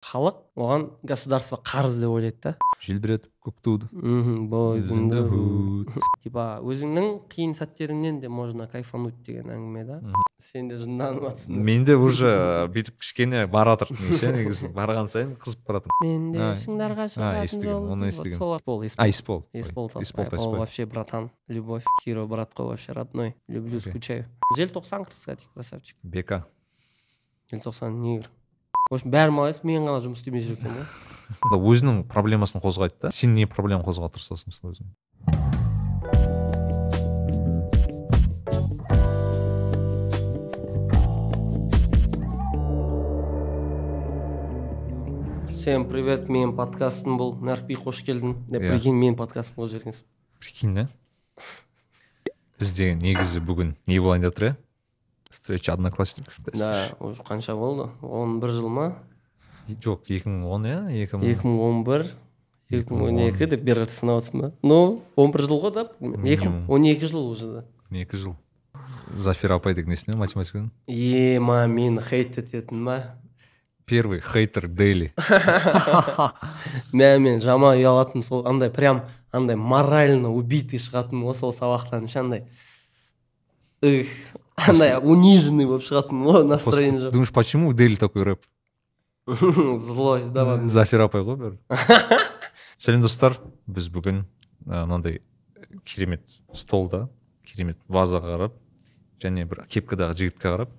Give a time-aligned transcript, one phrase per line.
[0.00, 2.56] халық оған государство қарыз деп ойлайды да.
[2.80, 3.84] Желбіретіп көк туды.
[6.24, 9.98] Типа өзіңнің қиын сәттеріңнен де можно кайфануть деген әңгіме да.
[10.40, 12.30] Сен де жынданып жатрсың менде уже
[12.72, 14.72] бүйтіп кішкене бара жатыр ше негізі.
[14.76, 18.08] Барған сайын қызып бара жатыр мен де шыңдарға шығатын жол оны
[19.10, 21.30] Есбол, а ол вообще братан.
[21.48, 23.36] Любовь хиро брат қой вообще родной.
[23.48, 24.24] Люблю скучаю.
[24.56, 25.96] Желтоқсан кстати красавчик.
[26.02, 26.46] Бека.
[27.52, 28.30] Желтоқсан негр
[28.90, 33.10] в общем бәрі молодец мен ғана жұмыс істемей жүр екен да өзінің проблемасын қозғайды да.
[33.14, 34.88] Сен не проблема қозғауға тырысасың сол өзің?
[45.52, 48.34] Всем привет менің подкастым бұл наркби қош келдің.
[48.50, 48.72] Деп Иә.
[48.74, 50.02] прикинь менің подкастым қойып жібергенсің
[50.42, 50.88] прикинь да?
[52.58, 54.56] Бізде негізі бүгін не болайын деп тұр иә
[55.30, 57.88] встреча одноклассников да уже қанша болды.
[58.02, 58.98] Он бір жыл ма?
[59.68, 60.78] Жоқ екі мың он иә?
[60.90, 62.06] Екі мың екі мың он бір
[62.70, 65.74] екі мың он екі деп бері қарата санап отырсың ба ну он бір жыл ғой
[65.74, 65.86] да?
[66.26, 67.64] Екі мың он екі жыл уже да.
[67.94, 68.36] Екі жыл.
[69.10, 70.70] Зафира апай деген есіңде математикадан?
[70.86, 72.98] Ема мені хейт ететін ма?
[73.86, 75.12] Первый хейтер дейли
[76.94, 79.02] мә мен жаман ұялатынмын сол андай прям
[79.34, 82.44] андай морально убитый шығатынмын ғой сол сабақтан ше андай.
[84.68, 88.44] Андай униженный болып шығатынмын ғой настроение жоқ думаешь почему у дейли такой рэп
[89.26, 91.58] злость да зафира апай ғой бәрі
[92.80, 94.24] сәлем достар біз бүгін
[94.66, 95.20] ә, мынандай
[95.84, 97.08] керемет столда
[97.46, 98.54] керемет вазаға қарап
[99.22, 100.70] және бір кепкадағы жігітке қарап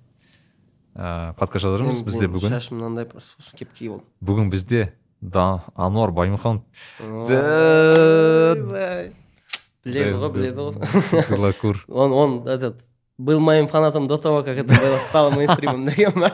[0.94, 4.82] ә, подкаст жазармыз бізде бүгін шашым мынандай просто сосын келіп киіп алдым бүгін бізде
[5.20, 6.62] да ануар баймұхан
[7.00, 8.56] Ойбай.
[9.84, 10.74] біледі ғой біледі ғой
[11.30, 12.82] Дылакур он он этот
[13.24, 16.30] был моим фанатом до того как это было стало мейнстримом деген ба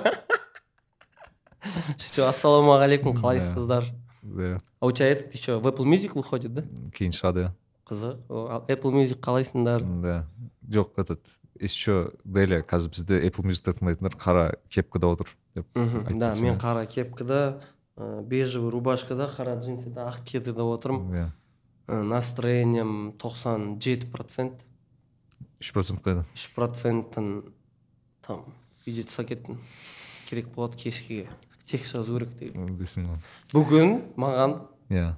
[1.98, 3.84] что ассалаумағалейкум қалайсыздар
[4.22, 6.62] Да, а у тебя этот еще в Apple Music выходит да?
[6.92, 7.52] Кейін шығады
[7.88, 10.26] қызық О, ал Apple Music қалайсыңдар да.
[10.68, 11.20] Жоқ этот
[11.60, 17.60] еще дели қазір бізде apple musicті тыңдайтындар қара кепкада отыр деп да мен қара кепкада
[17.96, 21.32] бежевый рубашкада қара джинсыда ақ кедіде отырмын.
[21.88, 24.60] Иә настроением тоқсан жеті процент.
[25.60, 27.28] Үш процент қайда үш процентін
[28.26, 28.44] там
[28.86, 29.58] үйде тастап кеттім
[30.28, 31.28] керек болады кешке.
[31.68, 33.18] Тек жазу керек деген дейсің ғой
[33.52, 34.54] бүгін маған
[34.88, 35.14] иә.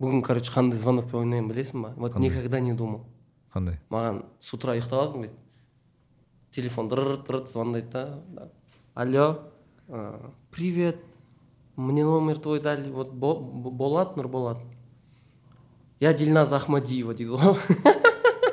[0.00, 1.94] Бүгін короче қандай звонокпен ойнаймын білесің ба?
[1.96, 3.04] Вот никогда не думал.
[3.52, 3.76] Қандай?
[3.90, 5.36] Маған с утра ұйықтап алдым дейді
[6.50, 8.50] телефон дыр дыр звондайды да
[8.94, 9.50] алло
[9.88, 10.96] ә, привет.
[11.76, 12.90] Мне номер твой дали.
[12.90, 14.58] Вот Бо- болат нұрболат
[16.00, 17.56] я дильназ ахмадиева дейді ғой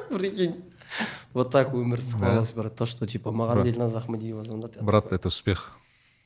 [0.18, 0.64] прикинь.
[1.34, 2.76] Вот так өмір складывалось брат.
[2.76, 5.78] То что типа маған дильназ ахмадиева звондады брат это успех.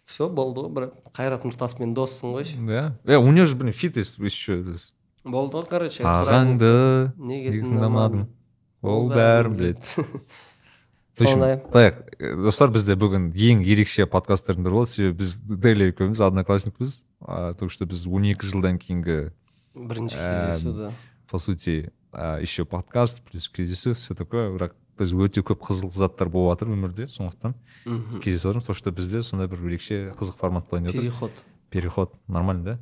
[0.06, 0.96] Все болды ғой брат.
[1.16, 2.98] Қайрат нұртаспен доссың қойшы да.
[3.06, 4.64] Е у него же блин фит есть еще
[5.24, 8.28] болды ғой короче ағаңды неге тыңдамадың?
[8.82, 10.06] ол бәрін біледі
[11.72, 17.04] так э, достар бізде бүгін ең ерекше подкасттардың бірі болды себебі біз дели екеуміз одноклассникпіз.
[17.22, 19.32] А, только что біз он екі жылдан кейінгі
[19.76, 20.92] бірінші Эм, кездесу да.
[21.30, 24.50] по сути еще подкаст плюс кездесу все такое.
[24.50, 28.20] Бірақ біз өте көп қызық заттар болып жатыр өмірде сондықтан мхм.
[28.22, 31.32] кездесіп жатырмыз то что бізде сондай бір ерекше қызық формат болайын деп переход.
[31.72, 32.14] Переход.
[32.28, 32.80] Нормально да?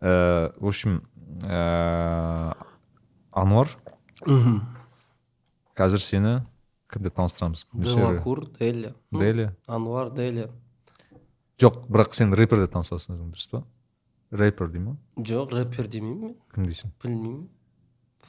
[0.00, 1.02] Э, в общем
[1.42, 2.52] э,
[3.32, 3.68] ануар.
[4.26, 4.60] Мхм.
[5.76, 6.34] Қазір сені
[6.92, 8.94] кім деп таныстырамыз Деля.
[9.12, 9.50] М, дели.
[9.66, 10.50] Анвар, Деля.
[11.58, 13.64] жоқ бірақ сен рэпер деп танысасың өзің дұрыс па?
[14.30, 16.34] Рэпер дей ма жоқ рэпер демеймін мен.
[16.54, 16.92] Кім дейсің?
[17.02, 17.48] Білмеймін.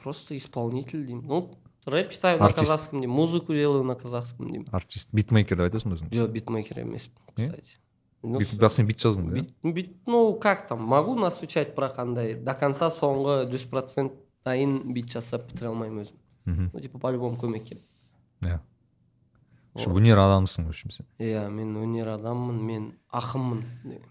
[0.02, 1.26] Просто исполнитель деймін.
[1.26, 1.54] Ну
[1.88, 5.08] рэп читаю на казахском деймін музыку делаю на казахском деймін артист.
[5.12, 7.76] Битмейкер деп айтасың ба өзің жоқ битмейкер емеспін кстати.
[8.22, 12.54] Ну, бірақ сен бит жаздың бит- бит- ну как там могу настучать бірақ андай до
[12.54, 14.12] конца соңғы жүз процент
[14.44, 16.16] дайын бит жасап бітіре алмаймын өзім
[16.46, 17.82] мхм ну типа по любому көмек керек
[18.42, 18.58] иә
[19.86, 24.08] өнер адамысың в общем сен иә мен өнер адаммын мен ақынмын деген.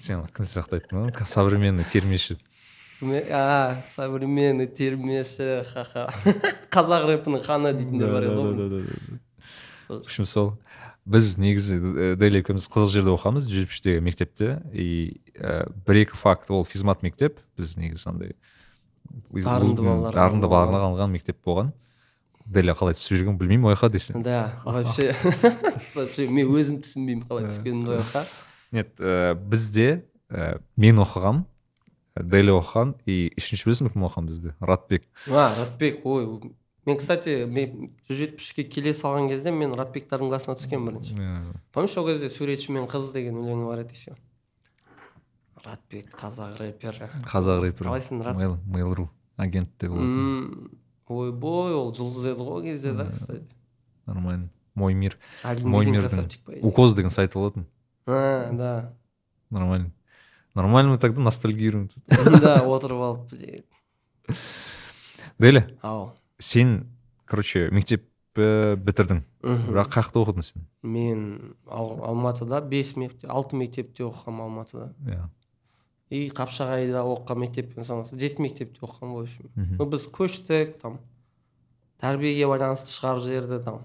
[0.00, 2.40] сен кім сияқты айттың ғой современный термеші Ме-
[3.02, 6.08] а современный термеші ха-ха.
[6.74, 9.18] Қазақ рэпінің ханы дейтіндер бар еді ғой
[9.88, 10.56] в общем сол.
[11.06, 14.48] Біз негізі э, дели екеуміз қызыл жерде оқығанбыз жүз жетпіс үштегі мектепте.
[14.74, 17.38] И ә, бір екі факт ол физмат мектеп.
[17.56, 18.32] Біз негізі андай
[19.30, 21.70] Дарынды балаларға дарынды балаларға арналған мектеп болған.
[22.46, 25.14] Дели қалай түсіп жүрген білмеймін ояққа дейсің да вообще.
[25.94, 28.22] Вообще мен өзім түсінбеймін қалай түскенімді ол жаққа
[28.76, 31.44] нет ә, бізде ә, мен оқығам
[32.16, 35.04] дели оқыған и үшінші білесің бе кім оқыған бізде ратбек.
[35.28, 36.26] А ратбек ой
[36.86, 41.60] мен кстати мен жүз жетпіс үшке келе салған кезде мен ратбектардың классына түскенмін бірінші.
[41.72, 44.16] Помнишь ол кезде суретші мен қыз деген өлеңі бар еді еще?
[45.56, 47.88] Мұратбек қазақ рэпер қазақ рэпері.
[47.88, 50.70] Қалайсың Mail- mail.ru агентте болатын
[51.08, 51.92] ойбой ол.
[51.94, 53.46] Жұлдыз еді ғой ол кезде да кстати.
[54.06, 54.48] Нормально.
[54.74, 55.18] Мой мир
[55.62, 56.28] мой идее.
[56.62, 57.66] укоз деген сайты болатын.
[58.06, 58.92] А, да.
[59.50, 59.90] Нормально.
[60.56, 61.88] Нормально мы тогда ностальгируем.
[61.88, 63.32] Тут да отырып алып
[65.38, 66.12] деля ау.
[66.38, 66.86] Сен
[67.26, 68.06] короче мектепті
[68.36, 69.22] бітірдің.
[69.42, 69.70] Мгм.
[69.72, 70.66] бірақ қай жақта оқыдың сен?
[70.82, 74.92] Мен Ал- алматыда бес мектеп алты мектепте оқығанмын алматыда.
[75.06, 75.28] Иә.
[76.10, 79.50] И қапшағайда оқыған мектеппен санаса жеті мектепте оқығанмын в общем.
[79.78, 80.98] Ну біз көштік там
[82.00, 83.80] тәрбиеге байланысты шығарып жіберді там.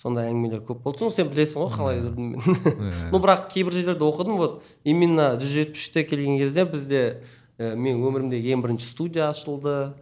[0.00, 1.02] Сондай әңгімелер көп болды.
[1.02, 2.92] Соны сен білесің ғой қалай жүрдім мен.
[3.12, 4.62] Ну бірақ кейбір жерлерде оқыдым вот.
[4.84, 7.02] Именно жүз жетпіс үште келген кезде бізде
[7.58, 9.92] ә, мен өмірімдегі ең бірінші студия ашылды.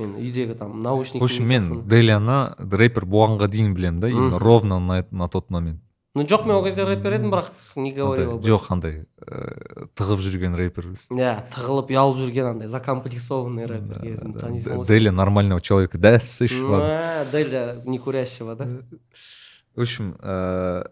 [0.00, 4.78] Мен үйдегі там наушник в общем мен деляны рэпер болғанға дейін білемін да именно ровно
[4.80, 5.80] на, на тот момент.
[6.14, 10.56] Ну жоқ мен ол кезде рэпер едім бірақ не говорил жоқ андай ыыы тығып жүрген
[10.58, 16.18] рэпер иә тығылып ұялып жүрген андай закомплексованный рэпер кезінде танисың ғой деля нормального человека да
[16.18, 16.88] слышь Ну, ладно?
[16.90, 18.66] А, Деля не курящего да
[19.76, 20.84] в общем ыыы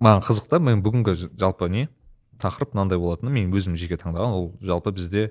[0.00, 1.88] маған қызық та мен бүгінгі жалпы не?
[2.36, 5.30] Тақырып мынандай болатыны мен өзім жеке таңдаған ол жалпы бізде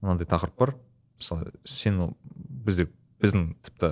[0.00, 0.72] мынандай тақырып бар.
[1.20, 2.14] Мысалы сен
[2.64, 2.88] бізде
[3.20, 3.90] біздің тіпті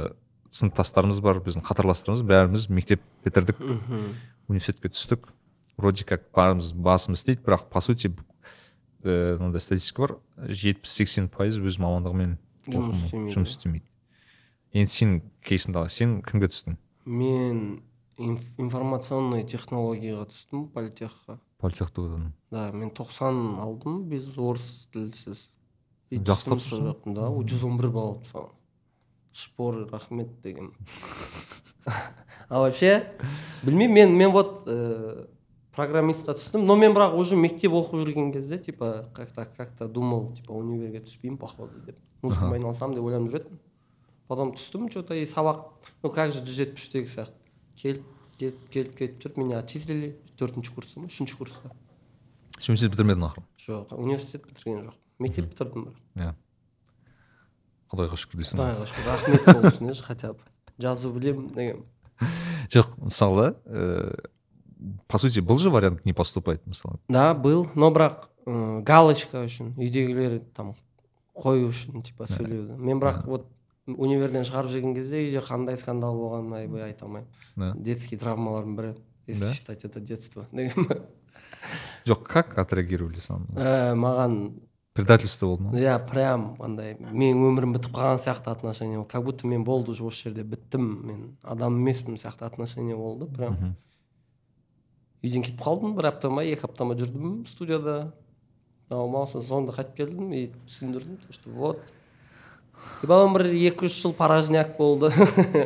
[0.50, 3.60] сыныптастарымыз бар біздің қатарластарымыз бәріміз мектеп бітірдік.
[4.50, 5.28] Университетке түстік.
[5.78, 10.16] Вроде как барымыз басымыз істейді бірақ по сути ііі мынандай статистика бар.
[10.48, 12.36] жетпіс сексен пайыз өз мамандығымен
[12.68, 13.86] Жұмыс істемейді.
[14.74, 16.76] енді сен кейсіңді сен кімге түстің?
[17.06, 17.80] Мен
[18.18, 21.38] инф- информационный технологияға түстім политехқа.
[21.58, 22.04] Политехты
[22.50, 25.48] да мен 90 алдым без орыс тілсіз.
[26.10, 26.50] Жақсы
[27.06, 28.59] да жүз он бір балл алып тастағанмын
[29.32, 30.72] шпоры рахмет деген.
[32.48, 33.12] А вообще
[33.62, 35.26] білмеймін мен мен вот э,
[35.76, 39.88] программистқа түстім но мен бірақ уже мектеп оқып жүрген кезде типа как то как то
[39.88, 41.96] думал типа универге түспеймін походу деп.
[42.22, 43.60] Музыкамен айналысамын деп ойланып жүретінмін.
[44.26, 45.70] Потом түстім че то и сабақ
[46.02, 47.38] ну как же жүз жетпіс үштегі сияқты.
[47.76, 48.04] Келіп
[48.38, 51.70] келіп келіп кетіп жүріп меня отчислили төртінші курста ма үшінші курста.
[52.58, 56.00] Университет бітірмедің ақыры жоқ университет бітірген жоқ мектеп бітірдім бірақ.
[56.18, 56.34] Иә.
[57.90, 59.08] Құдайға шүкір дейсің құдайға шүкір.
[59.10, 60.44] Рахмет сол үшін хотя бы.
[60.78, 61.84] Жазу білемін деген.
[62.72, 64.30] Жоқ мысалы ыыы
[65.08, 66.98] по сути был же вариант не поступать мысалы?
[67.08, 70.74] Да был но бірақ ы, галочка үшін үйдегілер там
[71.34, 72.78] қою үшін типа сөйлеуді.
[72.78, 73.46] Мен бірақ вот
[73.86, 77.76] универден шығарып жіберген кезде үйде қандай скандал болғанын айбай айта алмаймын.
[77.82, 78.94] Детский травмалардың бірі
[79.26, 80.86] если считать это детство деген
[82.06, 83.46] жоқ как отреагировали сам?
[83.54, 84.60] Ә, маған
[85.00, 89.46] предательство болды ма иә прям андай менің өмірім бітіп қалған сияқты отношение болды как будто
[89.46, 91.22] мен болды уже осы жерде біттім мен.
[91.42, 93.76] Адам емеспін сияқты отношение болды прям.
[95.22, 98.12] Үйден кетіп қалдым бір апта ма екі апта ма жүрдім студияда.
[98.90, 101.82] Маусым соңында қайтып келдім и түсіндірдім то, что вот.
[103.02, 105.12] И балам бір екі үш жыл порожняк болды.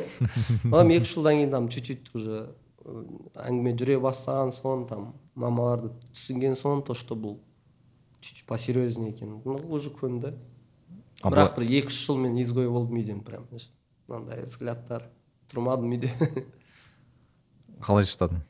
[0.64, 2.42] Балам екі үш жылдан кейін там чуть чуть уже
[2.84, 7.38] әңгіме жүре бастаған соң там мамаларды түсінген соң то что бұл
[8.24, 10.32] чуть чуть посерьезнее екен ну уже көнді
[11.22, 13.44] бірақ бір екі үш жыл мен изгой болдым үйден прям
[14.08, 15.04] мынандай взглядтар
[15.52, 16.10] тұрмадым үйде
[17.84, 18.40] қалай шыдадың?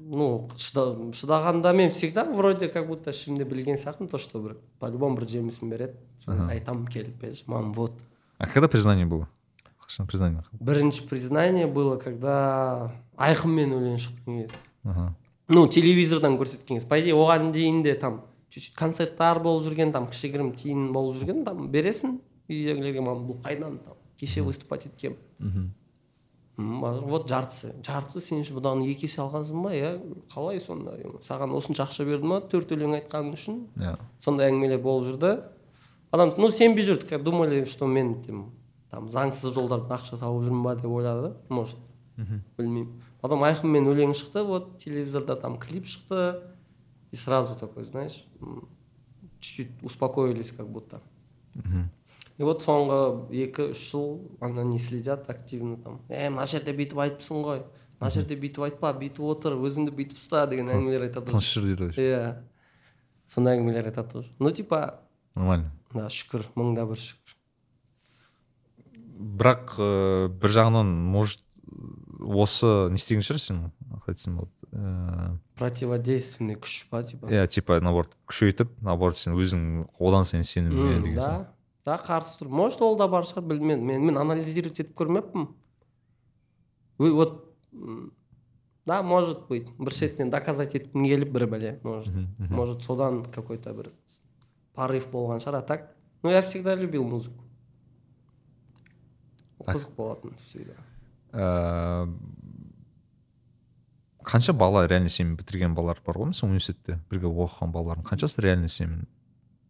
[0.00, 4.88] Ну шыда- шыдағанда мен всегда вроде как будто ішімде білген сияқтымын то что бір по
[4.90, 5.94] любому бір жемісін береді.
[6.18, 7.92] Сосын айтамын келіп «Бәлеш, мам вот.
[8.38, 9.28] А когда признание было?
[9.86, 15.14] Қашан признание бірінші признание было когда айқынмен өлең шыққан кез ага
[15.48, 18.22] ну телевизордан көрсеткен кез по идее оған дейін де там
[18.76, 23.98] концерттар болып жүрген там кішігірім тиын болып жүрген там бересің үйдегілерге мам бұл қайдан там
[24.20, 25.18] кеше выступать еткенмін.
[25.38, 25.70] Мхм.
[26.58, 27.74] М, а вот жартысы.
[27.84, 29.74] Жартысы сен үшін бұдан екі есе алғансың ба?
[29.76, 29.90] Иә
[30.32, 30.96] қалай сонда?
[31.20, 32.40] Саған осынша ақша берді ма?
[32.40, 33.58] Төрт өлең айтқаның үшін?
[33.76, 35.34] Иә сондай әңгімелер болып жүрді
[36.12, 38.52] адам ну сенбей жүрді думали что мен тем,
[38.90, 41.34] там заңсыз жолдардан ақша тауып жүрмін ба деп ойлады.
[41.48, 41.76] Может
[42.16, 42.40] мхм.
[42.56, 43.02] білмеймін.
[43.20, 44.44] Потом айқынмен өлең шықты.
[44.44, 46.40] Вот телевизорда там клип шықты.
[47.16, 48.24] И сразу такой знаешь
[49.40, 51.00] чуть-чуть успокоились как будто.
[51.54, 51.88] Мхм
[52.36, 52.98] и вот соңғы
[53.32, 54.10] екі үш жыл
[54.44, 56.00] ана не следят активно там.
[56.08, 57.62] Е мына жерде бүйтіп айтыпсың ғой.
[57.96, 61.88] Мына жерде бүйтіп айтпа бүйтіп отыр өзіңді бүйтіп ұста деген әңгімелер айтады тыныш жүр дейді
[61.88, 61.96] ғой.
[61.96, 62.34] иә.
[63.32, 65.00] Сондай әңгімелер айтады тоже ну типа
[65.34, 65.72] нормально.
[65.94, 67.36] да шүкір мыңда бір шүкір.
[69.16, 71.40] Бірақ ыыы бір жағынан может
[72.26, 73.58] осы не істеген шығар сен
[73.90, 77.26] қалай айтсам болады ыыы противодейственный күш па типа?
[77.32, 81.48] Иә типа наоборот күшейтіп наоборот сен өзің одан сайын сенімге М, деген да.
[81.84, 82.48] да қарсы тұр.
[82.48, 85.48] Может ол да бар шығар білмедім мен мен анализировать етіп көрмеппін.
[86.98, 87.44] Вот
[88.86, 89.70] да может быть.
[89.78, 92.12] Бір шетінен доказать еткім келіп бір бәле может.
[92.38, 93.92] Может содан какой то бір
[94.74, 95.92] порыв болған шығар а так.
[96.22, 97.42] Ну я всегда любил музыку.
[99.66, 100.74] Қызық болатын всегда.
[101.36, 102.08] Ә,
[104.24, 106.32] қанша бала реально сенімен бітірген балалар бар ғой?
[106.32, 109.04] Мысалы университетте бірге оқыған балалардың қаншасы реально сенімен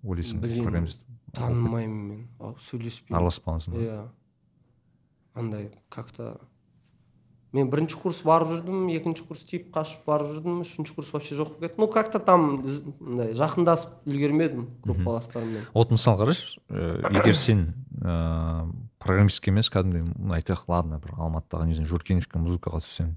[0.06, 0.44] ойлайсың?
[0.46, 1.02] Программист
[1.36, 2.26] танымаймын мен.
[2.70, 3.18] Сөйлеспеймін.
[3.18, 3.82] Араласпағансың ба?
[3.82, 4.04] Иә.
[5.36, 6.36] Андай как то
[7.52, 11.56] мен бірінші курс барып жүрдім екінші курс тиіп қашып барып жүрдім үшінші курс вообще жоқ
[11.56, 11.80] болып кетті.
[11.80, 12.62] Ну как то там
[13.00, 18.66] мындай жақындасып үлгермедім группаластарыммен вот мысалы қарашы ә, егер сен ә,
[19.06, 23.14] программистке емес кәдімгідей айтайық ладно бір алматыдағы не журкеновке музыкаға түссең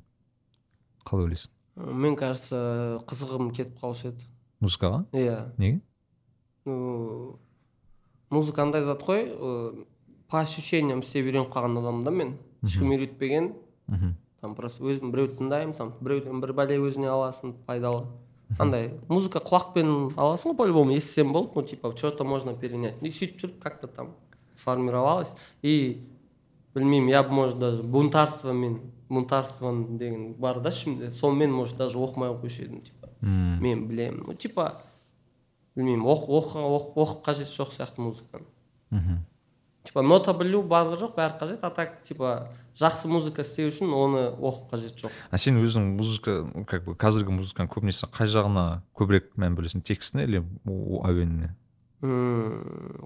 [1.09, 1.51] қалай ойлайсың?
[1.79, 4.25] Мен кажется қызығым кетіп қалушы еді.
[4.59, 5.05] Музыкаға?
[5.15, 5.37] Иә.
[5.57, 5.81] Неге?
[6.65, 7.39] Ну
[8.29, 9.29] музыка андай зат қой
[10.29, 12.37] по ощущениям істеп үйреніп қалған адаммын да мен.
[12.61, 13.53] Ешкім үйретпеген.
[14.39, 18.05] Там просто өзім біреуді тыңдаймын там біреуден бір бәле өзіне аласың пайдалы.
[18.59, 23.01] Андай музыка құлақпен аласың ғой по любому естісең болды ну типа что то можно перенять.
[23.01, 24.15] И сөйтіп жүріп как то там.
[24.59, 25.31] Сформировалось.
[25.63, 26.03] И
[26.75, 32.29] білмеймін я бы может даже бунтарствомен бунтарство деген бар да ішімде сонымен может даже оқымай
[32.29, 33.09] ақ едім типа.
[33.21, 34.23] Мен білемін.
[34.27, 34.83] Ну типа
[35.75, 38.45] білмеймін оқып оқып, оқып қажеті жоқ сияқты музыканы.
[38.91, 39.25] Мхм.
[39.83, 44.27] Типа нота білу базы жоқ бәрі қажет а так типа жақсы музыка істеу үшін оны
[44.37, 45.11] оқып қажеті жоқ.
[45.31, 49.81] А сен өзің музыка как бы қазіргі музыканың көбінесе қай жағына көбірек мән бөлесің?
[49.81, 51.55] Текстіне или әуеніне?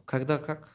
[0.05, 0.69] Когда как?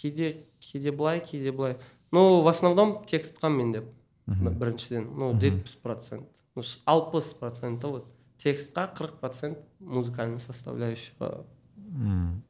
[0.00, 1.76] кейде кейде былай кейде былай
[2.12, 3.82] ну в основном текстқа менде
[4.26, 4.58] Мгм.
[4.58, 6.26] біріншіден ну жетпіс процент
[6.56, 8.04] ну алпыс проценті вот
[8.42, 11.44] текстқа қырық процент музыкальный составляющийға
[11.78, 12.42] М,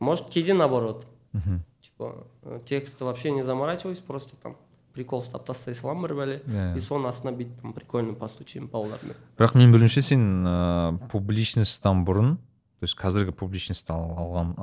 [0.00, 1.60] может кейде наоборот мхм.
[1.82, 4.56] типа э, тексты вообще не заморачиваюсь просто там
[4.94, 6.76] прикол ұстап тастай саламын бір бәле Иә.
[6.76, 12.04] и соның астына бүйтіп там прикольно постучим по ударным бірақ менің білуімше сен ыыы публичностьтан
[12.06, 12.36] бұрын
[12.79, 14.53] то есть қазіргі публичностьті ал- алған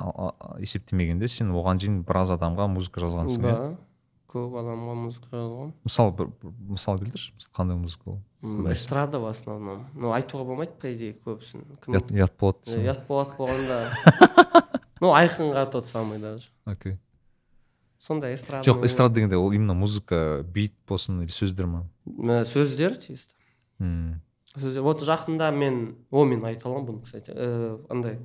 [0.59, 3.75] есептемегенде сен оған дейін біраз адамға музыка жазғансың иә?
[4.27, 5.73] көп адамға музыка жазғанмын.
[5.85, 6.31] Мысалы бір
[6.67, 8.19] мысал келтірші қандай музыка ол?
[8.71, 9.85] Эстрада в основном.
[9.93, 11.63] Ну айтуға болмайды по идее көбісін.
[11.87, 13.83] Ұят болады ұят болады болғанда.
[15.01, 16.97] Ну айқынға тот самый даже окей.
[17.99, 21.85] Сондай эстрада жоқ эстрада дегенде ол именно музыка бит болсын или сөздер ма?
[22.05, 23.33] Сөздер чисто
[24.61, 28.19] вот жақында мен о мен айта аламын бұны кстати Э, андай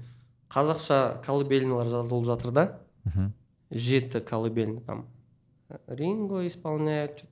[0.51, 2.81] қазақша колыбельныйлар жазылып жатыр да.
[3.71, 5.07] Жеті колыбельный там
[5.87, 7.25] ринго исполняет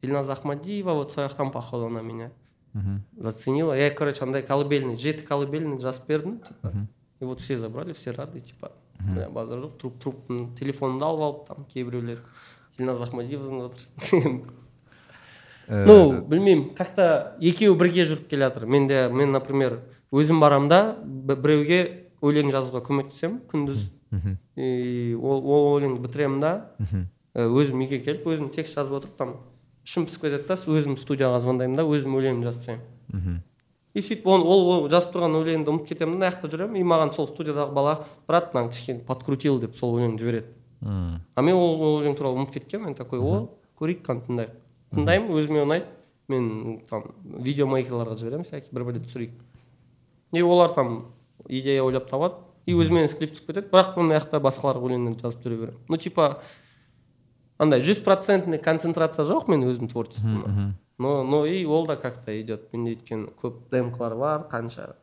[0.00, 2.30] ильназ ахмадиева вот сол жақтан походу она меня
[3.16, 3.74] заценила.
[3.74, 6.72] Я короче андай колыбельный жеті колыбельный жазып бердім типа
[7.20, 8.72] и вот все забрали все рады типа.
[8.98, 12.22] Бля, базар жоқ труп труптың телефонымды алып алып там кейбіреулер.
[12.78, 14.71] Ильназ ахмадиев звондап жатыр Э,
[15.68, 17.08] ну білмеймін как то
[17.40, 19.80] екеуі бірге жүріп келе жатыр менде мен например
[20.12, 21.80] өзім барамын да біреуге
[22.22, 23.88] өлең жазуға көмектесемін күндіз.
[24.56, 26.52] И ол, ол өлеңді бітіремін да.
[27.34, 29.30] Э, өзім үйге келіп өзім текст жазып отырып там
[29.86, 33.40] ішім пісіп кетеді да өзім студияға звондаймын да өзім өлеңімді жазып тастаймын.
[33.94, 37.14] И сөйтіп ол, ол, жазып тұрған өлеңімді ұмытып кетемін да мына жақта жүремін и маған
[37.16, 40.46] сол студиядағы бала брат мынаны кішкене подкрутил деп сол өлеңді жібереді.
[41.34, 43.48] А мен ол, өлең туралы ұмытып кеткенмін мен такой о
[43.80, 44.61] көрейік қаны тыңдайық
[44.94, 45.90] тыңдаймын өзіме ұнайды.
[46.30, 49.34] Мен там видеомейкерларға жіберемін всякий бір бәле түсірейік.
[50.32, 51.12] И олар там
[51.48, 53.70] идея ойлап табады и өзіме скрипт түсіп кетеді.
[53.72, 55.80] Бірақ мына жақта басқаларға өлеңдерді жазып жүре беремін.
[55.88, 56.28] Ну типа
[57.58, 60.74] андай жүз процентный концентрация жоқ мен өзім творчествома.
[60.98, 62.72] Но но и ол да как то идет.
[62.72, 64.94] Менде өйткені көп демкалар бар қанша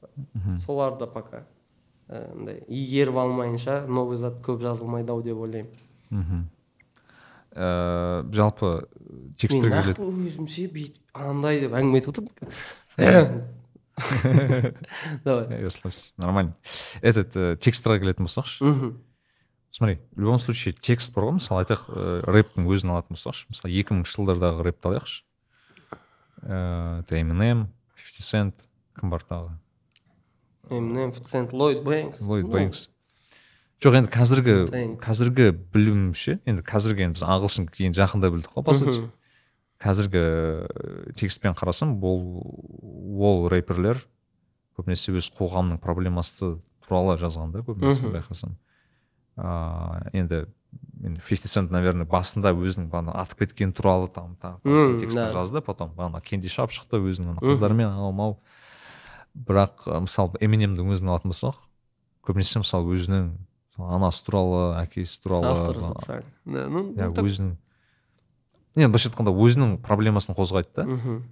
[0.00, 1.44] типа, соларды пока
[2.08, 5.70] э, андай игеріп алмайынша новый зат көп жазылмайды ау деп ойлаймын.
[6.10, 6.48] Мхм.
[7.58, 12.30] Э, жалпы мен тексттерге нақты келетін өзімше бүйтіп андай деп әңгіме айтып отырмын.
[15.24, 15.44] Давай.
[15.50, 16.54] Э, расслабься, нормально.
[17.02, 18.62] Этот э, тексттерге келетін болсақшы.
[19.72, 21.82] Смотри в любом случае текст бар ғой мысалы айтайық
[22.30, 23.50] рэптің өзін алатын болсақшы.
[23.50, 25.26] Мысалы екі мыңыншы жылдардағы рэпті алайықшы.
[26.46, 28.54] Ыыы это эминем 50 цент
[28.94, 29.58] кім бар тағы?
[30.70, 32.86] Эминем сент ллойд бэнкс ллойд Ну, бэнкс
[33.82, 34.54] жоқ енді қазіргі
[35.02, 39.06] қазіргі білуімше енді қазіргі енді біз ағылшын кейін жақында білдік қой по сути
[39.78, 42.42] қазіргі ә, текстпен қарасам ол
[43.22, 44.00] ол рэперлер
[44.78, 46.56] көбінесе өз қоғамның проблемасы
[46.86, 48.56] туралы жазған да көбінесе байқасам
[49.38, 50.46] ыыы енді
[51.04, 54.98] енді 50 цент наверное басында өзінің бағана атып кеткені туралы там тағы
[55.32, 58.38] жазды потом бағана кенди шап шықты өзінің ана қыздармен анау мынау
[59.38, 61.60] бірақ ы, мысалы эминемдің өзін алатын болсақ
[62.26, 63.30] көбінесе мысалы өзінің
[63.78, 67.56] анасы туралы әкесі туралы да ну иә өзінің
[68.78, 70.84] енді былайша айтқанда өзінің проблемасын қозғайды да.
[70.86, 71.22] Мхм.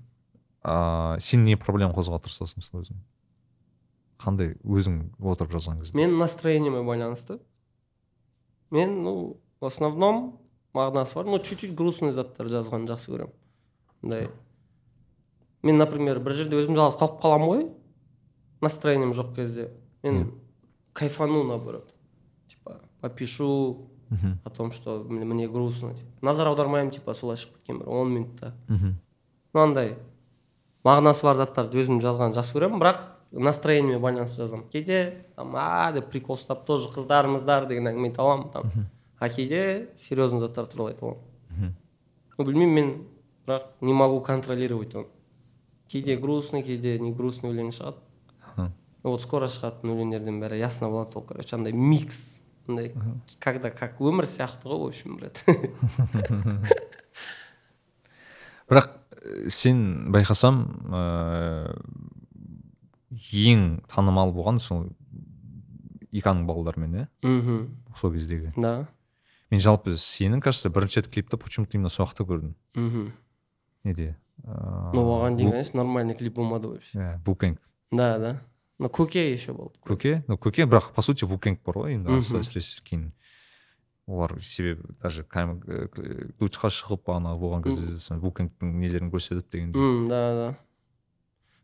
[0.66, 3.02] ыыы сен не проблема қозғауға тырысасың мысалы өзің?
[4.22, 5.96] Қандай өзің отырып жазған кезде?
[5.98, 7.38] Мен настроениеме байланысты.
[8.70, 10.38] Мен ну в основном
[10.74, 11.26] мағынасы бар.
[11.26, 13.34] Ну чуть чуть грустный заттар жазғанды жақсы көремін.
[14.02, 14.30] Мындай.
[15.62, 17.68] Мен например бір жерде өзім жалғыз қалып қаламын ғой.
[18.60, 19.70] Настроением жоқ кезде.
[20.02, 20.32] Мен
[20.92, 21.94] кайфану наоборот.
[23.08, 25.94] Попишу мхм о том что мне грустно.
[25.94, 26.10] Типа.
[26.22, 28.94] назар аудармаймын типа солай шығып кеткен бір он минутта мхм
[29.52, 29.96] мынандай
[30.84, 34.68] мағынасы бар заттарды өзім жазғанды жақсы көремін бірақ настроениеме байланысты жазамын.
[34.68, 38.70] Кейде там а деп прикол ұстап тоже қыздар мыздар деген әңгіме айта аламын там.
[39.18, 41.22] А кейде серьезный заттар туралы айта аламын.
[41.50, 41.74] Мхм
[42.38, 42.96] ну білмеймін мен
[43.46, 45.06] бірақ не могу контролировать оны
[45.88, 48.02] кейде грустный кейде не грустный өлең шығады.
[49.06, 52.35] Вот скоро шығатын өлеңдердің бәрі ясно болады ол короче андай микс.
[52.68, 52.94] Андай
[53.38, 55.42] когда как өмір сияқты ғой в общем брат
[58.68, 58.90] бірақ
[59.22, 61.76] э, сен байқасам ыыы
[63.46, 64.88] ең танымал болған сол
[66.16, 67.06] иканың балдарымен иә?
[67.26, 67.68] Мхм
[67.98, 68.52] сол кездегі.
[68.56, 68.88] Да.
[69.50, 73.12] Мен жалпы сенің кажется бірінші рет клипті почему то именно сол жақта көрдім мхм
[73.84, 74.16] неде?
[74.44, 76.98] Ыыы ну оған дейін конечно нормальный клип болмады вообще.
[76.98, 78.40] Иә вукенг да да.
[78.78, 82.82] Но көке еще болды көке ну көке бірақ по сути вукенг бар ғой енді әсіресе
[82.84, 83.12] кейін
[84.06, 85.26] олар себебі даже
[86.40, 90.48] дутьқа шығып ана болған кезде вукенгтің нелерін көрсетіп дегендей да да.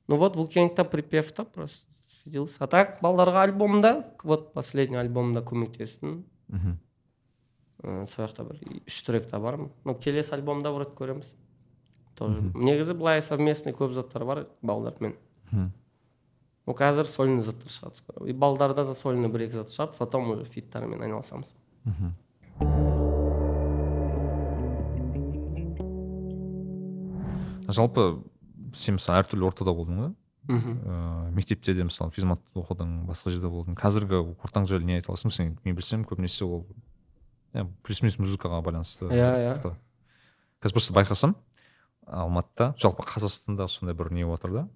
[0.08, 2.56] Ну вот вукенгта припевта просто светился.
[2.58, 6.80] А так балдарға альбомда вот последний альбомда көмектестім мхм
[7.82, 11.32] Ә, сол жақта бір үш тректа бар ну келесі альбомда вроде көреміз
[12.14, 12.38] тоже.
[12.54, 15.16] Негізі былай совместный көп заттар бар балдармен
[15.50, 15.72] мхм
[16.66, 18.26] ну қазір сольный заттар шығады скоро.
[18.26, 21.54] И балдарда да сольный бір екі зат шығады потом уже фиттармен айналысамыз.
[21.84, 22.12] Мхм
[27.72, 28.22] жалпы
[28.76, 30.10] сен мысалы әртүрлі ортада болдың ғой
[30.50, 33.76] мхм ыыы мектепте де мысалы физматта оқыдың басқа жерде болдың.
[33.78, 35.30] Қазіргі ортаң жайлы не айта аласың?
[35.30, 36.66] Сен мен білсем көбінесе ол
[37.84, 39.74] плюс минус музыкаға байланысты Иә, иә.
[40.62, 41.36] қазір просто байқасам
[42.06, 44.68] алматыда жалпы қазақстанда сондай бір не болып жатыр да?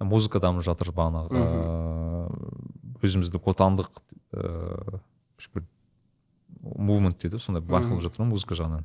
[0.00, 1.30] Музыка дамып жатыр бағанағы.
[1.36, 4.02] Ыыы өзіміздің отандық
[4.36, 5.00] ыыы
[5.54, 5.64] бір
[6.60, 8.84] мувмент дейді ғой, сондай байқалып жатыр ғой музыка жағынан.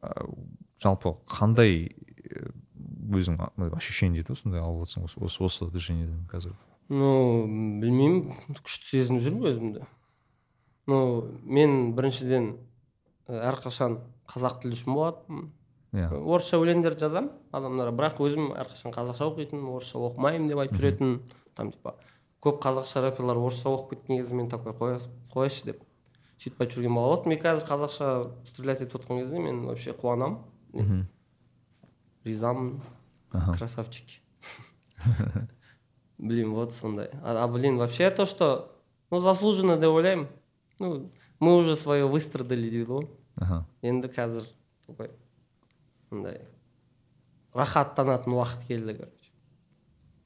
[0.00, 0.36] Ыыы,
[0.80, 2.52] жалпы қандай э,
[3.12, 3.40] өзің
[3.76, 6.56] ощущение дейді ғой сондай алып отырсың осы осы осы движениеден қазір?
[6.88, 7.44] Ну
[7.80, 8.32] білмеймін.
[8.60, 9.84] Күшті сезініп жүрмін өзімді.
[10.90, 10.98] Ну
[11.44, 12.54] мен біріншіден
[13.28, 15.52] әрқашан қазақ тілі үшін болатынмын.
[15.94, 17.94] Иә орысша өлеңдер жазамын адамдарға.
[17.94, 21.20] Бірақ өзім әрқашан қазақша оқитынмын орысша оқымаймын деп айтып жүретінмін
[21.54, 21.94] там типа
[22.42, 25.00] көп қазақша рэперлар орысша оқып кеткен кезде мен такой «Қоя-
[25.32, 25.82] қояйыншы деп
[26.42, 27.14] сөйтіп айтып жүрген бала.
[27.14, 28.08] Болатын мен қазір қазақша
[28.44, 30.38] стрелять етіп отқан кезде мен вообще қуанамын.
[30.74, 31.06] Мхм.
[32.24, 32.80] ризамын
[33.32, 33.56] Ага.
[33.56, 34.20] красавчики.
[36.18, 37.10] Блин вот сондай.
[37.22, 38.72] А, а блин вообще то что
[39.10, 40.28] ну заслуженно деп ойлаймын.
[40.78, 43.66] Ну мы уже свое выстрадали дейді ғой аха.
[43.82, 44.44] Енді қазір
[44.86, 45.10] такой
[46.14, 46.40] мындай
[47.54, 49.30] рахаттанатын уақыт келді короче.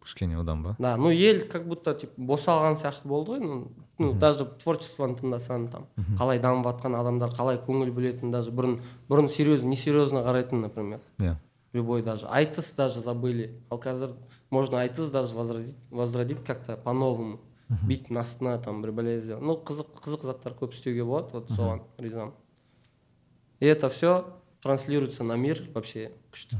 [0.03, 0.77] Кішкене одан ба?
[0.79, 5.69] Да ну ел как будто типа босалған сияқты болды ғой ну, ну даже творчествоны тыңдасаң
[5.73, 11.01] там қалай дамып жатқан адамдар қалай көңіл бөлетін даже бұрын бұрын серьезно несерьезно қарайтын например.
[11.19, 11.37] Иә.
[11.73, 12.27] Любой даже.
[12.27, 13.61] Айтыс даже забыли.
[13.71, 14.17] Ал қазір
[14.51, 19.45] можно айтыс даже возродить, возродить как то по новому биттің астына там бір бәле сделать
[19.45, 22.33] ну қызық қызық заттар көп істеуге болады вот соған ризамын.
[23.61, 24.25] И это все
[24.63, 26.13] транслируется на мир вообще.
[26.33, 26.57] Күшті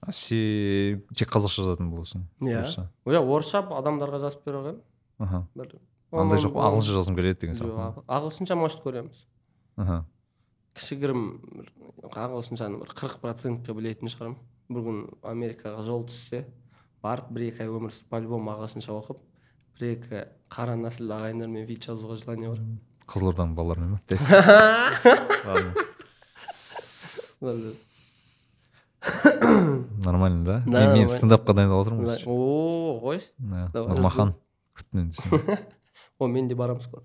[0.00, 2.22] а сен тек қазақша жазатын боласың?
[2.40, 2.62] Иә.
[3.04, 4.62] Иә орысша адамдарға жазып бере
[5.20, 5.74] қоямын бір
[6.24, 9.26] андай жоқ ағылшынша жазғым келеді деген сияқты ағ- ағылшынша может көреміз.
[9.76, 9.98] Аха.
[10.74, 11.68] Кішігірім бір
[12.16, 14.38] ағылшыншаны бір қырық процентке білетін шығармын.
[14.70, 16.46] Бір күн америкаға жол түссе
[17.04, 19.20] барып бір екі ай өмір сүріп по любому ағылшынша оқып
[19.78, 22.64] бір екі қара нәсіл ағайындармен вид жазуға желание бар?
[23.10, 24.00] Қызылорданың балаларымен ма
[30.04, 30.62] нормально да?
[30.66, 33.30] Да, мен, стендапқа дайындалып отырмын о қойшы.
[33.40, 34.34] Нұрмахан
[36.18, 37.04] о мен де барамын скоро.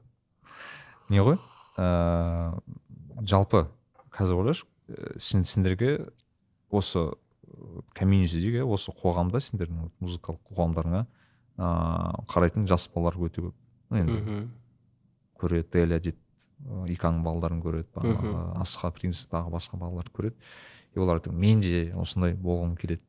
[1.10, 1.40] Не ғой?
[1.78, 3.68] Ыыы жалпы
[4.12, 4.66] қазір ойлашы
[5.20, 6.10] сен сендерге
[6.70, 7.14] осы
[7.96, 11.06] комьюнити дейік иә осы қоғамда сендердің музыкалық қоғамдарыңа
[11.56, 13.56] ыыы қарайтын жас балалар өте көп.
[13.96, 14.50] Енді
[15.40, 16.18] көреді дейді
[16.90, 20.36] иканың балаларын көреді бағанағы асха принц тағы басқа балаларды көреді.
[20.96, 23.02] И олар айтады мен де осындай болғым келеді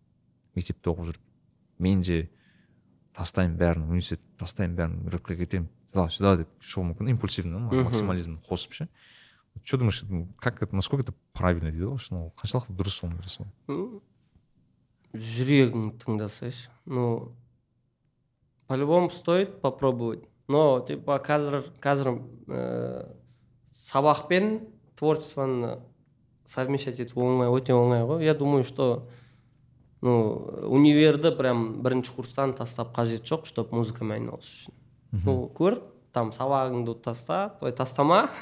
[0.56, 1.22] мектепте оқып жүріп.
[1.78, 2.28] Мен де
[3.16, 5.68] тастаймын бәрін университет тастаймын бәрін рэпке кетемін.
[5.92, 8.88] Туда сюда деп шығуы мүмкін импульсивно максимализм қосып ше.
[9.64, 10.04] Что думаешь
[10.38, 14.02] как это насколько это правильно дейді ғой шын ол қаншалықты дұрыс оны жасау М,
[15.14, 16.68] жүрегің тыңдасайшы.
[16.84, 17.32] Ну
[18.66, 23.16] по любому стоит попробовать но типа қазір қазір ә,
[23.84, 25.80] сабақ пен творчествоны
[26.46, 28.24] совмещать ету оңай өте оңай ғой.
[28.24, 29.08] Я думаю что
[30.02, 34.74] ну универді прям бірінші курстан тастап қажет жоқ чтобы музыкамен айналысу үшін.
[35.24, 35.80] Ну көр
[36.12, 38.28] там сабағыңды таста ой тастама.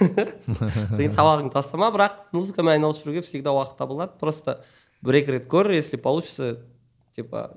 [1.19, 4.61] Сабағыңды тастама бірақ музыкамен айналысып жүруге всегда уақыт табылады просто
[5.03, 6.61] бір екі рет көр если получится
[7.17, 7.57] типа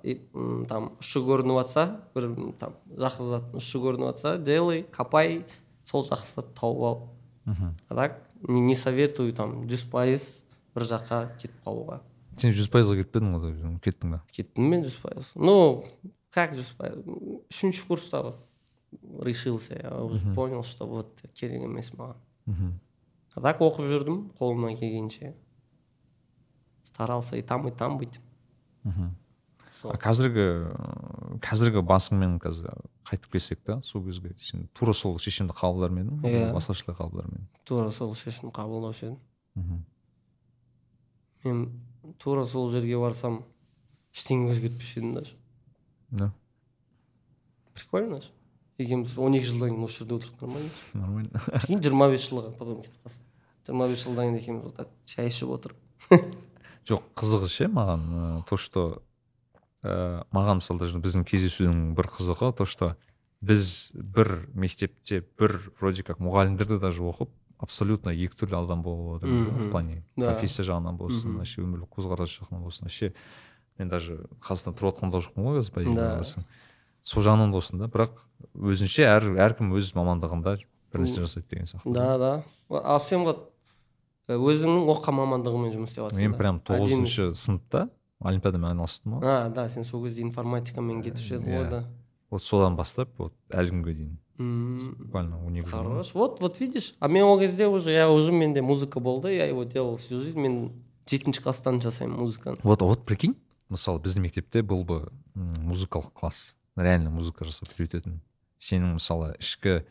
[0.69, 1.85] там ұшы көрініп жатса
[2.15, 2.29] бір
[2.61, 5.43] там жақсы заттың ұшы көрініп жатса делай копай
[5.85, 6.99] сол жақсы затты тауып ал.
[7.47, 10.25] А так не, советую там жүз пайыз
[10.75, 12.01] бір жаққа кетіп қалуға.
[12.37, 15.31] Сен жүз пайызға кетпедің ғой кеттің ба кеттім мен жүз пайыз.
[15.35, 15.83] Ну
[16.35, 17.01] как жүз пайыз?
[17.49, 18.35] Үшінші курста
[19.19, 22.17] решился я уже понял что вот керек емес маған.
[23.37, 25.35] А так оқып жүрдім қолымнан келгенше.
[26.83, 28.19] Старался и там и там быть.
[29.83, 30.45] Қазіргі
[31.43, 32.71] қазіргі басыңмен қазір
[33.07, 36.53] қайтып келсек та сол кезге сен тура сол шешімді қабылдар ма едің иә.
[36.55, 37.47] басқашалай қабылдар ма едің.
[37.65, 39.83] Тура сол шешімді қабылдаушы едім
[41.43, 41.69] мен
[42.19, 43.43] тура сол жерге барсам
[44.15, 45.35] ештеңе өзгертпес едім даже.
[46.09, 46.31] Да.
[47.73, 48.31] Прикольно же
[48.77, 51.41] екеуміз он екі жылдан кейін осы жерде отырдық нормально нормально.
[51.65, 53.23] Кейін жиырма бес жылға потом кетіп қалсын
[53.65, 55.77] жиырма бес жылдан кейін екеуміз вот так шай ішіп отырып.
[56.87, 59.01] Жоқ қызығы ше маған то что
[59.83, 62.95] ә, маған мысалы даже біздің кездесудің бір қызығы то что
[63.41, 67.29] біз бір мектепте бір вроде как мұғалімдерді даже оқып
[67.61, 72.63] абсолютно екі түрлі адам болып отырмыз в плане профессия жағынан болсын вообще өмірлік көзқарас жағынан
[72.65, 73.13] болсын вообще
[73.77, 75.73] мен даже қазақстанда тұрып жатқан да жоқпын ғой қазір
[76.33, 76.45] по
[77.07, 78.17] сол жағынан болсын да бірақ
[78.57, 80.57] өзінше әр әркім өз мамандығында
[80.91, 81.93] бір нәрсе жасайды деген сияқты.
[81.93, 82.31] Да да.
[82.69, 83.47] Ал сен вот
[84.27, 87.87] өзіңнің оқыған мамандығыңмен жұмыс істеп жатрсың мен прям тоғызыншы сыныпта
[88.23, 91.83] олимпиадамен айналыстым ғой а да сен сол кезде информатикамен кетуші едің ғой да.
[92.29, 94.17] Вот содан бастап вот әлі күнге дейін.
[94.37, 96.13] Буквально он екі жыл хорош.
[96.13, 96.93] вот вот видишь.
[96.99, 100.39] А мен ол кезде уже я уже менде музыка болды я его делал всю жизнь.
[100.39, 100.71] Мен
[101.07, 102.57] жетінші класстан жасаймын музыканы.
[102.63, 103.35] Вот вот прикинь
[103.69, 106.55] мысалы біздің мектепте был бы музыкалық класс.
[106.75, 108.21] Реально музыка жасап үйрететін.
[108.59, 109.85] Сенің мысалы ішкі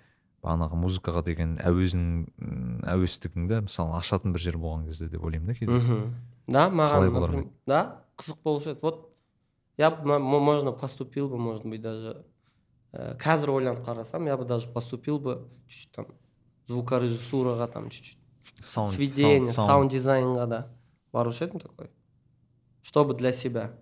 [0.45, 6.13] бағанағы музыкаға деген әуезің әуестігіңді мысалы ашатын бір жер болған кезде деп ойлаймын да кейде.
[6.47, 8.03] Да маған да?
[8.17, 8.81] Қызық болушы еді.
[8.83, 9.13] Вот
[9.77, 12.25] я бы можно поступил бы может быть даже
[12.93, 16.07] ә, қазір ойланып қарасам я бы даже поступил бы чуть чуть там
[16.67, 20.61] звукорежиссураға там чуть чуть сведение саунд дизайнға да
[21.13, 21.91] барушы едім такой.
[22.83, 23.73] Чтобы для себя.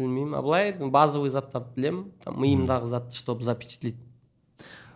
[0.00, 3.98] Білмеймін а былай базовый заттарды білемін там миымдағы затты чтобы запечатлеть.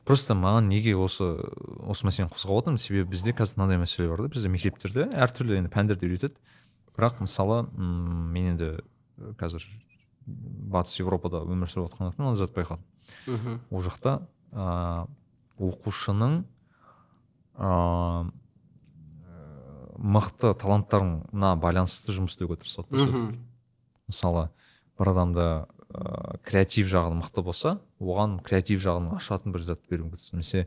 [0.04, 1.24] Просто маған неге осы
[1.84, 2.80] осы мәселені қозғап отырмын?
[2.80, 6.40] Себебі бізде қазір мынандай мәселе бар да бізде мектептерде әртүрлі енді пәндерді үйретеді.
[6.96, 8.70] Бірақ мысалы м мен енді
[9.40, 9.66] қазір
[10.26, 12.84] батыс еуропада өмір сүріп жатқандықтан затты байқадым
[13.26, 13.60] мхм.
[13.70, 14.16] Ол жақта
[14.52, 15.06] ә,
[15.58, 16.44] оқушының
[17.58, 18.30] ә,
[19.98, 23.36] мықты таланттарына байланысты жұмыс істеуге тырысады да
[24.08, 24.48] мысалы
[24.98, 25.46] бір адамда
[25.90, 30.66] ә, креатив жағы мықты болса оған креатив жағын ашатын бір зат беруге тырысады немесе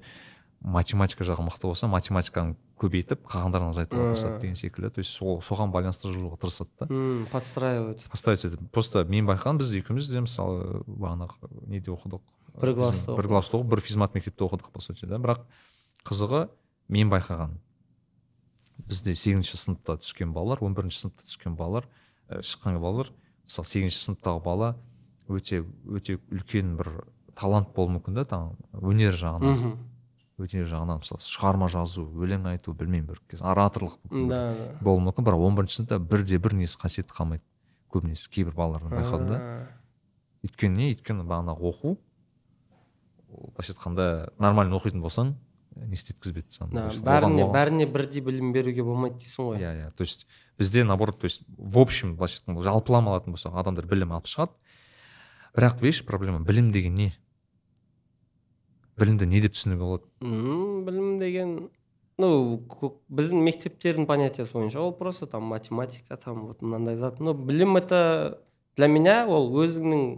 [0.62, 4.90] математика жағы мықты болса математиканы көбейтіп қалғандарын азайтуға тырысады деген секілді.
[4.96, 6.88] То есть сол соған байланыстырып жүруге тырысады да.
[7.32, 8.06] Подстраивать.
[8.12, 8.66] Подстраивать етіп.
[8.72, 12.22] Просто мен байқағаным біз екеуміз де мысалы бағанағы неде оқыдық?
[12.62, 15.18] Бір класста бір класста оқып бір физмат мектепте оқыдық по сути да.
[15.18, 15.46] Бірақ
[16.08, 16.48] қызығы
[16.90, 17.58] мен байқаған.
[18.88, 21.88] Бізде сегізінші сыныпта түскен балалар он бірінші сыныпта түскен балалар
[22.30, 23.10] ә, шыққан балалар
[23.48, 24.76] мысалы сегізінші сыныптағы бала
[25.28, 26.92] өте өте үлкен бір
[27.38, 29.76] талант болуы мүмкін да там өнер жағынан.
[30.38, 33.98] Өнер жағынан мысалы шығарма жазу өлең айту білмеймін бір ораторлық
[34.30, 34.42] да
[34.82, 35.26] болуы мүмкін.
[35.26, 37.44] Бірақ он бірінші сыныпта бірде бір несі қасиеті қалмайды.
[37.90, 39.40] Көбінесе кейбір балалардан байқадым да.
[40.46, 40.92] Өйткені не?
[40.94, 41.98] Өйткені бағанағы оқу
[43.28, 44.08] былайша айтқанда
[44.40, 45.34] нормально оқитын болсаң
[45.78, 49.62] не істеткізбейді саған бәріне бәріне бірдей білім беруге болмайды дейсің ғой.
[49.62, 49.90] Иә иә.
[49.92, 54.14] То есть бізде наоборот то есть в общем былайша айтқанда жалпылама алатын болсақ адамдар білім
[54.16, 54.54] алып шығады.
[55.58, 57.14] Бірақ видишь проблема білім деген не?
[58.98, 60.06] Білімді не деп түсінуге болады?
[60.22, 61.70] Білім деген
[62.18, 62.30] ну
[63.14, 67.20] біздің мектептердің понятиясы бойынша ол просто там математика там вот мынандай зат.
[67.20, 68.40] Но білім это
[68.76, 70.18] для меня ол өзіңнің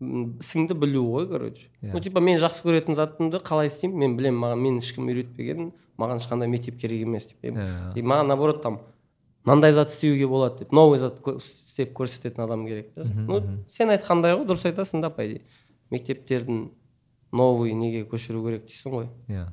[0.00, 1.68] ісіңді білу ғой короче.
[1.80, 1.92] Yeah.
[1.92, 3.98] ну типа мен жақсы көретін затымды қалай істеймін?
[3.98, 7.42] Мен білемін маған мен ешкім үйретпеген маған ешқандай мектеп керек емес деп.
[7.42, 7.92] Yeah.
[7.96, 8.80] и маған наоборот там
[9.44, 14.48] мынандай зат істеуге болады деп новый зат істеп көрсететін адам керек ну сен айтқандай ғой
[14.48, 15.44] дұрыс айтасың да по идее.
[15.90, 16.70] Мектептердің
[17.32, 19.08] новый неге көшіру керек дейсің ғой.
[19.28, 19.48] Иә.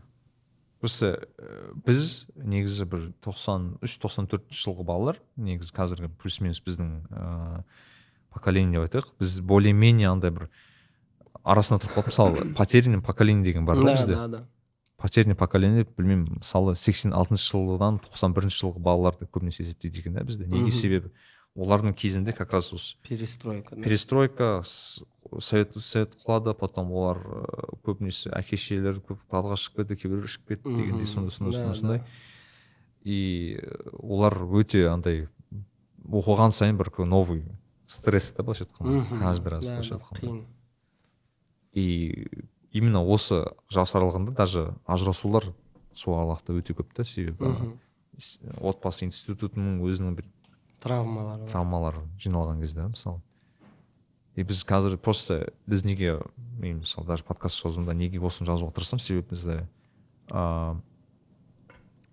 [0.81, 6.61] Просто ә, біз негізі бір тоқсан үш тоқсан төртінші жылғы балалар негізі қазіргі плюс минус
[6.61, 7.63] біздің ыыы
[8.37, 9.13] поколение деп айтайық.
[9.19, 10.49] Біз более менее андай бір
[11.43, 12.11] арасында тұрып қалдық.
[12.11, 14.15] Мысалы потерянный поколение деген бар да бізде.
[14.15, 14.43] да да.
[14.97, 16.37] Потерянный поколение білмеймін.
[16.41, 20.47] Мысалы сексен алтыншы жылдан тоқсан бірінші жылғы балаларды көбінесе есептейді екен да бізде.
[20.47, 21.11] Неге себебі?
[21.57, 24.61] Олардың кезінде как раз осы перестройка перестройка
[25.39, 30.47] совет совет құлады потом олар ыыы, көбінесе әке шешелері көп талға шығып кетті кейбіреулер ішіп
[30.53, 31.79] кетті дегендей сондай сондай Да, сондай да.
[31.79, 32.01] сондай.
[33.03, 35.27] И э, олар өте андай
[36.07, 37.43] оқыған сайын бір новый
[37.87, 40.45] стресс да былайша айтқанда каждый раз былайша да, айтқанда қиын.
[41.73, 42.27] И
[42.71, 45.53] именно осы жас аралығында даже ажырасулар
[45.93, 47.77] сол аралықта өте көп та себебі
[48.61, 50.27] отбасы институтының өзінің бір
[50.81, 51.49] травмалар бар.
[51.49, 53.21] травмалары жиналған кезде мысалы.
[54.37, 56.19] И біз қазір просто біз неге
[56.61, 59.01] мен мысалы даже подкаст жазуымда неге осыны жазуға тырысамын?
[59.01, 59.55] Себебі бізде
[60.29, 60.77] ыыы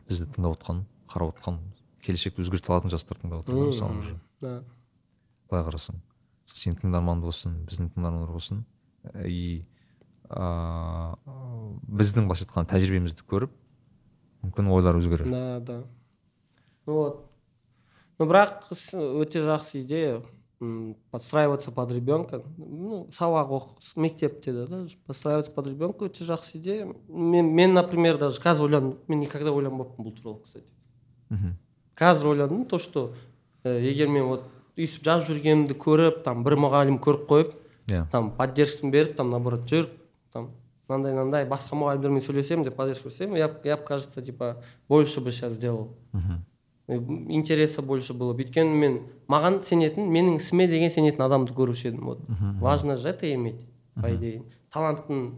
[0.09, 1.61] бізді тыңдап отқан қарап отқан
[2.05, 4.17] келешекті өзгерте алатын жастар тыңдап отыр мысалы уже.
[4.41, 4.63] да.
[5.51, 6.01] Былай қарасаң
[6.49, 8.65] сенің тыңдарман болсын біздің тыңдармандар болсын
[9.25, 9.67] и
[10.33, 11.17] ыыы
[12.01, 13.53] біздің былайша айтқанда тәжірибемізді көріп
[14.45, 15.29] мүмкін ойлары өзгерер.
[15.29, 15.83] Да да.
[16.87, 17.25] Вот.
[18.19, 20.23] Ну бірақ өте жақсы идея.
[21.11, 26.95] Подстраиваться под ребенка ну сабақ оқы мектепте де да подстраиваться под ребенка өте жақсы идея.
[27.09, 30.67] Мен, мен например даже қазір ойландым мен никогда ойланбаппын бұл туралы кстати.
[31.29, 31.57] Мхм
[31.97, 33.15] қазір ойландым то что
[33.65, 34.45] э, егер мен вот
[34.77, 37.53] өйстіп жазып жүргенімді көріп там бір мұғалім көріп қойып
[37.89, 38.07] иә.
[38.11, 39.89] там поддержкасын беріп там наоборот жүр
[40.33, 40.51] там
[40.89, 45.55] мынандай мынандай басқа мұғалімдермен сөйлесемін деп поддержка берсем я, я кажется типа больше бы сейчас
[45.55, 45.95] сделал.
[46.13, 46.45] Мхм
[46.89, 48.35] интереса больше было.
[48.35, 52.05] Бы өйткені мен маған сенетін менің ісіме деген сенетін адамды көруші едім.
[52.05, 52.21] Вот.
[52.61, 53.61] Важно же это иметь
[53.95, 54.43] по идее.
[54.73, 55.35] Таланттың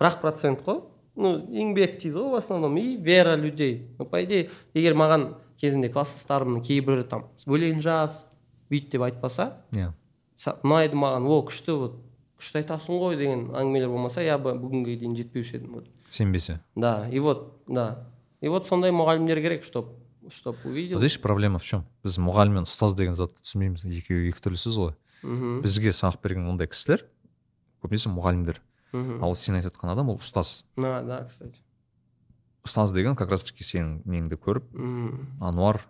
[0.00, 0.82] бір ақ процент қой.
[1.14, 2.76] Ну еңбек дейді ғой в основном.
[2.76, 3.90] И вера людей.
[3.98, 8.24] Ну по идее егер маған кезінде класстастарымның кейбірі там өлең жаз
[8.70, 9.92] бүйт деп айтпаса иә.
[10.36, 11.28] Са- ұнайды маған.
[11.28, 11.98] О күшті вот
[12.40, 15.86] күшті айтасың ғой деген әңгімелер болмаса я бы бүгінге дейін жетпеуші едім вот.
[16.08, 16.60] Сенбесе.
[16.74, 18.08] Да и вот да.
[18.40, 19.92] И вот сондай мұғалімдер керек чтоб
[20.32, 20.98] чтоб увидел.
[20.98, 21.84] Видишь проблема в чем?
[22.04, 24.94] Біз мұғалім мен ұстаз деген затты түсінбейміз екеуі екі түрлі сөз ғой.
[25.22, 27.04] Мхм бізге сабақ берген ондай кісілер
[27.84, 28.58] көбінесе мұғалімдер.
[28.92, 30.64] Мхм ал сен айтып жатқан адам ол ұстаз.
[30.76, 31.60] Да да кстати.
[32.64, 35.38] Ұстаз деген как раз таки сенің неңді көріп мхм.
[35.40, 35.82] ануар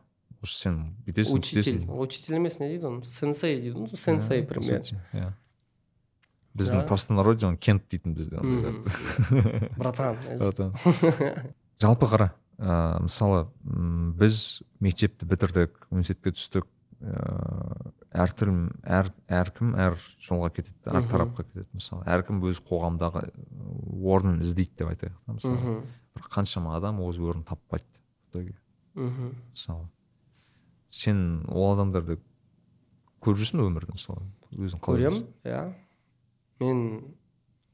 [0.42, 3.04] уже сен бүйтесің учитель учитель емес не дейді оны?
[3.04, 5.32] Сенсей дейді ғой сенсей примерно иә.
[6.52, 8.82] Біздің простонародье оны кент дейтін бізде Мгм.
[9.78, 10.74] братан Братан.
[11.80, 12.30] жалпы қара.
[12.58, 13.46] Ыыы мысалы
[14.18, 16.68] біз мектепті бітірдік университетке түстік.
[17.02, 21.68] Ыыы әртүрлі әр әркім әр жолға кетеді әр тарапқа кетеді.
[21.72, 23.24] Мысалы әркім өз қоғамдағы
[24.04, 25.78] орнын іздейді деп айтайық та мысалы.
[26.12, 28.54] Бірақ қаншама адам өз орнын таппайды в итоге.
[28.94, 29.88] Мхм мысалы
[30.92, 32.18] сен ол адамдарды
[33.24, 34.28] көріп жүрсің бе өмірде мысалы?
[34.52, 35.62] Өзің қалай көремін иә.
[36.60, 36.82] Мен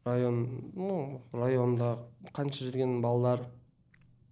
[0.07, 0.38] район
[0.77, 1.97] ну районда
[2.33, 3.43] қанша жүрген балалар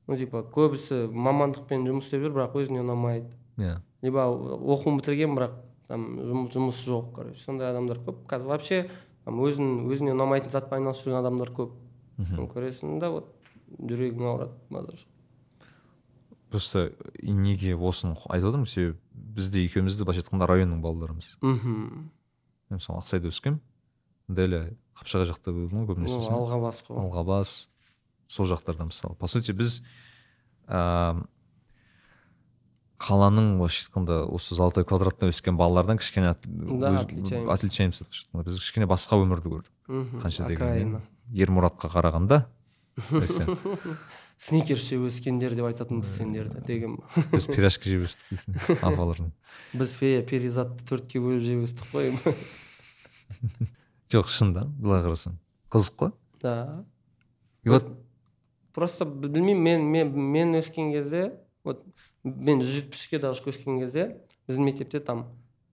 [0.07, 3.31] ну типа көбісі мамандықпен жұмыс істеп жүр бірақ өзіне ұнамайды.
[3.59, 3.81] Иә.
[4.03, 5.57] Либо оқуын бітірген бірақ
[5.89, 6.07] там
[6.53, 8.25] жұмыс, жоқ короче сондай адамдар көп.
[8.31, 8.81] Қазір вообще
[9.25, 11.75] там өзін өзіне ұнамайтын затпен айналысып жүрген адамдар көп.
[12.17, 12.47] Мхм.
[12.49, 13.33] көресің да вот
[13.77, 15.01] жүрегің ауырады базар.
[16.49, 21.37] Просто неге осыны айтып отырмын себебі бізде екеуміз де былайша айтқанда районның балаларымыз.
[21.43, 22.11] Мхм.
[22.71, 23.61] Мен мысалы ақсайда өскенмін.
[24.29, 24.57] Дәл
[24.97, 26.35] қапшағай жақта болдым ғой көбінесе ну сен.
[26.39, 26.97] алға бас қой.
[27.03, 27.53] Алғабас.
[28.29, 29.17] Сол жақтарда мысалы.
[29.17, 29.83] По сути біз
[30.69, 31.27] ыыы
[32.97, 37.53] қаланың былайша айтқанда осы золотой квадратта өскен балалардан кішкене отличаемся.
[37.53, 38.45] отличаемся былайша айтқанда.
[38.49, 39.73] біз кішкене басқа өмірді көрдік.
[40.23, 42.47] Қанша дегенмен ермұратқа қарағанда
[43.11, 43.53] десең,
[44.47, 46.97] сникерс жеп өскендер деп айтатынбыз сендерді деген
[47.33, 49.33] біз пирожки жеп өстік дейсің апалардан
[49.77, 52.15] біз перизатты төртке бөліп жеп өстік қой.
[54.13, 55.37] Жоқ шын да былай қарасаң.
[55.69, 56.13] Қызық қой.
[56.41, 56.85] Да.
[57.65, 58.06] И вот
[58.77, 61.33] просто білмеймін мен мен мен өскен кезде
[61.65, 61.83] вот
[62.23, 65.27] мен жүз жетпіске даже өскен кезде біздің мектепте там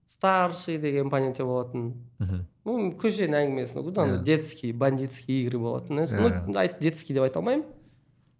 [0.08, 2.44] старший деген понятие болатын мхм.
[2.64, 4.24] ну көшенің әңгімесі ну андай Иә.
[4.24, 6.00] детский бандитский игры болатын.
[6.00, 7.66] Иә, ну айт детский деп айта алмаймын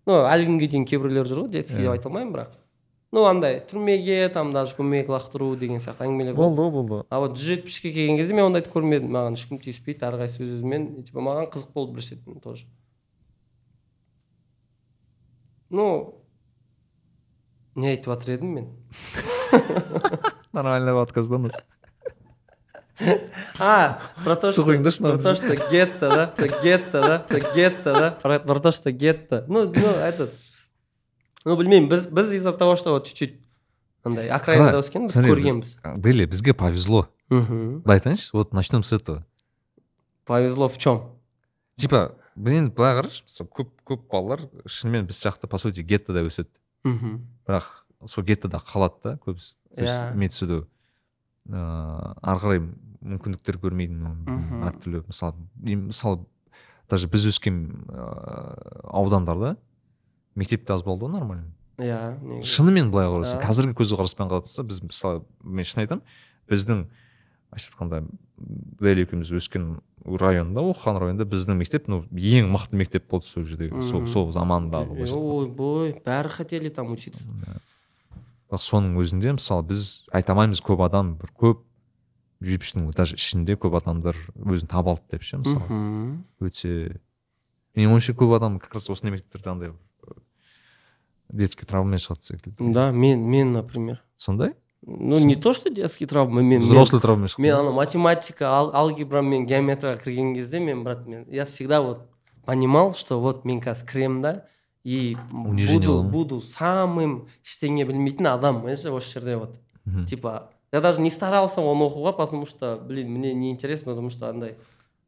[0.06, 1.96] ну әлі күнге дейін кейбіреулер жүр ғой детский деп Иә.
[1.98, 2.54] айта алмаймын бірақ
[3.12, 7.36] ну андай түрмеге там даже көмек лақтыру деген сияқты әңгімелер болды болды болды а вот
[7.36, 11.50] жүз жетпіске келген кезде мен ондайды көрмедім маған ешкім тиіспейді әрқайсысы өз өзімен типа маған
[11.52, 12.66] қызық болды бір шеттен тоже
[15.70, 16.14] ну
[17.74, 18.68] не айтып жатыр едім мен.
[20.52, 21.52] Нормальный подкаст да у нас
[23.58, 28.38] А, про то, что, про то, что гетто, да, про гетто, да, про гетто, да,
[28.38, 29.44] про, то, что гетто.
[29.48, 30.30] Ну, ну, этот,
[31.44, 33.40] ну, білмеймін, біз, біз из-за того, что вот чуть-чуть
[34.04, 37.08] андай окраинада өскенбіз көргенбіз біз- дели бізге повезло.
[37.30, 39.24] Мхм былай айтайыншы вот начнем с этого.
[40.24, 41.16] Повезло в чем
[41.76, 46.50] типа блин былай қарашы мысалы көп көп балалар шынымен біз сияқты по сути геттода өседі.
[46.84, 47.20] Мхм.
[47.46, 47.64] Бірақ
[48.06, 50.14] сол геттода қалады да көбісі то есть Иә.
[50.14, 50.68] имеется в виду
[51.48, 52.60] ыыы ары қарай
[53.04, 54.62] мүмкіндіктер көрмейді Мгм.
[54.68, 55.04] әртүрлі.
[55.06, 55.34] Мысалы
[55.90, 56.24] мысалы
[56.88, 59.56] даже біз өскен ыыы аудандарда
[60.34, 61.52] мектеп те аз болды ғой нормально.
[61.78, 62.46] Иә негізі.
[62.50, 66.02] Шынымен былай қарасаң қазіргі көзқараспен қарап тұрса біз мысалы мен шын айтамын
[66.48, 66.84] біздің
[67.50, 68.02] былайша айтқанда
[68.38, 73.70] дәл екеуміз өскен районда оқыған районда біздің мектеп ну ең мықты мектеп болды сол жерде
[73.90, 75.36] сол сол замандағы былайша айтқанда.
[75.38, 77.22] ойбой бәрі хотели там учиться.
[78.50, 81.62] Бірақ соның өзінде мысалы біз айта алмаймыз көп адам бір көп
[82.44, 86.18] жүз даже ішінде көп адамдар өзін таба алды деп ше мысалы.
[86.40, 87.00] Өте
[87.74, 90.12] менің ойымша көп адам как раз осындай мектептерде андай э,
[91.32, 92.72] детский травмамен шығады секілді.
[92.74, 94.02] Да мен мен например.
[94.16, 94.54] Сондай?
[94.86, 99.46] Ну не то что детский травма мен взрослый шықты мен ана математика ал, алгебра мен
[99.46, 102.02] геометрияға кірген кезде мен брат мен я всегда вот
[102.44, 104.44] понимал что вот мен қазір кіремін да
[104.84, 109.56] и буду буду самым ештеңе білмейтін адам понимаешь осы жерде вот
[110.06, 114.28] типа я даже не старался оны оқуға потому что блин мне не интересно потому что
[114.28, 114.56] андай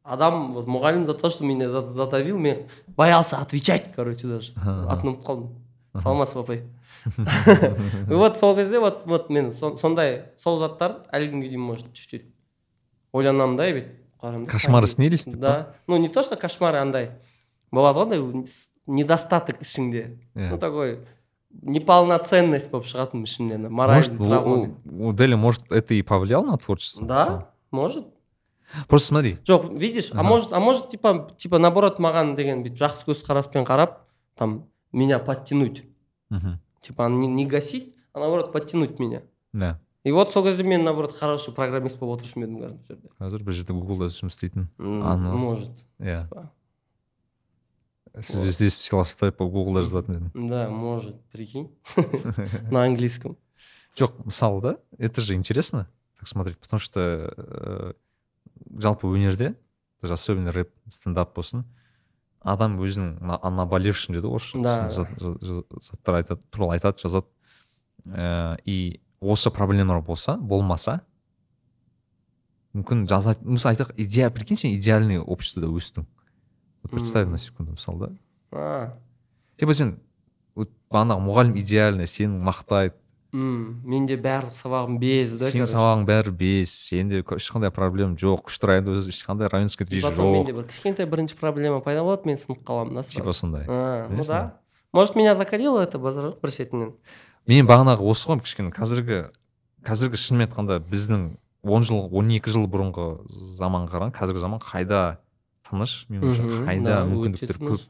[0.03, 4.53] адам вот мұғалім за то что меня за- задавил мен боялся отвечать короче даже.
[4.55, 4.89] Ага.
[4.93, 5.49] атын ұмытып қалдым
[6.01, 6.63] саламатсыз ба апай
[8.07, 12.09] вот сол кезде вот вот мен со- сондай сол заттар әлі күнге дейін может чуть
[12.09, 12.25] чуть
[13.13, 13.85] ойланамын да бүйтіп
[14.49, 15.75] Кошмары снились, да.
[15.85, 17.11] ну не то что кошмары андай
[17.71, 18.49] болады ғой андай
[18.87, 20.17] недостаток ішіңде.
[20.33, 20.49] Иә.
[20.51, 21.05] ну такой
[21.51, 27.05] неполноценность болып шығатын ішімнен моральный у Дели может это и повлияло на творчество?
[27.05, 28.07] Да может.
[28.87, 29.37] Просто смотри.
[29.45, 34.01] Жоқ видишь а может а может типа типа наоборот маған деген бүйтіп жақсы көзқараспен қарап
[34.35, 35.85] там меня подтянуть.
[36.29, 39.21] Мхм типа не, не гасить а наоборот подтянуть меня.
[39.53, 39.79] Да.
[40.03, 43.09] И вот сол кезде мен наоборот хороший программист болып отырушы ма едім қазір бұл жерде
[43.19, 45.83] қазір бұл жерде гуглда жұмыс істейтін может.
[45.99, 46.23] иә
[48.21, 51.75] сіз здесь сыйластықта по гуглда жазатын едім да может прикинь.
[52.71, 53.35] На английском.
[53.97, 54.77] Жоқ мысалы да?
[54.97, 57.93] Это же интересно так смотреть потому что э,
[58.79, 59.55] жалпы өнерде
[60.01, 61.65] даже особенно рэп стендап болсын
[62.47, 64.89] адам өзінің на- о наболевшем дейді ғой орысша Да.
[64.89, 67.27] Заттар айтады туралы айтады жазады.
[68.05, 71.01] Э, и осы проблемалар болса болмаса
[72.75, 76.05] мүмкін жаза мысалы айтайық идея прикинь сен идеальный обществода өстің.
[76.83, 77.99] Вот представь на секунду мысалы
[78.51, 78.95] да
[79.57, 79.99] типа сен
[80.55, 82.93] вот бағанағы мұғалім идеальный сені мақтайды
[83.33, 88.69] м менде барлық сабағым без да сенің сабағың бәрі бес сенде ешқандай проблема жоқ күшті
[88.71, 92.37] районда өзі ешқандай районский движ потом менде жоқ бір кішкентай бірінші проблема пайда болады мен
[92.37, 93.65] сынып қаламын да типа сондай.
[93.67, 94.59] Ну да.
[94.93, 96.93] может меня закалило это базар жоқ бір шетінен
[97.47, 98.71] мен бағанағы осы ғой кішкене.
[98.71, 99.27] Қазіргі
[99.87, 103.27] қазіргі шынымен айтқанда біздің он жыл он екі жыл бұрынғы
[103.59, 105.19] заманға қарағанда қазіргі заман қайда
[105.67, 107.85] тыныш менің ойымша қайда да, мүмкіндіктер көп.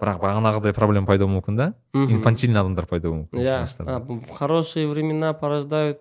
[0.00, 1.74] Бірақ бағанағыдай проблема пайда болуы мүмкін да?
[1.94, 6.00] Инфантильный адамдар пайда болуы мүмкін иә хорошие времена порождают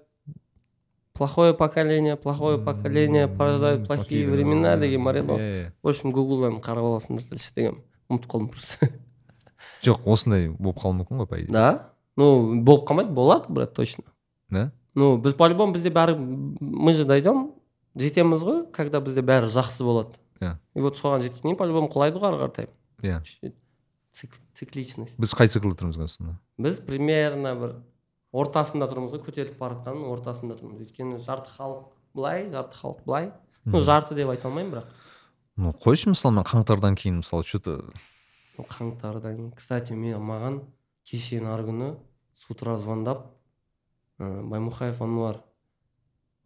[1.14, 5.72] плохое поколение плохое поколение порождает М, плохие времена деген бар еді ғой.
[5.84, 7.78] В общем гуглдан қарап аласыңдар дальше деген.
[8.10, 8.90] Ұмытып қалдым просто.
[9.86, 11.52] Жоқ осындай болып қалуы мүмкін ғой по идее.
[11.54, 11.92] Да?
[12.18, 14.04] Ну болып қалмайды болады брат точно.
[14.50, 14.72] Да?
[14.96, 17.52] Ну біз по любому бізде бәрі мы же дойдем
[17.96, 20.18] жетеміз ғой когда бізде бәрі жақсы болады.
[20.42, 20.58] Иә.
[20.76, 22.68] и вот соған жеткеннен кейін по любому құлайды ғой ары қаратай.
[23.04, 23.22] Иә.
[24.14, 25.18] Чуть-чуть цик- цикличность.
[25.18, 26.36] Біз қай циклда тұрмыз қазір сонда?
[26.58, 27.72] Біз примерно бір
[28.34, 30.84] ортасында тұрмыз ғой көтеріліп бара жатқанның ортасында тұрмыз.
[30.86, 33.32] Өйткені жарты халық былай жарты халық былай.
[33.66, 34.86] Ну жарты деп айта алмаймын бірақ.
[35.58, 37.80] Ну қойшы мысалы мен қаңтардан кейін мысалы че то
[38.58, 39.52] қаңтардан кейін.
[39.56, 40.62] Кстати мен маған
[41.06, 41.90] кеше нарғы күні
[42.36, 43.26] с утра звондап
[44.20, 45.42] ә, баймұхаев ануар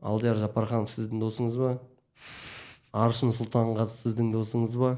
[0.01, 1.77] алдияр жапарханов сіздің досыңыз ба?
[2.93, 4.97] Аршын сұлтанғазы сіздің досыңыз ба?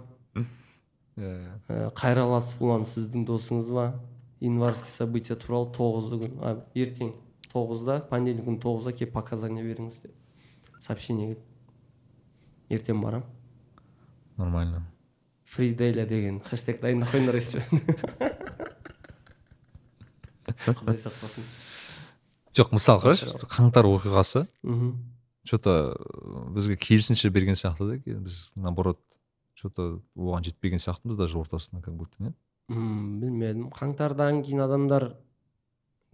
[1.19, 3.85] Ә, қайрал асфұлан сіздің досыңыз ба?
[4.39, 7.11] Январский события туралы тоғызы күні а, ертең
[7.51, 10.13] тоғызда понедельник күні тоғызда келіп показания беріңіз деп
[10.85, 13.27] сообщение келді ертең барамын
[14.39, 14.85] нормально.
[15.49, 17.35] Фриделя деген хэштег дайындап қойыңдар
[20.79, 21.43] құдай сақтасын.
[22.55, 23.13] Жоқ мысалға
[23.49, 24.45] қаңтар оқиғасы.
[24.63, 24.89] Мхм.
[25.47, 25.95] Че то
[26.53, 28.99] бізге керісінше берген сияқты да біз наоборот
[29.59, 32.35] че то оған жетпеген сияқтымыз даже ортасында как будто нет?
[32.69, 33.69] М, білмедім.
[33.75, 35.15] Қаңтардан кейін адамдар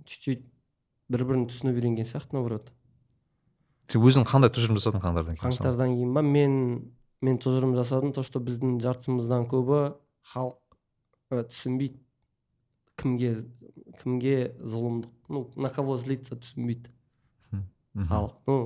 [0.06, 0.46] чуть чуть
[1.10, 2.72] бір бірін түсіне үйренген сияқты наоборот.
[3.92, 5.52] Сен өзің қандай тұжырым жасадың қаңтардан кейін?
[5.52, 6.24] Қаңтардан кейін ба?
[6.26, 6.56] Мен
[7.22, 9.96] мен тұжырым жасадым то что біздің жартысымыздан көбі
[10.34, 10.58] халық
[11.32, 12.02] ә, түсінбейді.
[12.96, 13.32] Кімге
[14.02, 16.90] кімге зұлымдық ну на кого злиться түсінбейді.
[17.96, 18.58] Халық ну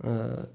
[0.00, 0.46] э,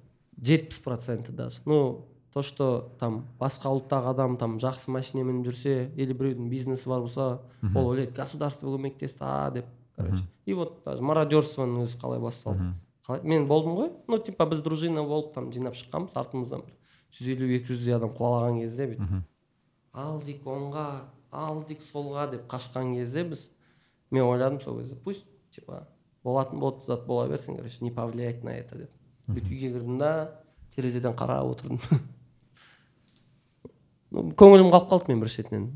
[0.41, 1.61] жетпіс проценті даже.
[1.65, 6.89] Ну то что там басқа ұлттағы адам там жақсы машина мініп жүрсе или біреудің бизнесі
[6.89, 7.41] бар болса
[7.75, 9.65] ол ойлайды государство көмектесті а деп
[9.95, 10.23] короче.
[10.45, 12.73] И вот даже мародерствоның өзі қалай басталды.
[13.05, 13.21] Қалай?
[13.23, 13.91] Мен болдым ғой.
[14.07, 16.73] Ну типа біз дружина болып там жинап шыққанбыз артымыздан бір.
[17.11, 19.09] Жүз елу екі жүздей адам қуалаған кезде бүйтіп.
[19.09, 19.23] Мгм.
[19.93, 20.86] ал дейік оңға
[21.32, 23.49] ал дейік солға деп қашқан кезде біз
[24.11, 25.88] мен ойладым сол кезде пусть типа
[26.23, 28.91] болатын болады зат бола берсін короче не повлиять на это деп.
[29.27, 30.41] Бүйтіп үйге кірдім да
[30.75, 31.79] терезеден қарап отырдым.
[34.12, 35.68] көңілім қалып қалды мен бір шетінен.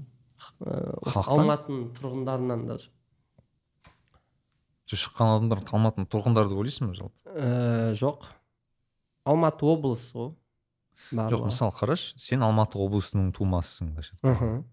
[0.60, 1.32] Халықтан?
[1.36, 2.92] алматының тұрғындарынан даже
[4.86, 7.16] Сен шыққан адамдар алматының тұрғындары деп ойлайсың ба жалпы?
[7.34, 8.28] Э, жоқ.
[9.26, 10.34] Алматы облысы ғой
[11.12, 14.36] жоқ мысалы қарашы сен алматы облысының тумасысың былайша айтқанда.
[14.36, 14.64] мхм.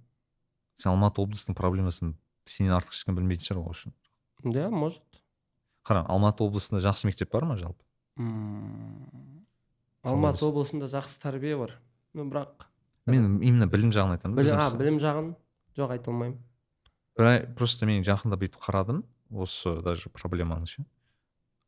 [0.75, 2.15] Сен алматы облысының проблемасын
[2.47, 3.95] сенен артық ешкім білмейтін шығар ол үшін.
[4.45, 5.03] Да может.
[5.87, 7.83] Қара алматы облысында жақсы мектеп бар ма жалпы?
[10.03, 10.51] Алматы облыс?
[10.53, 11.79] облысында жақсы тәрбие бар.
[12.15, 12.69] Ну бірақ
[13.07, 14.42] мен именно білім жағын айтамын да.
[14.42, 15.30] білім, а, білім жағын
[15.78, 16.38] жоқ айта алмаймын.
[17.59, 20.84] Просто мен жақында бүйтіп қарадым осы даже проблеманы ше.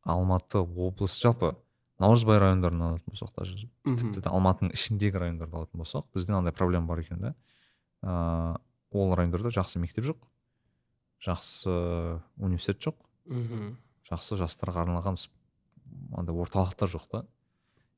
[0.04, 1.54] Алматы облысы жалпы
[1.98, 6.86] наурызбай райондарын алатын болсақ даже тіпті де алматының ішіндегі райондарды алатын болсақ бізде андай проблема
[6.90, 7.34] бар екен да.
[8.02, 8.56] Ыыы
[8.94, 10.20] ол райондарда жақсы мектеп жоқ
[11.24, 13.76] жақсы университет жоқ мхм.
[14.10, 15.18] жақсы жастарға арналған
[16.12, 17.24] андай орталықтар жоқ та.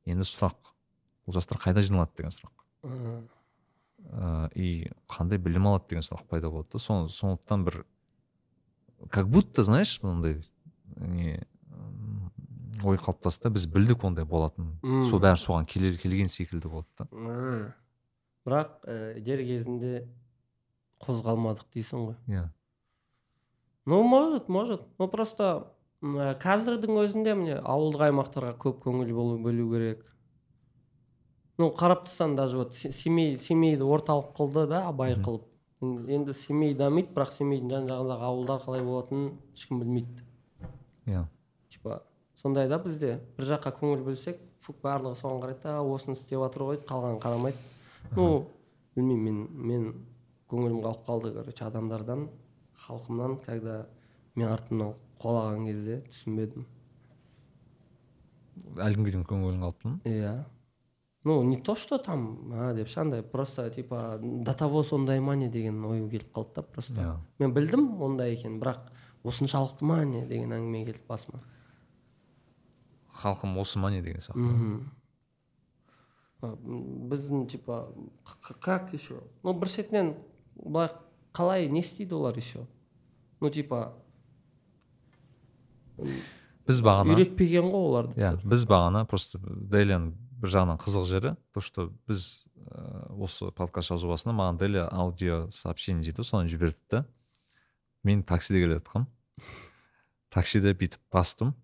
[0.06, 0.72] Енді сұрақ
[1.26, 2.65] бұл жастар қайда жиналады деген сұрақ.
[2.86, 4.66] Ыыы и
[5.10, 7.84] қандай білім алады деген сұрақ пайда болады да Со- сондықтан бір
[9.10, 10.42] как будто знаешь мынандай
[10.96, 11.40] не
[12.84, 14.76] ой қалыптасты да біз білдік ондай болатынын.
[14.84, 15.02] М.
[15.10, 17.06] сол бәрі соған келе- келген секілді болды да.
[18.46, 20.06] Бірақ ә, дер кезінде
[21.02, 22.16] қозғалмадық дейсің ғой.
[22.28, 22.44] Иә.
[23.86, 24.82] Ну может может.
[24.98, 25.66] Ну просто
[26.02, 29.10] ә, қазірдің өзінде міне ауылдық аймақтарға көп көңіл
[29.42, 30.04] бөлу керек.
[31.58, 35.42] Ну қарап тұрсаң даже вот Се- семей семейді орталық қылды да абай қылып.
[35.82, 40.22] Ен- енді семей дамиды бірақ семейдің жан жағындағы ауылдар қалай болатынын ешкім білмейді.
[41.06, 41.24] Иә.
[41.70, 42.02] Типа
[42.42, 43.20] сондай да бізде.
[43.38, 44.40] Бір жаққа көңіл бөлсек
[44.82, 47.56] барлығы соған қарайды да осыны істеп жатыр ғой қалғанын қарамайды.
[48.16, 48.46] Ну
[48.96, 49.94] білмеймін мен мен
[50.50, 52.28] көңілім қалып қалды короче адамдардан
[52.86, 53.86] халқымнан когда
[54.34, 56.64] мен артымнан қуалаған кезде түсінбедім.
[58.76, 60.00] Әлі күнге дейін көңілің қалыпты ма?
[60.04, 60.34] Иә.
[61.26, 65.34] Ну не то что там а деп ше андай просто типа до того сондай ма
[65.34, 66.94] не деген ой келіп қалды да просто.
[66.94, 67.16] Иә.
[67.40, 68.92] мен білдім ондай екенін бірақ
[69.26, 71.40] осыншалықты ма не деген әңгіме келді басыма.
[73.10, 74.38] Халқым осы ма не деген сияқты.
[74.38, 74.92] Мгм.
[76.42, 77.88] А, м, біздің типа
[78.60, 80.14] как еще ну бір шетінен
[80.54, 80.92] былай
[81.34, 82.68] қалай не істейді олар еще
[83.40, 83.96] ну типа
[85.98, 88.14] біз бағана үйретпеген ғой оларды.
[88.14, 93.94] Иә біз бағана просто делияның бір жағынан қызық жері то что біз ә, осы подкаст
[93.94, 97.04] жазу басында маған деля аудио сообщение дейді ғой соны жіберді да
[98.04, 99.08] мен таксиде келе жатқанмын
[100.36, 101.54] таксиде бүйтіп бастым.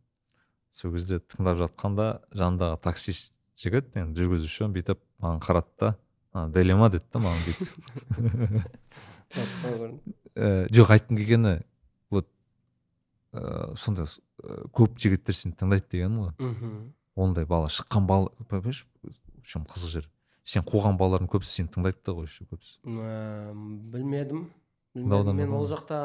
[0.72, 5.90] Сол кезде тыңдап жатқанда жанымдағы таксист жігіт енді жүргізуші бүйтіп маған қарады да
[6.32, 6.88] «А, деля ма?
[6.88, 7.68] деді да маған бүйтіп.
[10.32, 11.52] Ә, жоқ айтқым келгені
[12.08, 12.30] вот
[13.36, 16.32] ыыы сондай ы, көп жігіттер сені тыңдайды дегенім ғой.
[16.40, 16.72] Мхм.
[17.16, 20.08] Ондай бала шыққан бала понимаешь в чем қызық жері
[20.44, 22.78] сен қуған балалардың көбісі сені тыңдайды да ғой еще көбісі.
[22.82, 23.52] Ә,
[23.94, 24.46] білмедім
[24.94, 25.36] білмедім.
[25.38, 26.00] Мен ол жақта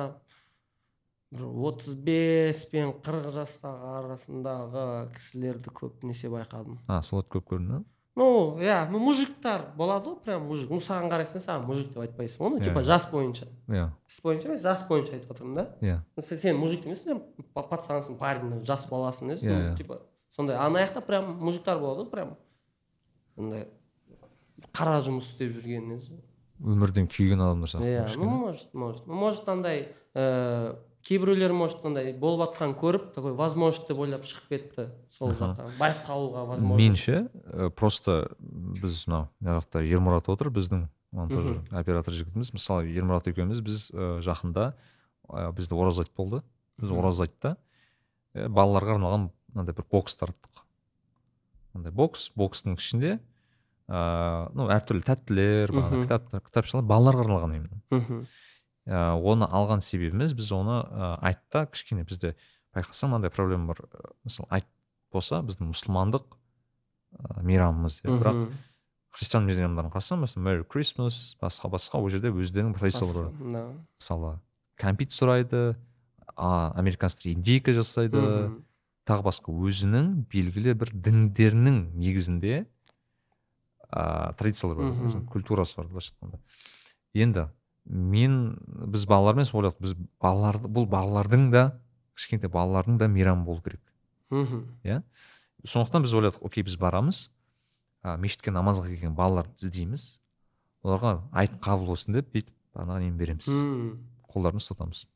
[1.33, 4.83] бір отыз бес пен қырық жастағы арасындағы
[5.15, 6.77] кісілерді көбінесе байқадым.
[6.87, 7.83] А соларды көп көрдің ба
[8.17, 10.69] ну иә ну мужиктар болады ғой прям мужик.
[10.73, 12.87] Ну саған қарайсың саған мужик деп айтпайсың ғой ну типа иә.
[12.87, 13.45] жас бойынша.
[13.67, 13.89] Иә.
[14.09, 15.65] Іс бойынша емес жас бойынша айтып жатырмын да.
[15.81, 15.99] Иә.
[16.25, 17.21] Сен, мужик емессің сен
[17.53, 19.77] па- пацансың парень жас баласың Иә, ну, иә.
[19.77, 20.01] типа
[20.37, 22.35] сондай ана жақта прям мужиктар болады ғой прям.
[23.37, 23.67] Андай
[24.71, 26.19] қара жұмыс істеп жүрген несі.
[26.61, 29.07] Өмірден күйген адамдар сияқты иә ну может может.
[29.07, 30.75] Может андай ыыы
[31.07, 36.01] кейбіреулер может андай болып жатқанын көріп такой возможность деп ойлап шығып кетті сол жаққа байып
[36.07, 36.81] қалуға возможность.
[36.81, 42.51] Меніңше ә, просто біз мынау мына жақта ермұрат отыр біздің монтажер оператор жігітіміз.
[42.57, 44.73] Мысалы ермұрат екеуміз біз ә, жақында
[45.29, 46.41] ә, бізде ораза айт болды.
[46.81, 47.55] Біз ораза айтта
[48.33, 50.63] ә, балаларға арналған мынандай бір бокс тараттық
[51.77, 53.17] мындай бокс бокстың ішінде
[53.87, 56.05] ыыы ну әртүрлі тәттілер бағана Мхм.
[56.07, 58.23] кітап кітапшалар балаларға арналған именно мхм.
[58.87, 62.35] Ә, оны алған себебіміз біз оны ә, айтта кішкене бізде
[62.75, 63.81] байқасаң мынандай проблема бар.
[64.23, 64.67] Мысалы айт
[65.11, 68.41] болса біздің мұсылмандық ә, мейрамымыз иә бірақ
[69.17, 73.63] христиан мейрамдарын қарасаң мысалы мэри крисмас басқа басқа ол жерде өздерінің традициялары бар
[73.99, 74.33] мысалы
[74.77, 75.75] кәмпит сұрайды
[76.35, 78.19] а американецтер индейка жасайды.
[79.07, 82.65] Тағы басқа өзінің белгілі бір діндерінің негізінде
[83.91, 86.41] ә, традициялар бар өзінің культурасы бар былайша айтқанда.
[87.15, 87.47] Енді
[87.87, 88.37] мен
[88.91, 91.63] біз балалармен сол ойладық біз балаларды бұл балалардың да
[92.17, 93.81] кішкентай балалардың да мейрамы болу керек.
[94.29, 95.03] Мгм.
[95.63, 97.31] сондықтан біз ойладық окей біз барамыз
[98.03, 100.19] ә, мешітке намазға келген балаларды іздейміз
[100.83, 103.47] оларға айт қабыл болсын деп бүйтіп ана нені береміз.
[104.27, 105.07] Қолдарын ұстатамыз.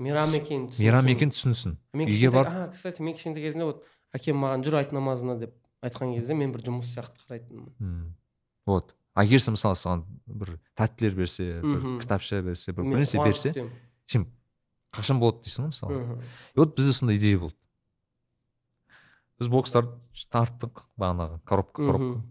[0.00, 0.82] Мейрам екенін түсінсін.
[0.82, 3.84] мейрам екенін түсінсін үйге барып а кстати мен кішкентай кезімде вот
[4.16, 8.14] әкем маған жүр айт намазына деп айтқан кезде мен бір жұмыс сияқты қарайтынмын.
[8.66, 8.94] Вот.
[9.14, 13.54] А егер сен мысалы саған бір тәттілер берсе бір кітапша берсе бір қуанып берсе
[14.06, 14.26] сен
[14.94, 16.20] қашан болады дейсің ғой мысалы?
[16.54, 17.56] И вот бізде сондай идея болды.
[19.38, 19.94] Біз бокстарды
[20.30, 22.22] тарттық бағанағы коробка коробка.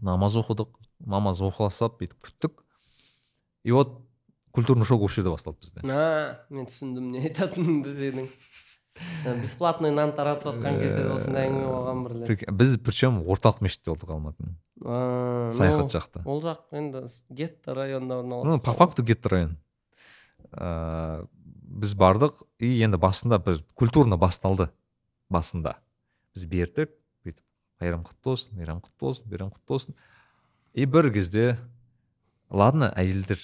[0.00, 2.62] Намаз оқыдық намаз оқыласап бүйтіп күттік.
[3.64, 4.05] И вот
[4.56, 8.30] культурный шок осы жерде басталды бізде а мен түсіндім не айтатыныңды сенің
[9.26, 13.58] Ә, бесплатный нан таратып жатқан кезде де осындай әңгіме болған бірле Прик- біз причем орталық
[13.60, 14.54] мешітте болдық алматының
[15.52, 19.56] саяхат жақта ол жақ енді гетто районында ну орналасқан по факту гетто район.
[20.56, 21.26] Ыыы
[21.76, 24.70] біз бардық и енді басында бір культурно басталды.
[25.28, 25.74] Басында.
[26.32, 26.94] Біз бердік
[27.26, 27.42] бүйтіп
[27.82, 29.96] мейрам құтты болсын мейрам құтты болсын мейрам құтты болсын
[30.72, 31.58] и бір кезде
[32.48, 33.42] ладно әйелдер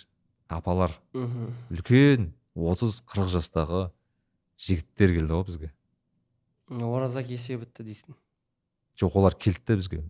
[0.57, 0.93] апалар.
[1.15, 1.53] Мгм.
[1.73, 3.91] үлкен отыз қырық жастағы
[4.59, 5.71] жігіттер келді ғой бізге.
[6.71, 8.15] Ораза кеше бітті дейсің.
[9.01, 10.03] Жоқ олар келді де бізге.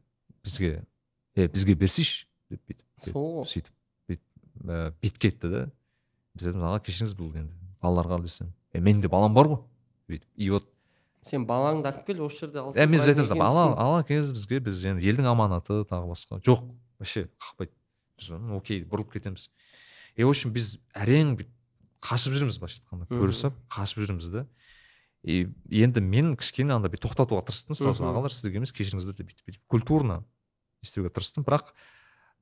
[0.45, 0.72] Бізге
[1.36, 3.47] е бізге берсейші деп бүйтіп сол ғой.
[3.49, 3.72] сөйтіп
[4.11, 5.61] бүйтіп бетке айтты да
[6.36, 9.61] біз айтамыз аға кешіріңіз бұл енді балаларға десем е менің де балам бар ғой
[10.11, 10.66] бүйтіп и вот.
[11.22, 14.82] Сен балаңды алып кел осы жерде алсын е біз айтамыз ала ала келіңіз бізге біз
[14.90, 16.40] енді елдің аманаты тағы басқа.
[16.43, 16.66] Жоқ
[16.99, 17.70] вообще қақпайды.
[18.18, 19.49] Біз «М, окей бұрылып кетеміз.
[20.17, 21.53] И в общем біз әрең бүйтіп
[22.03, 24.47] қашып жүрміз былайша айтқанда көрісіп қашып жүрміз да
[25.23, 29.63] и енді мен кішкене андай тоқтатуға тырыстым сразу ағалар сіздерге емес кешіріңіздер деп бүйтіп бүйтіп
[29.71, 30.25] культурно
[30.83, 31.47] істеуге тырыстым.
[31.47, 31.73] Бірақ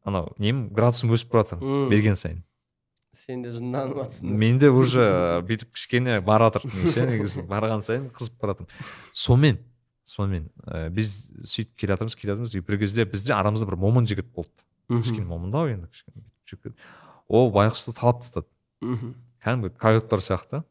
[0.05, 2.43] анау нем градусым өсіп бара жатыр берген сайын.
[3.13, 5.05] Сен де жынданып жатрсың менде уже
[5.45, 6.65] бүйтіп кішкене бара жатыр
[6.97, 7.45] негізі.
[7.51, 9.61] Барған сайын қызып бара жатырмын сонымен
[10.09, 12.57] сонымен ә, біз сөйтіп келе жатырмыз келе жатырмыз.
[12.57, 14.65] И бір кезде бізде арамызда бір момын жігіт болды.
[14.89, 16.25] Кішкене момындау енді кішкене.
[17.31, 18.49] Ол байғұсты талап тастады.
[18.83, 19.15] Мхм.
[19.45, 20.65] Кәдімгі койоттар сияқты.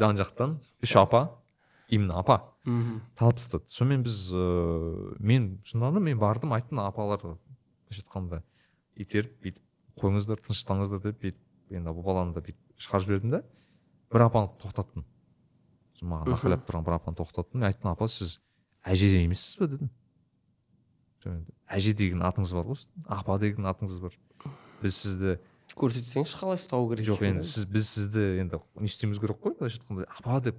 [0.00, 1.36] Жан жақтан үш апа
[1.88, 2.40] именно апа.
[2.64, 3.02] Мхм.
[3.18, 3.68] Талап тастады.
[3.68, 7.36] Сонымен біз ыыы мен шынында мен бардым айттым апаларға.
[7.90, 8.42] Былайша айтқанда
[8.96, 9.62] итеріп бүйтіп
[10.00, 13.42] қойыңыздар тынышталыңыздар деп бүйтіп енді баланы да бүйтіп шығарып жібердім да
[14.12, 15.04] бір апаны тоқтаттым.
[16.00, 17.60] Маған ақылдап тұрған бір апаны тоқтаттым.
[17.60, 18.38] Мен айттым апа сіз
[18.86, 19.90] әже емессіз ба дедім.
[21.68, 22.84] Әже деген атыңыз бар ғой.
[23.06, 24.16] Апа деген атыңыз бар.
[24.80, 25.36] Біз сізді
[25.78, 29.54] көрсетсеңізші қалай ұстау керек жоқ енді сіз біз сізді енді не істеуіміз керек қой?
[29.58, 30.56] былайша айтқанда апа деп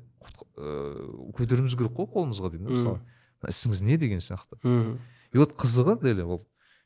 [0.55, 3.01] ыыы көтеруіміз керек қой қолымызға деймін да мысалы.
[3.41, 4.59] «Мына ісіңіз не деген сияқты.
[4.61, 4.99] Мхм.
[5.33, 6.43] И вот қызығы дәле ол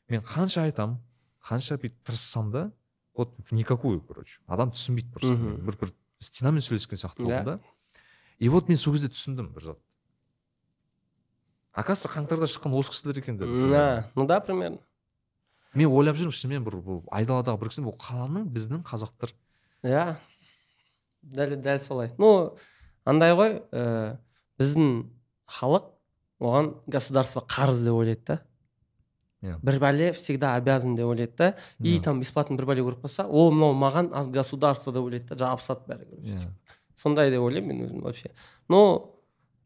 [0.08, 0.98] мен қанша айтам
[1.44, 2.72] қанша бүйтіп тырыссам да
[3.14, 5.36] вот в никакую короче адам түсінбейді просто.
[5.36, 7.60] Бір бір стенамен сөйлескен сияқты болдым да.
[8.38, 9.78] и вот мен сол кезде түсіндім бір зат.
[11.76, 14.78] Оказывается қаңтарда шыққан осы кісілер екен деп на ну да примерно.
[15.76, 19.32] Мен ойлап жүрмін шынымен бір бұл айдаладағы бір кісі бұл қаланың біздің қазақтар.
[19.84, 20.16] Иә.
[21.22, 22.12] Дәл дәл солай.
[22.18, 22.56] Ну
[23.04, 24.16] андай ғой ә,
[24.60, 25.06] біздің
[25.58, 25.90] халық
[26.40, 28.38] оған государство қарыз деп ойлайды да.
[29.42, 29.58] Иә.
[29.62, 31.54] бір бәле всегда обязан деп ойлайды да.
[31.78, 32.02] И Иә.
[32.02, 35.86] там бесплатно бір бәле көріп қалса о мынау маған от государства деп ойлайды да жабысады
[35.86, 36.50] бәрі короче иә.
[36.96, 38.30] Сондай деп ойлаймын мен өзім вообще.
[38.68, 39.12] Но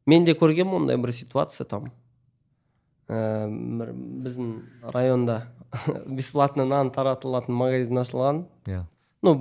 [0.06, 1.92] мен де көргенмін ондай бір ситуация там.
[3.08, 3.92] Ә, бір
[4.26, 4.50] біздің
[4.92, 5.46] районда
[6.06, 8.44] бесплатно нан таратылатын магазин ашылған.
[8.66, 8.84] Иә.
[9.22, 9.34] Ну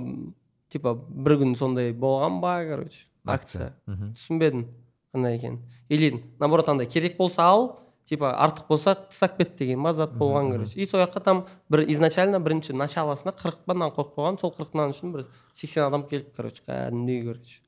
[0.70, 3.72] типа бір күн сондай болған ба короче акция.
[3.88, 4.66] түсінбедім
[5.14, 5.60] қандай екенін.
[5.88, 10.52] Или наоборот андай керек болса ал типа артық болса тастап кет деген ба зат болған
[10.52, 10.80] короче.
[10.80, 14.74] И сол жаққа там бір изначально бірінші началосында қырық па нан қойып қойған сол қырық
[14.74, 17.60] нан үшін бір сексен адам келіп короче кәдімгідей короче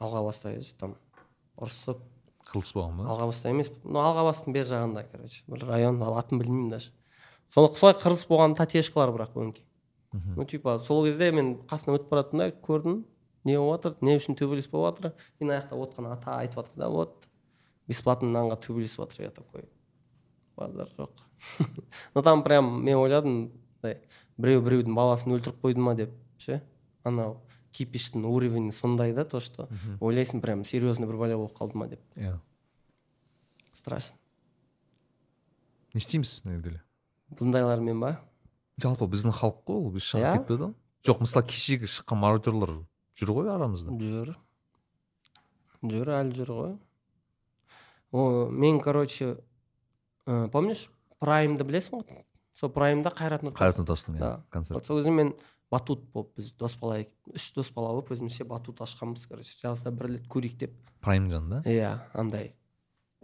[0.00, 0.96] алға баста короче там
[1.56, 2.00] ұрысып.
[2.52, 3.04] Қылыс болған ба?
[3.12, 3.70] Алғабаста емес.
[3.84, 5.44] Ну алғабастың бер жағында короче.
[5.48, 6.90] Бір район атын білмеймін даже.
[7.52, 9.66] Солай қырыс болған татешкалар бірақ өңкей
[10.12, 13.04] ну типа сол кезде мен қасынан өтіп бара жатырмын да көрдім.
[13.44, 15.14] Не болып жатыр не үшін төбелес болып жатыр.
[15.40, 17.28] И мына жақта отқан ата айтып жатыр да вот.
[17.88, 19.64] Бесплатно нанға төбелесіп жатыр я такой.
[20.56, 21.10] Базар жоқ.
[22.14, 26.62] Ну там прям мен ойладым біреу біреудің баласын өлтіріп қойды ма деп ше?
[27.04, 27.40] Анау
[27.72, 29.68] кипиштің уровені сондай да то что
[30.00, 32.00] ойлайсың прям серьезный бір бәле болып қалды ма деп.
[32.14, 32.38] Иә.
[33.72, 34.18] Страшно.
[35.94, 36.80] Не істейміз жерде
[37.38, 38.12] бұндайлармен ба?
[38.82, 40.32] Жалпы біздің халық қой ол біз шығып Иә.
[40.38, 40.74] кетпеді ғой.
[41.06, 42.72] Жоқ мысалы кешегі шыққан мародерлар
[43.20, 43.92] жүр ғой арамызда.
[44.00, 44.34] Жүр.
[45.82, 46.74] Жүр әлі жүр ғой.
[48.12, 49.38] О мен короче
[50.26, 50.88] ә, помнишь
[51.20, 52.24] праймды білесің ғой?
[52.54, 53.58] Сол праймда қайрат нұртас.
[53.60, 54.30] Қайрат нұртастың Да.
[54.44, 54.78] иә концерт.
[54.80, 55.34] Вот сол кезде мен
[55.70, 56.98] батут болып біз дос бала
[57.34, 60.72] үш дос бала болып өзімізше батут ашқанбыз короче жазда бір рет көрейік деп.
[61.00, 62.54] Прайм жанында иә андай.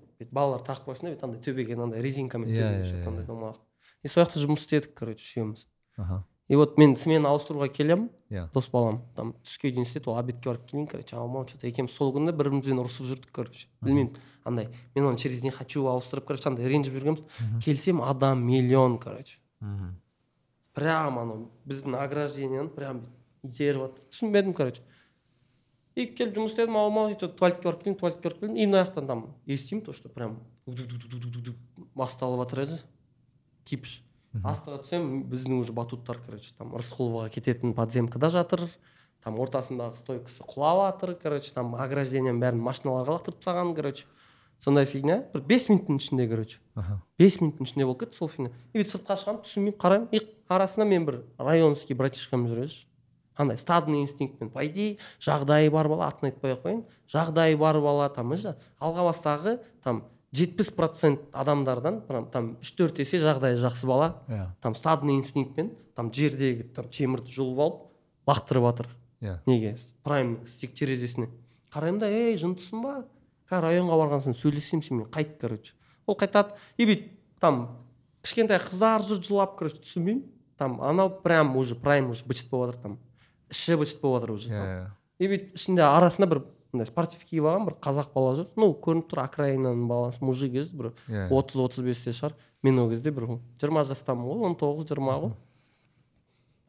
[0.01, 3.59] Бүйтіп балалар тағып қойсын деп андай төбеге андай резинкамен иә, шығады, иә, андай домалақ
[4.03, 8.49] и сол жақта жұмыс істедік короче үшеуміз аха и вот мен смена ауыстыруға келемін иә.
[8.55, 11.93] дос балам там түске дейін істеді ол обедке барып келейін короче аумау что то екеуміз
[11.93, 13.69] сол күні бір бірімізбен ұрысып жүрдік короче.
[13.83, 17.25] Білмеймін андай мен оны через не хочу ауыстырып короче андай ренжіп жүргенбіз.
[17.65, 19.39] Келсем адам миллион короче.
[19.61, 19.99] Мхм
[20.79, 23.03] прям анау біздің ограждениені прям
[23.43, 24.83] итеріп жатыр түсінбедім короче.
[25.99, 28.57] И келіп жұмыс істедім аумау туалетке барып келейін туалетке барып келейін.
[28.57, 30.39] И мына жақтан там естимін то что прям
[31.95, 32.79] басталып жатыр еді
[33.69, 33.99] кипиш
[34.45, 38.69] астыға түсемін біздің уже батуттар короче там рысқұловаға кететін подземкада жатыр
[39.25, 44.07] там ортасындағы стойкасы құлап жатыр короче там ограждениенің бәрін машиналарға лақтырып тастаған короче.
[44.59, 45.23] Сондай фигня.
[45.33, 46.59] Бір бес минуттың ішінде короче.
[47.19, 48.51] Бес минуттың ішінде болып кетті сол фигня.
[48.73, 50.09] И бүйтіп сыртқа шығамын түсінбеймін қараймын.
[50.11, 52.85] И арасында мен бір районский братишкам жүреді
[53.39, 54.51] андай стадный инстинктпен.
[54.51, 56.85] По идее жағдайы бар бала атын айтпай ақ қояйын.
[57.07, 60.03] Жағдайы бар бала там уже алғабастағы там
[60.35, 64.23] жетпіс процент адамдардан прям там үш төрт есе жағдайы жақсы бала.
[64.29, 64.49] Иә.
[64.61, 67.79] Там стадный инстинктпен там жердегі там темірді жұлып алып
[68.29, 69.39] лақтырып жатыр иә.
[69.47, 69.77] Неге?
[70.05, 71.31] Прайм стик терезесіне.
[71.73, 72.95] Қараймын да ей жындысың ба?
[73.49, 75.73] Қазір районға барған соң сөйлесемін сенімен қайт короче.
[76.07, 76.57] Ол қайтады.
[76.77, 77.09] И бүйтіп
[77.41, 77.79] там
[78.23, 80.27] кішкентай қыздар жүр жылап короче түсінбеймін.
[80.59, 82.99] Там анау прям уже прайм уже бычыт болып жатыр там.
[83.51, 84.67] Іші бычыт болып жатыр уже там.
[84.69, 84.87] иә.
[85.19, 88.49] И бүйтіп ішінде арасында бір мындай спортив киіп алған бір қазақ бала жүр.
[88.57, 91.29] Ну көрініп тұр окраинаның баласы мужик еді бір Иә.
[91.33, 92.35] отыз отыз бесте шығар.
[92.63, 95.33] Мен ол кезде бір жиырма жастамын ғой он тоғыз жиырма ғой.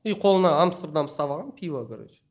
[0.03, 2.21] И қолына амстердам ұстап алған пиво короче.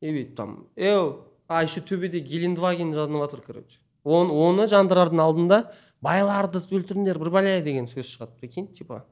[0.00, 5.58] И бүйтіп там еу а еще төбеде гелендваген жанып жатыр короче он, оны жандырардың алдында
[6.02, 9.04] байларды өлтіріңдер бір бәле деген сөз шығады прикинь типа.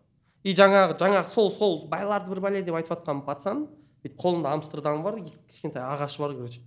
[0.42, 3.66] И жаңағы жаңағы сол сол байларды бір бәле деп айтып жатқан пацан
[4.02, 6.62] бүйтіп қолында амстердам бар кішкентай ағашы бар короче.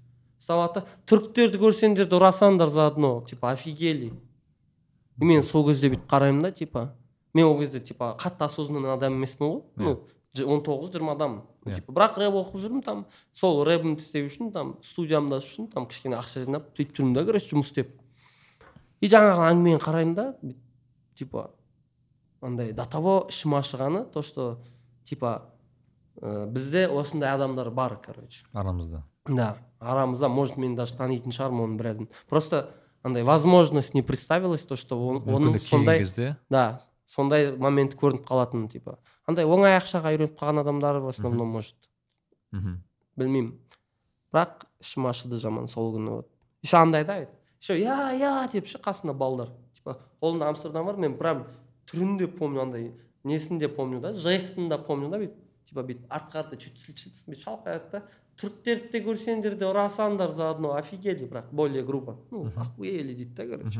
[0.47, 4.13] Да түріктерді көрсеңдер де ұрасаңдар заодно типа офигели.
[5.21, 6.93] И мен сол кезде бүйтіп қараймын да типа
[7.33, 9.61] мен ол кезде типа қатты осознанный адам емеспін ғой.
[9.77, 9.99] Ну
[10.35, 11.75] ж- он тоғыз жиырмадамын Иә.
[11.75, 16.17] типа бірақ рэп оқып жүрмін там сол рэпімді істеу үшін там студиямда үшін там кішкене
[16.17, 17.93] ақша жинап сөйтіп жүрмін да короче жұмыс істеп.
[19.01, 20.33] И жаңағы әңгімені қараймын да
[21.15, 21.51] типа
[22.41, 24.57] андай до того ішім ашығаны то что
[25.05, 25.49] типа
[26.21, 28.43] ә, бізде осындай адамдар бар короче.
[28.53, 29.03] Арамызда.
[29.25, 29.57] Да.
[29.79, 32.69] Арамызда может мен даже танитын шығармын оның біразын просто
[33.03, 36.37] андай возможность не представилась то что он- оның сондай кезде?
[36.49, 38.97] Да сондай момент көрініп қалатын типа.
[39.27, 41.75] Андай оңай ақшаға үйреніп қалған адамдар в основном может
[42.51, 42.79] мхм
[43.17, 43.59] білмеймін.
[44.33, 46.27] Бірақ ішім ашыды жаман сол күні вот.
[46.63, 47.27] Еще андай да
[47.61, 49.49] еще я я деп ше қасында балдар.
[49.75, 51.45] Типа қолында амстердам бар мен прям
[51.85, 52.93] түрін де помню андай
[53.23, 57.27] несін де помню да жестін де помню да бүйтіп типа бүйтіп артқа қарата чуть чуть
[57.27, 58.01] бүйтіп шалқаяды да
[58.41, 63.79] түріктерді де көрсеңдер де ұрасаңдар заодно офигели бірақ более грубо ну охуели дейді да короче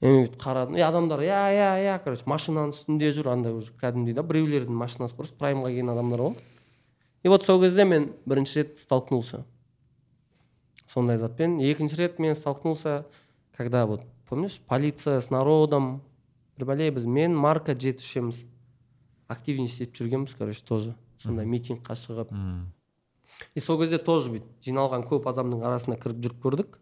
[0.00, 4.18] мен бүйтіп қарадым и адамдар я я я короче машинаның үстінде жүр андай уже кәдімгідей
[4.18, 6.36] да біреулердің машинасы просто праймға келген адамдар ғой
[7.22, 9.44] и вот сол кезде мен бірінші рет столкнулся
[10.86, 13.06] сондай затпен екінші рет мен столкнулся
[13.56, 16.02] когда вот помнишь полиция с народом
[16.58, 18.44] бір бәле біз мен марка жеті үшеуміз
[19.28, 22.32] активничать етіп жүргенбіз короче тоже сондай митингқа шығып
[23.54, 26.78] и сол кезде тоже бүйтіп жиналған көп адамның арасына кіріп жүріп көрдік.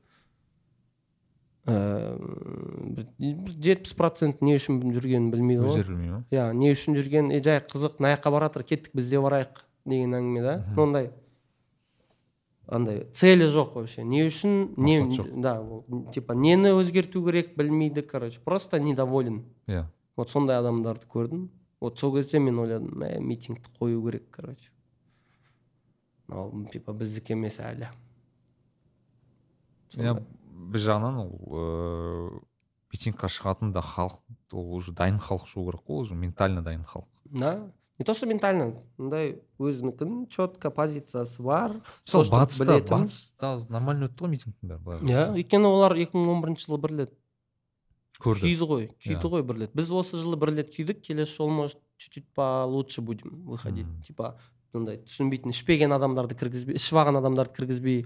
[1.65, 5.71] Ііі бір жетпіс процент не үшін жүргенін білмейді ғой.
[5.71, 8.93] өздері білмейді ма иә не үшін жүрген е жай қызық мына жаққа бара жатыр кеттік
[8.93, 10.55] біз де барайық деген әңгіме да.
[10.77, 11.09] Ондай
[12.69, 14.05] андай цели жоқ вообще.
[14.05, 15.01] Не үшін не
[15.41, 15.57] да
[16.13, 19.45] типа нені өзгерту керек білмейді короче просто недоволен.
[19.67, 19.87] Иә.
[20.17, 21.49] Вот сондай адамдарды көрдім.
[21.81, 24.69] Вот сол кезде мен ойладым мә митингті қою керек короче.
[26.29, 27.89] Мынау типа біздікі емес әлі
[29.99, 30.17] иә
[30.75, 32.43] бір жағынан ол ыыы
[32.95, 34.21] митингқа шығатын да халық
[34.55, 37.09] ол уже дайын халық шығу керек қой уже ментально дайын халық.
[37.25, 37.73] Да.
[37.99, 41.77] Не то что ментально мындай өзінікін четко позициясы бар.
[42.07, 46.43] Мысалы батыста батыста нормально өтті ғой митингтің бәрі былай иә өйткені олар екі мың он
[46.43, 47.13] бірінші жылы бір рет
[48.19, 48.47] көрді.
[48.47, 49.31] күйді ғой күйді Иә.
[49.35, 53.01] ғой бір рет біз осы жылы бір рет күйдік келесі жолы может чуть чуть получше
[53.03, 53.87] будем выходить.
[54.07, 54.37] Типа
[54.79, 58.01] мындай түсінбейтін ішпеген адамдарды кіргізбей ішіп алған адамдарды кіргізбей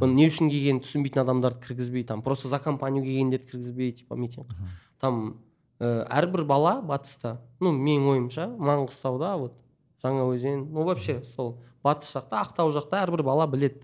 [0.00, 4.50] оны не үшін келгенін түсінбейтін адамдарды кіргізбей там просто за компанию келгендерді кіргізбей типа митинг.
[5.00, 5.38] Там
[5.80, 9.56] ә, әрбір бала батыста ну менің ойымша маңғыстауда вот
[10.04, 13.82] жаңаөзен ну вообще сол батыс жақта ақтау жақта әрбір бала білет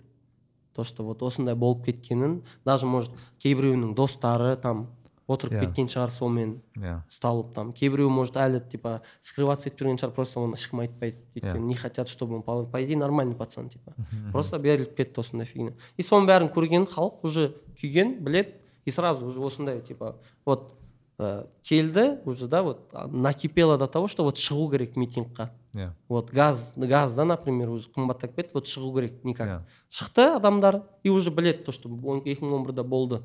[0.75, 3.13] то что вот осындай болып кеткенін даже может
[3.43, 4.87] кейбіреуінің достары там
[5.29, 5.61] отырып Иә.
[5.67, 7.03] кеткен шығар сонымен иә.
[7.13, 7.73] ұсталып там.
[7.77, 11.19] Кейбіреу может әлі типа скрываться етіп жүрген шығар просто оны ешкім айтпайды.
[11.37, 13.93] Өйткені не хотят чтобы он по, идее нормальный пацан типа.
[14.33, 15.75] Просто беріліп кетті осындай фигня.
[15.99, 18.55] И соның бәрін көрген халық уже күйген білет
[18.87, 20.17] и сразу уже осындай типа
[20.47, 20.75] вот
[21.19, 25.51] ә, келді уже да вот накипело до того что вот шығу керек митингқа.
[25.75, 25.91] Иә.
[26.09, 29.47] Вот газ газ да например уже қымбаттап кетті вот шығу керек никак.
[29.49, 29.61] Иә.
[29.91, 33.21] шықты адамдар и уже біледі то что он- 2011-де болды.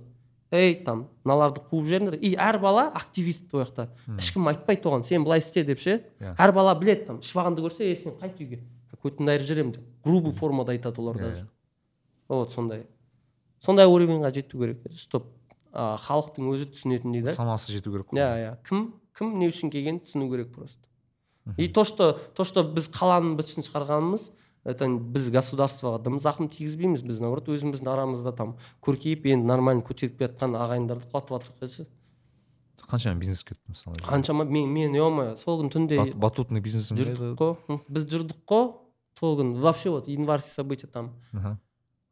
[0.59, 2.17] Ей там мыналарды қуып жіберіңдер.
[2.21, 3.87] И әр бала активист ол жақта.
[4.19, 5.99] Ешкім айтпайды оған сен былай істе деп ше.
[6.19, 9.71] Әр бала біледі там ішіп алғанды көрсе ей сен қайт үйге какой то дайыр жүремін
[9.77, 9.83] деп.
[10.03, 11.49] Грубый формада айтады олар даже.
[12.27, 12.85] Вот сондай.
[13.59, 14.83] Сондай уровеньға жету керек.
[14.93, 15.31] Чтоб
[15.73, 17.33] халықтың өзі түсінетіндей да.
[17.33, 18.21] Санасы жету керек қой.
[18.21, 18.55] Иә иә.
[18.67, 20.79] Кім кім не үшін келгенін түсіну керек просто.
[21.57, 24.29] И то что то что біз қаланың бытышын шығарғанымыз
[24.65, 28.55] это біз государствоға дым зақым тигізбейміз біз наоборот өзіміздің арамызда там
[28.85, 31.85] көркейіп енді нормально көтеріп келе жатқан ағайындарды құлатып жатырмық ше
[32.83, 33.97] қаншама бизнес кетті мысалы?
[34.05, 37.79] Қаншама мен мен е сол күні түнде Бат- батутный бизнесің жүрдік қой.
[37.89, 38.73] Біз жүрдік қой.
[39.19, 41.13] Сол күні вообще вот январский событие там.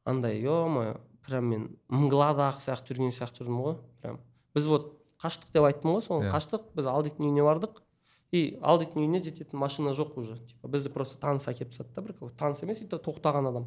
[0.06, 4.20] Андай е прям мен мгладағы сияқты жүрген сияқты жүрдім ғой прям.
[4.56, 4.88] Біз вот
[5.22, 6.32] қаштық деп айттым ғой соны Иә.
[6.34, 7.82] қаштық біз алдиктің үйіне бардық.
[8.32, 10.38] И алдиктің үйіне жететін машина жоқ уже.
[10.48, 13.66] Типа бізді просто таныс әкеліп тастады да бір таныс емес и то тоқтаған адам.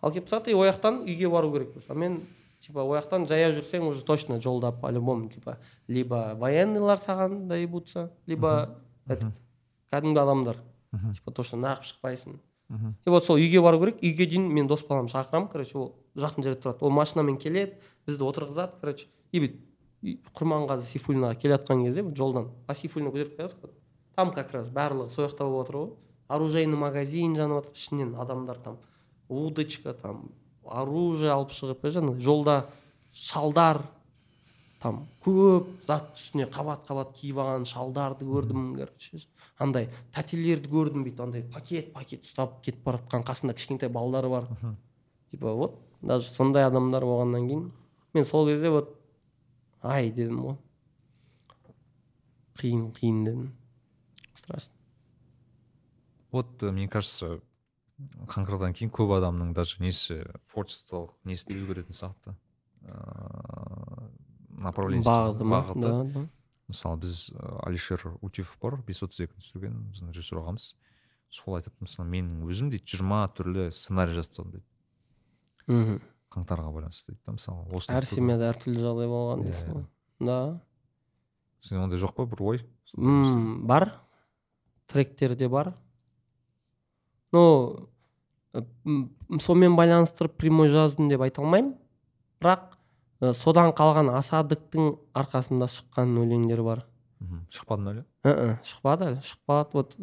[0.00, 1.86] Алып келіп тастады и ол жақтан үйге бару керек уже.
[1.88, 2.26] А мен
[2.60, 8.10] типа ол жақтан жаяу жүрсең уже точно жолда по любому типа либо военныйлар саған доебутся
[8.26, 9.38] либо этот
[9.92, 10.56] кәдімгі адамдар.
[11.14, 12.40] Типа то что нағып шықпайсың.
[13.04, 14.02] И вот сол үйге бару керек.
[14.02, 15.48] Үйге дейін мен дос баламды шақырамын.
[15.52, 16.80] Короче ол жақын жерде тұрады.
[16.80, 19.06] Ол машинамен келеді бізді отырғызады короче.
[19.30, 19.60] И бүйтіп.
[20.02, 22.50] Құрманғазы сейфуллинаға келе жатқан кезде жолдан.
[22.66, 23.70] А сейфуллина көтеріп келе жатыр
[24.16, 25.90] там как раз барлығы сол жақта болып жатыр ғой.
[26.28, 28.78] Оружейный магазин жанып жатыр ішінен адамдар там
[29.28, 30.30] удочка там
[30.64, 32.56] оружие алып шығып жаңағыдай жолда
[33.12, 33.82] шалдар
[34.82, 39.20] там көп зат үстіне қабат қабат киіп алған шалдарды көрдім короче
[39.62, 44.48] андай тәтелерді көрдім бүйтіп андай пакет пакет ұстап кетіп бара жатқан қасында кішкентай балалары бар.
[45.30, 47.70] Типа вот даже сондай адамдар болғаннан кейін
[48.14, 48.96] мен сол кезде вот
[49.82, 50.56] ай дедім ғой
[52.60, 53.48] қиын қиын дедім
[54.34, 54.74] страшно
[56.32, 57.40] вот э, мне кажется
[58.30, 62.34] қаңқырдан кейін көп адамның даже несі творчестволық несі де өзгеретін сияқты
[62.82, 64.08] ыыы
[64.62, 66.28] направление бағыты бағыты да да.
[66.70, 67.30] Мысалы біз
[67.66, 70.72] алишер утев бар бес отыз екі түсірген біздің режиссер ағамыз
[71.32, 74.66] сол айтады мысалы менің өзім дейді жиырма түрлі сценарий жазсам дейді
[75.66, 76.00] мхм
[76.32, 79.84] қаңтарға байланысты дейді да мысалы осы әр семьяда әртүрлі жағдай болған Иә, дейсің ғой.
[80.28, 80.38] Да.
[81.62, 82.62] Сен ондай жоқ па бір ой?
[82.96, 83.92] М бар.
[84.90, 85.74] Тректерде бар.
[87.32, 87.88] Но
[88.52, 91.76] сонымен байланыстырып прямой жаздым деп айта алмаймын.
[92.42, 92.74] Бірақ
[93.38, 96.84] содан қалған асадықтың арқасында шыққан өлеңдер бар.
[97.54, 98.04] Шықпады ма әлі?
[98.66, 99.22] Шықпады әлі.
[99.24, 99.70] Шықпады.
[99.78, 99.94] Вот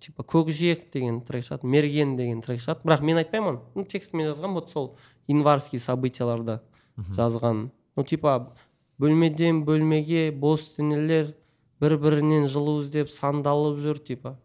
[0.00, 3.60] типа көкжиек деген трек шығады мерген деген трек шығады бірақ мен айтпаймын оны.
[3.74, 4.96] Ну, текстімен жазған вот сол
[5.28, 6.60] январский событияларда
[6.96, 7.68] жазған.
[7.96, 8.52] Ну типа
[8.98, 11.34] бөлмеден бөлмеге бос денелер
[11.80, 14.36] бір бірінен жылу іздеп сандалып жүр типа.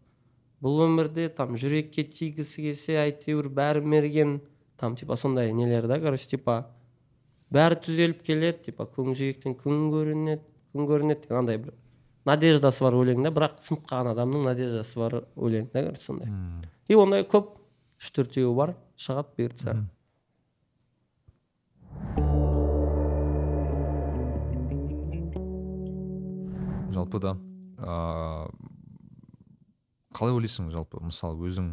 [0.62, 4.40] Бұл өмірде там жүрекке тигісі келсе әйтеуір бәрі мерген.
[4.78, 6.66] Там типа сондай нелер да короче типа
[7.52, 11.74] бәрі түзеліп келеді типа көкжиектен күн көрінеді күн көрінеді андай бір.
[12.28, 16.28] Надеждасы бар өлең да бірақ сынып қалған адамның надеждасы бар өлең да короче сондай
[16.88, 17.56] и ондай көп
[18.02, 19.76] үш төртеуі бар шығады бұйыртса.
[26.92, 27.36] Жалпы да
[27.80, 28.46] ыыы
[30.12, 31.72] қалай ойлайсың жалпы мысалы өзің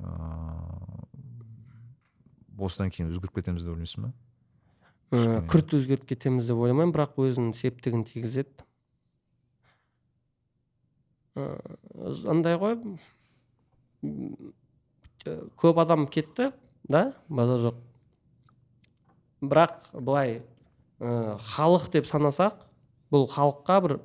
[0.00, 1.06] ыыы
[2.66, 4.10] осыдан кейін өзгеріп кетеміз деп ойлайсың ба?
[5.52, 8.64] Күрт өзгеріп кетеміз деп ойламаймын бірақ өзінің септігін тигізеді.
[11.36, 12.78] Андай ғой.
[15.26, 16.52] Э, көп адам кетті
[16.88, 17.12] да?
[17.28, 17.80] Базар жоқ.
[19.42, 20.40] Бірақ былай
[21.00, 22.62] ә, халық деп санасақ
[23.12, 23.96] бұл халыққа бір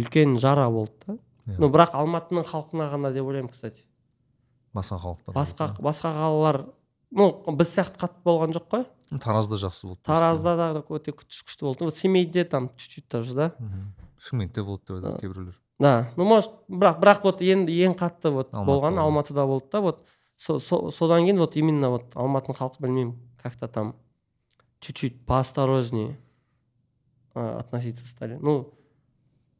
[0.00, 1.16] үлкен жара болды да.
[1.46, 1.56] Иә.
[1.58, 3.84] ну бірақ алматының халқына ғана деп ойлаймын кстати.
[4.74, 5.34] Басқа халықтар.
[5.34, 6.60] Басқа басқа қалалар
[7.10, 8.86] ну біз сияқты қатты болған жоқ қой.
[9.10, 10.02] Таразда жақсы болды.
[10.06, 11.84] Таразда да өте күшті болды.
[11.84, 13.52] Вот семейде там чуть чуть тоже да.
[14.18, 15.60] Шымкентте болды деп айтады кейбіреулер.
[15.80, 20.04] Да ну может бірақ бірақ вот енді ең қатты вот болған алматыда болды да вот
[20.36, 23.94] со- со- содан кейін вот именно вот алматының халқы білмеймін как то там
[24.80, 26.16] чуть чуть поосторожнее
[27.34, 28.36] относиться стали.
[28.40, 28.74] Ну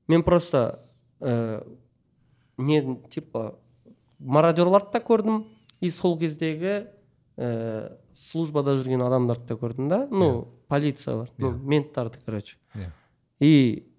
[0.09, 0.81] мен просто
[1.21, 1.65] ә,
[2.59, 3.59] не типа
[4.19, 5.45] мародерларды да көрдім.
[5.81, 6.89] И сол кездегі
[7.39, 10.07] ә, службада жүрген адамдарды да көрдім да.
[10.11, 11.63] Ну полициялар ну Иә.
[11.63, 12.57] менттарды короче.
[12.75, 12.91] Иә.
[13.41, 13.90] И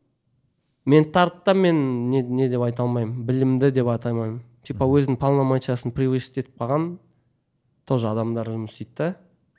[0.86, 4.42] менттарды да мен не, не деп айта алмаймын білімді деп айта алмаймын.
[4.66, 6.96] Типа өзінің полномочиясын превысить етіп қалған
[7.90, 9.10] тоже адамдар жұмыс істейді да.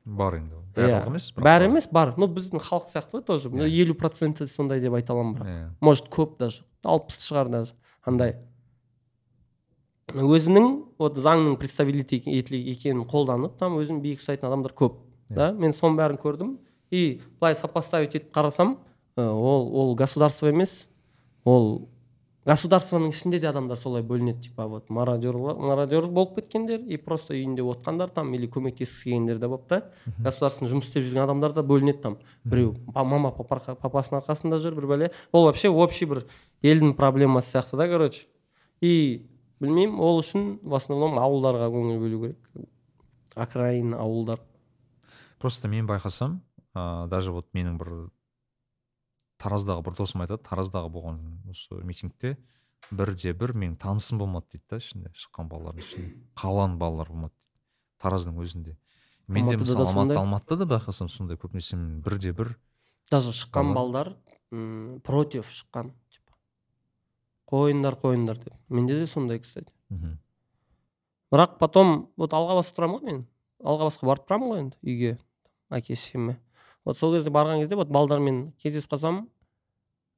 [0.04, 0.62] Бар енді.
[0.74, 0.86] Иә.
[0.88, 2.14] барлығы емес бірақ бәрі емес бар.
[2.18, 3.50] Ну біздің халық сияқты ғой тоже.
[3.50, 3.68] Иә.
[3.68, 5.46] елу проценті сондай деп айта аламын бірақ.
[5.46, 5.68] Иә.
[5.80, 6.64] может көп даже.
[6.82, 7.74] Алпыс шығар даже.
[8.04, 8.36] Андай.
[10.12, 12.02] Өзінің вот заңның представитель
[12.58, 14.98] екенін қолданып там өзін биік ұстайтын адамдар көп
[15.30, 15.52] да.
[15.52, 16.56] Мен соның бәрін көрдім.
[16.90, 18.78] И былай сопоставить етіп қарасам
[19.16, 20.88] ол ол государство емес
[21.45, 21.88] ол
[22.47, 27.62] государствоның ішінде де адамдар солай бөлінеді типа вот мародер мародер болып кеткендер и просто үйінде
[27.62, 29.82] отқандар там или көмектескісі келгендер де болып та
[30.18, 32.16] государствода жұмыс істеп жүрген адамдар да бөлінеді там.
[32.45, 35.11] Біреу мама папа- папасының арқасында жүр бір бәле.
[35.30, 36.26] Ол вообще общий бір
[36.62, 38.26] елдің проблемасы сияқты да короче.
[38.80, 39.26] И
[39.61, 42.68] білмеймін ол үшін в основном ауылдарға көңіл бөлу керек.
[43.36, 44.40] Окраин ауылдар.
[45.38, 46.40] Просто мен байқасам
[46.74, 48.11] ә, даже вот менің бір
[49.43, 51.18] тараздағы бір досым айтады тараздағы болған
[51.51, 52.36] осы митингте
[52.90, 56.11] бірде бір менің танысым болмады дейді да ішінде шыққан балалардың ішінде.
[56.38, 58.76] Қаланың балалары болмады дейді тараздың өзінде.
[59.28, 62.55] Мен де Алматыда да мысалы алматы алматыда да байқасам сондай көбінесе мен бірде бір
[63.11, 64.16] даже шыққан балдар
[64.51, 66.34] м, против шыққан типа.
[67.53, 68.55] Қойыңдар қойыңдар деп.
[68.68, 69.70] Менде де сондай кстати.
[69.90, 70.18] Мхм,
[71.32, 73.26] бірақ потом вот алғабасқа тұрамын ғой мен.
[73.62, 75.18] Алғабасқа барып тұрамын ғой енді үйге
[75.70, 76.38] әке шешеме
[76.84, 79.20] вот сол кезде барған кезде вот балдармен кездесіп қалсам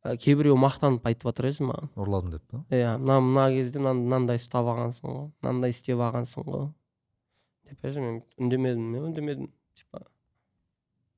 [0.05, 1.91] ә, кейбіреуі мақтанып айтып жатыр еді маған.
[1.97, 2.65] Ұрладым деп па?
[2.71, 6.69] Иә мына мына кезде мына- мынандай ұстап алғансың ғой мынандай істеп алғансың ғой
[7.71, 9.51] деп ше мен үндемедім мен үндемедім.
[9.75, 10.05] Типа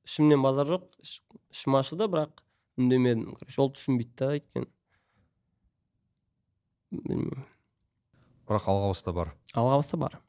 [0.07, 1.21] ішімнен базар жоқ іш-
[1.51, 2.43] ішім ашыды бірақ
[2.77, 3.35] үндемедім.
[3.39, 4.67] Короче ол түсінбейді да өйткені.
[6.91, 7.43] Білмеймін.
[8.47, 9.33] Бірақ алғабаста бар.
[9.53, 10.19] Алғабаста бар.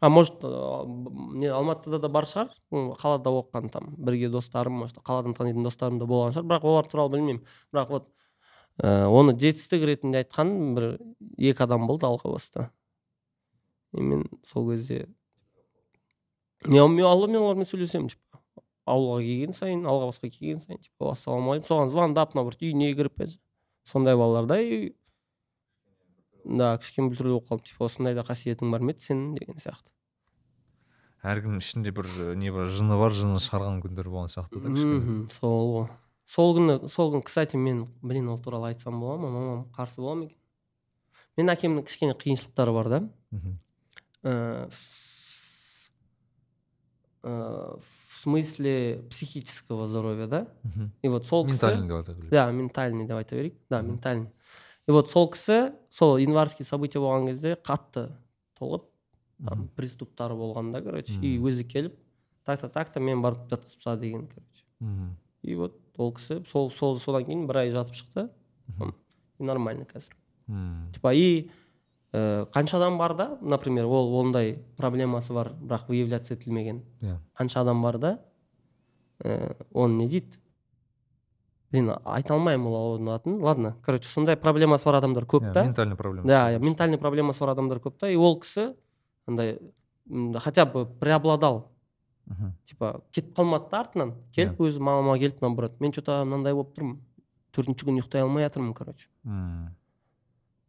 [0.00, 2.52] А может б- не алматыда да бар шығар?
[2.70, 6.46] Қалада оқыған там бірге достарым может қаладан танитын достарым да болған шығар.
[6.46, 7.42] Бірақ олар туралы білмеймін.
[7.74, 8.08] Бірақ вот
[8.78, 10.98] ә, оны жетістік ретінде айтқан бір
[11.36, 12.70] екі адам болды алғабаста
[13.92, 15.08] и мен сол кезде
[16.64, 18.42] мен алла мен олармен сөйлесемін типа.
[18.88, 21.68] Ауылға келген сайын алғабасқа келген сайын типа ассалаумағалейкум.
[21.68, 23.26] Соған звондап мына бір үйіне кіріп
[23.84, 24.46] сондай балалар
[26.48, 27.68] да кішкене бүлдіргі болып қалдым.
[27.68, 29.92] Типа осындай да қасиетің бар ма еді сенің деген сияқты.
[31.28, 35.28] Әркімнің ішінде бір і, не бар жыны бар жынын шығарған күндер болған сияқты да кішкене.
[35.36, 35.88] Сол ғой.
[36.28, 39.30] Сол күні сол күні кстати мен блин ол туралы айтсам бола ма?
[39.32, 40.38] Мамам қарсы бола ма екен?
[41.38, 43.02] Менің әкемнің кішкене қиыншылықтары бар да.
[44.22, 44.68] Э,
[47.22, 47.76] э,
[48.08, 50.46] в смысле психического здоровья да?
[51.02, 54.30] И вот сол кісі ментальный деп айта берейік да ментальный деп айта берейік да ментальный.
[54.88, 58.08] И вот сол кісі сол январский событие болған кезде қатты
[58.58, 58.88] толып
[59.44, 61.98] там приступтары болғанда короче и өзі келіп
[62.44, 64.64] так то так то мен барып жатқызып тастады деген короче.
[65.42, 68.30] И вот ол кісі сол сол содан кейін бір ай жатып шықты.
[69.38, 70.16] И нормально қазір.
[70.94, 71.50] Типа и
[72.12, 73.38] ә, қанша адам бар да?
[73.42, 76.82] Например ол ондай проблемасы бар бірақ выявляться етілмеген.
[77.02, 77.18] Иә.
[77.38, 78.18] Қанша адам бар да?
[79.20, 80.40] Ә, оны не дейді.
[81.72, 83.40] Блин айта алмаймын ол аурудың атын.
[83.42, 85.64] Ладно короче сондай проблемасы бар адамдар көп Иә, та.
[85.64, 88.08] ментальный проблема да иә ментальный проблемасы бар адамдар көп та.
[88.08, 88.74] И ол кісі
[89.26, 89.58] андай
[90.40, 91.68] хотя бы преобладал.
[92.26, 92.52] Мхм.
[92.66, 95.80] типа кетіп қалмады да артынан келіп өзі мамама келіп брат.
[95.80, 96.98] Мен че то мынандай болып тұрмын.
[97.52, 99.08] Төртінші күн ұйықтай алмай жатырмын короче.
[99.24, 99.74] Мм.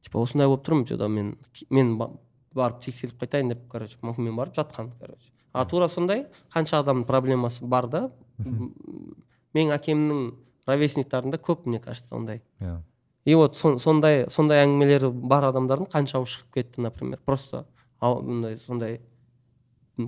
[0.01, 1.37] типа осындай болып тұрмын че то мен
[1.69, 2.11] мен ба-
[2.55, 5.31] барып тексеріліп қайтайын деп короче мүмкін мен барып жатқан короче.
[5.53, 10.31] А тура сондай қанша адамның проблемасы бар да менің әкемнің
[10.69, 12.41] ровесниктарында көп мне кажется ондай.
[12.59, 12.81] Иә.
[13.25, 17.19] И вот сон- сондай сондай әңгімелері бар адамдардың қаншауы шығып кетті например.
[17.25, 17.65] Просто
[18.01, 19.01] мындай сондай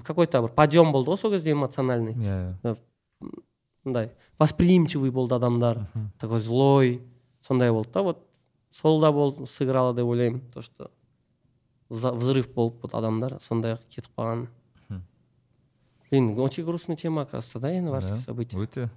[0.06, 2.14] какой то бір подъем болды ғой сол кезде эмоциональный.
[2.14, 2.78] Иә иә.
[3.84, 5.88] мындай восприимчивый болды адамдар.
[6.20, 7.02] Такой злой
[7.42, 8.26] сондай болды да вот
[8.72, 10.90] сол да болды сыграло деп ойлаймын то что
[11.90, 14.48] взрыв болып вот адамдар сондай кетіп қалған.
[16.10, 18.90] Блин очень грустная тема оказывается да январский Да, событие өте.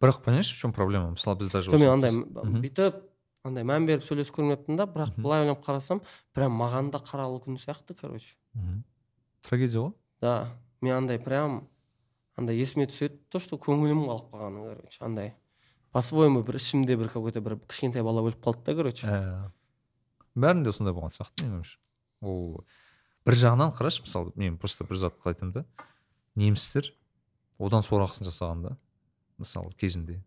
[0.00, 1.10] Бірақ понимаешь в чем проблема?
[1.14, 3.02] Мысалы біз даже мен андай бүйтіп
[3.44, 6.02] андай мән беріп сөйлесіп көрмеппін да бірақ былай ойланып қарасам
[6.36, 8.36] прям маған да қаралы күн сияқты короче.
[9.48, 9.92] Трагедия ғой.
[10.20, 10.48] Да
[10.80, 11.68] мен андай прям
[12.36, 15.34] андай есіме түседі то что көңілім қалып қалғаны короче андай.
[15.92, 19.06] По своему бір ішімде бір какой то бір кішкентай бала өліп қалды да короче.
[19.06, 19.50] Ә,
[20.36, 21.78] бәрінде сондай болған сияқты менің ойымша
[22.20, 22.64] ол
[23.26, 25.64] бір жағынан қарашы мысалы мен просто бір затты айтамын да
[26.38, 26.92] немістер
[27.58, 28.76] одан сорақысын жасаған да.
[29.38, 30.20] Мысалы кезінде.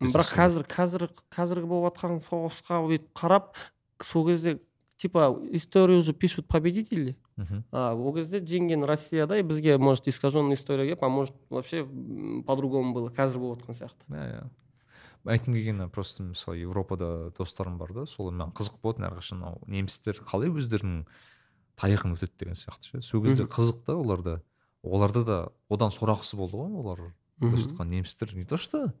[0.00, 3.54] 45 бірақ қазір қазір қазіргі болып жатқан соғысқа бүйтіп қарап
[4.02, 4.58] сол кезде
[4.98, 7.16] типа историю же пишут победители.
[7.72, 11.80] А ол кезде жеңген россия да и бізге может искаженная история келіп а может вообще
[11.82, 14.06] м, по-другому было қазір болып жатқан сияқты.
[14.08, 14.50] Иә иә.
[15.24, 20.20] Айтқым келгені просто мысалы европада достарым бар да сол маған қызық болатын әрқашан мынау немістер
[20.22, 21.06] қалай өздерінің
[21.80, 23.02] тарихын өтеді деген сияқты ше.
[23.02, 24.42] Сол кезде қызық да оларда.
[24.82, 25.38] Оларда да
[25.68, 27.14] одан сорақысы болды ғой олар.
[27.40, 28.92] Былайша айтқанда немістер не то что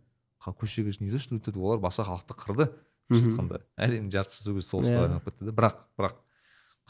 [0.44, 2.66] көшеге не то что өтеді олар басқа халықты қырды
[3.08, 5.04] былайша айтқанда әлемнің жартысы сол кезде соғысқа Иә.
[5.08, 6.16] айналып кетті да бірақ бірақ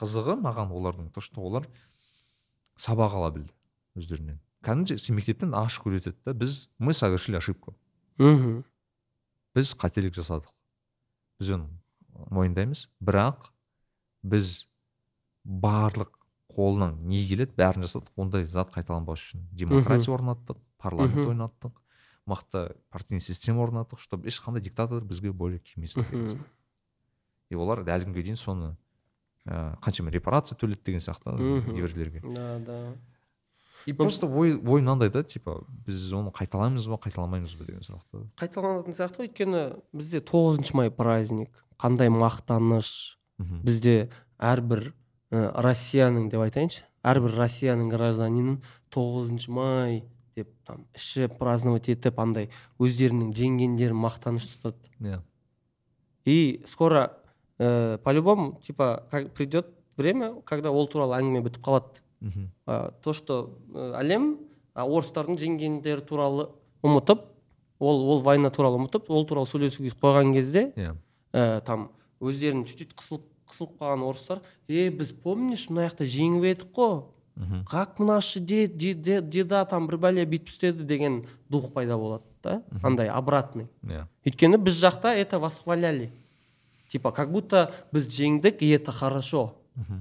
[0.01, 1.69] қызығы маған олардың то что олар
[2.77, 3.53] сабақ ала білді
[3.95, 4.41] өздерінен.
[4.65, 7.77] Кәдімгідей мектептен ашық үйретеді да біз мы совершили ошибку.
[8.19, 8.65] Мхм.
[9.55, 10.51] Біз қателік жасадық.
[11.39, 11.69] Біз оны
[12.31, 12.89] мойындаймыз.
[12.99, 13.53] Бірақ
[14.25, 14.67] біз
[15.45, 16.11] барлық
[16.55, 18.13] қолынан не келеді бәрін жасадық.
[18.17, 21.81] Ондай зат қайталанбас үшін демократия орнаттық парламент орнаттық
[22.27, 26.39] мықты партийный система орнаттық чтобы ешқандай диктатор бізге более келмесін сияқты.
[27.51, 28.77] и олар әлі күнге дейін соны
[29.45, 31.37] ә, қаншама репарация төледі деген сияқты
[31.77, 32.23] еврейлерге.
[32.25, 32.97] Да да.
[33.87, 38.25] И просто ой ой мынандай да типа біз оны қайталаймыз ба қайталамаймыз ба деген сұрақты
[38.41, 39.29] қайталанатын сияқты ғой.
[39.29, 43.19] Өйткені бізде тоғызыншы май праздник қандай мақтаныш.
[43.37, 44.95] Бізде әрбір
[45.35, 46.85] россияның деп айтайыншы.
[47.05, 48.61] Әрбір россияның гражданинін
[48.95, 50.03] тоғызыншы май
[50.37, 52.49] деп там ішіп праздновать етіп андай
[52.83, 54.91] өздерінің жеңгендерін мақтаныш тұтады.
[55.01, 55.21] Иә.
[56.25, 57.13] И скоро
[57.59, 62.01] ә, по-любому типа как придет время когда ол туралы әңгіме бітіп қалады.
[62.21, 62.51] Мхм.
[62.67, 64.39] А, то что ә, әлем
[64.75, 66.49] а, орыстардың жеңгендері туралы
[66.83, 67.27] ұмытып
[67.79, 70.97] ол ол война туралы ұмытып ол туралы сөйлесуге қойған кезде иә.
[71.33, 76.45] ә, там өздерін чуть чуть қысылып қысылып қалған орыстар е біз помнишь мына жақта жеңіп
[76.53, 77.03] едік қой
[77.69, 82.23] как наши дед, дед, дед- деда там бір бәле бүйтіп істеді деген дух пайда болады
[82.43, 83.67] да андай обратный.
[83.83, 84.07] Иә.
[84.25, 86.13] Өйткені біз жақта это восхваляли.
[86.89, 89.55] Типа как будто біз жеңдік и это хорошо.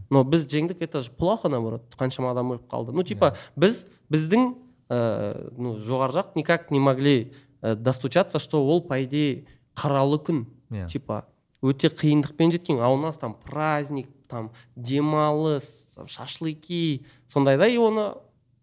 [0.09, 2.93] Но біз жеңдік это же плохо наоборот қаншама адам өліп қалды.
[2.93, 4.53] Ну типа біз біздің
[4.89, 7.33] ә, ну жоғары жақ никак не могли
[7.63, 10.45] ә, достучаться что ол по идее қаралы күн.
[10.69, 10.87] Иә.
[10.87, 11.25] Типа
[11.63, 17.05] өте қиындықпен жеткен а у нас там праздник там демалыс шашлыки.
[17.27, 18.15] Сондай да и оны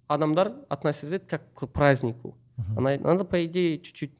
[0.08, 2.36] адамдар относиться етеді как к празднику.
[2.76, 4.12] Надо по идее чуть чуть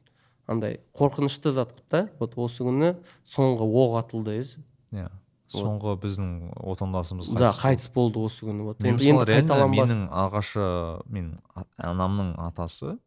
[0.47, 4.63] андай қорқынышты зат қылып та вот осы күні соңғы оқ атылды өзі.
[4.91, 5.09] Иә.
[5.51, 7.61] Соңғы біздің отандасымыз да болды.
[7.61, 8.63] қайтыс болды осы күні.
[8.63, 10.65] Вот енді енді қайталанбас менің ағашы
[11.11, 11.33] мен
[11.77, 12.97] анамның атасы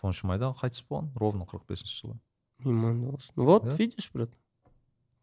[0.00, 2.18] тоғызыншы майда қайтыс болған ровно қырық бесінші жылы.
[3.36, 3.74] Вот Да.
[3.76, 4.30] видишь брат.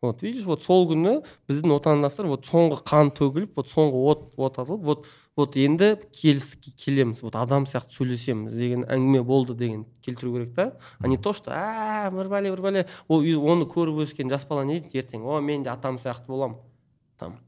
[0.02, 4.60] Вот видишь вот сол күні біздің отандастар вот соңғы қан төгіліп вот соңғы от от
[4.60, 7.22] атылып вот вот енді келіс келеміз.
[7.24, 10.72] Вот адам сияқты сөйлесеміз деген әңгіме болды деген келтіру керек та.
[11.00, 14.64] А не то что а бір бәле бір бәле ол оны көріп өскен жас бала
[14.64, 15.26] не дейді ертең?
[15.28, 16.58] О мен де атам сияқты боламын
[17.20, 17.40] там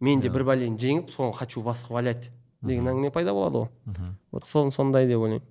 [0.00, 2.30] мен де бір бәлені жеңіп соны хочу восхвалять
[2.60, 3.68] деген әңгіме пайда болады ғой.
[3.86, 4.16] Мхм.
[4.30, 5.46] вот сон сондай деп ойлаймын.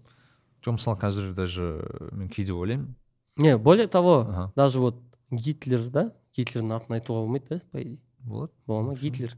[0.63, 2.95] Жоқ мысалы қазір даже мен кейде ойлаймын.
[3.37, 8.51] Не более того даже вот гитлер да гитлердің атын айтуға болмайды да по идее болады
[8.67, 9.35] бола ма гитлер.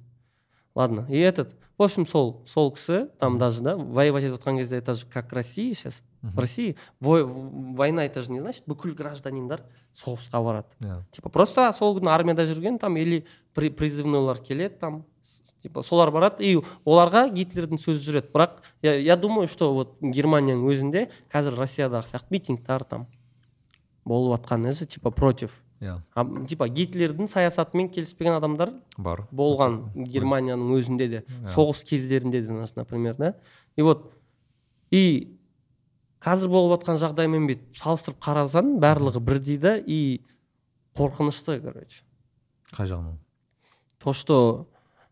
[0.76, 4.78] Ладно и этот в общем сол сол кісі там даже да воевать етіп жатқан кезде
[4.78, 9.62] это же как россия сейчас в россии вой- война это же не значит бүкіл гражданиндар
[9.94, 10.68] соғысқа барады
[11.12, 15.06] типа просто сол күні армияда жүрген там или при- призывнойлар келеді там
[15.64, 18.32] типа солар барады и оларға гитлердің сөзі жүреді.
[18.32, 23.08] Бірақ я, я думаю что вот германияның өзінде қазір россиядағы сияқты митингтар там
[24.06, 25.56] болып жатқан өзі типа против
[25.86, 25.96] иә.
[26.16, 29.28] А, типа гитлердің саясатымен келіспеген адамдар бар.
[29.32, 31.54] болған германияның өзінде де Иә.
[31.56, 33.36] соғыс кездерінде де например да?
[33.78, 34.12] И вот
[34.92, 35.38] и
[36.22, 40.22] қазір болып жатқан жағдаймен бүйтіп салыстырып қарасаң барлығы бірдей да и
[40.96, 42.04] қорқынышты короче.
[42.72, 43.18] Қай жағынан?
[44.00, 44.68] То что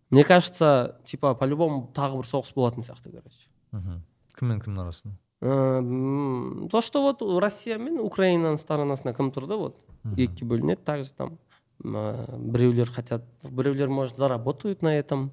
[0.09, 3.47] мне кажется типа по любому тағы бір соғыс болатын сияқты короче.
[3.71, 4.01] Мхм.
[4.39, 5.15] кім мен кімнің арасында?
[5.41, 9.77] Э, то что вот россия мен украинаның сторонасына кім тұрды вот.
[10.03, 11.37] Екіге бөлінеді также там
[11.83, 15.31] м, біреулер хотят біреулер может заработают на этом.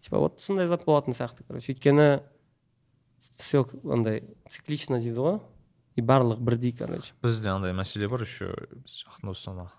[0.00, 1.72] Типа вот сондай зат болатын сияқты короче.
[1.72, 2.22] Өйткені
[3.38, 5.40] все андай циклично дейді ғой
[5.96, 7.12] и барлығы бірдей короче.
[7.22, 9.70] Бізде андай мәселе бар еще біз жақын досы ана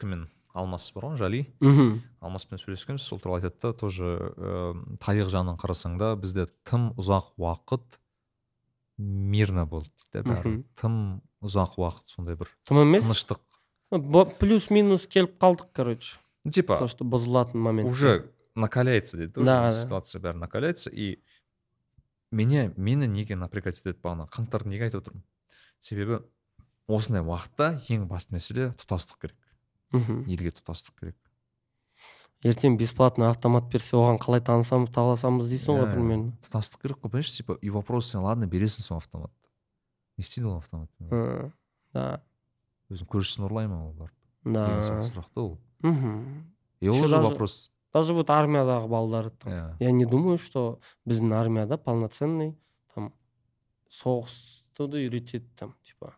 [0.00, 0.26] кіммен
[0.58, 4.04] алмас бар ғой жали мхм алмаспен сөйлескенбіз сол туралы айтады да тоже
[4.34, 8.00] ә, тарих жағынан қарасаң да бізде тым ұзақ уақыт
[8.98, 10.54] мирно болды дейді да бәрі.
[10.74, 10.96] Тым
[11.46, 13.04] ұзақ уақыт сондай бір тым емес.
[13.06, 13.38] тыныштық
[13.90, 16.18] плюс минус келіп қалдық короче.
[16.50, 17.88] Типа то что бұзылатын момент.
[17.88, 19.82] уже накаляется дейді Да, уже да.
[19.82, 21.18] ситуация бәрі накаляется и
[22.30, 25.22] меня мені неге напрягать етеді бағана қаңтарды неге айтып отырмын?
[25.80, 26.22] Себебі
[26.86, 29.36] осындай уақытта ең басты мәселе тұтастық керек.
[29.92, 30.24] Мхм.
[30.28, 31.16] Елге тұтастық керек.
[32.44, 37.32] Ертең бесплатно автомат берсе оған қалай танысамыз таласамыз дейсің ғой примерно тұтастық керек қой понимаешь?
[37.34, 39.34] Типа и вопрос сен ладно бересің сол автоматты
[40.18, 40.90] не істейді ол автомат
[41.92, 42.22] да.
[42.90, 44.14] Өзінің көршісін ұрлай ма ол барып.
[44.44, 45.58] Деген да та ол.
[45.82, 46.46] Мхм.
[46.80, 47.70] И ол уже вопрос.
[47.92, 49.52] даже вот армиядағы балдар там.
[49.52, 49.76] Иә.
[49.80, 52.56] Я не думаю что біздің армияда полноценный
[52.94, 53.12] там
[53.88, 56.14] соғысты да үйретеді там типа.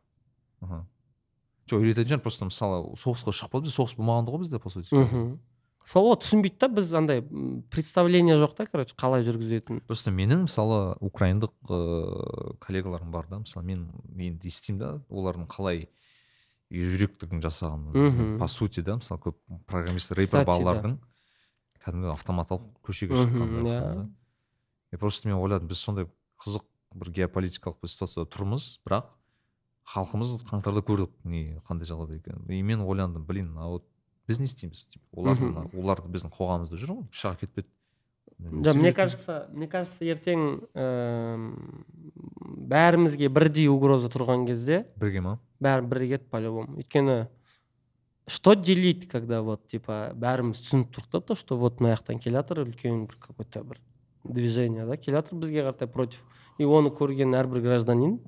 [0.61, 0.87] Аха
[1.71, 4.91] жоқ үйрететін шығар просто мысалы соғысқа шықпады соғыс болмағанда ғой бізде по сути.
[4.95, 5.39] Мхм.
[5.87, 7.23] Сол ғой түсінбейді да біз андай
[7.71, 13.65] представление жоқ та короче қалай жүргізетінін просто менің мысалы украиндық ыыы коллегаларым бар да мысалы
[13.65, 15.89] мен енді естимін да олардың қалай
[16.71, 18.39] жүректігін жасағанын Мгм.
[18.39, 20.45] по сути да мысалы көп программист рэпер да.
[20.47, 20.99] балалардың
[21.85, 24.09] кәдімгі автомат алып көшеге шыққан иә.
[24.93, 26.07] и просто мен ойладым біз сондай
[26.45, 26.63] қызық
[26.95, 29.11] бір геополитикалық бір ситуацияда тұрмыз бірақ
[29.95, 33.85] халқымыз қаңтарда көрдік не қандай жағдайда екенін и мен ойландым блин а вот
[34.29, 35.39] біз не істейміз олар
[35.75, 37.69] олар біздің қоғамымызда жүр ғой шыға кетпеді
[38.39, 41.91] да мне кажется мне кажется ертең ііі
[42.71, 45.39] бәрімізге бірдей угроза тұрған кезде бірге ма?
[45.61, 47.27] бәрі бірігеді по любому өйткені
[48.31, 52.39] что делить когда вот типа бәріміз түсініп тұрдық та то что вот мына жақтан келе
[52.39, 53.81] жатыр үлкен бір какой то бір
[54.25, 56.23] движение да келе жатыр бізге қаратай против.
[56.59, 58.21] И оны көрген әрбір гражданин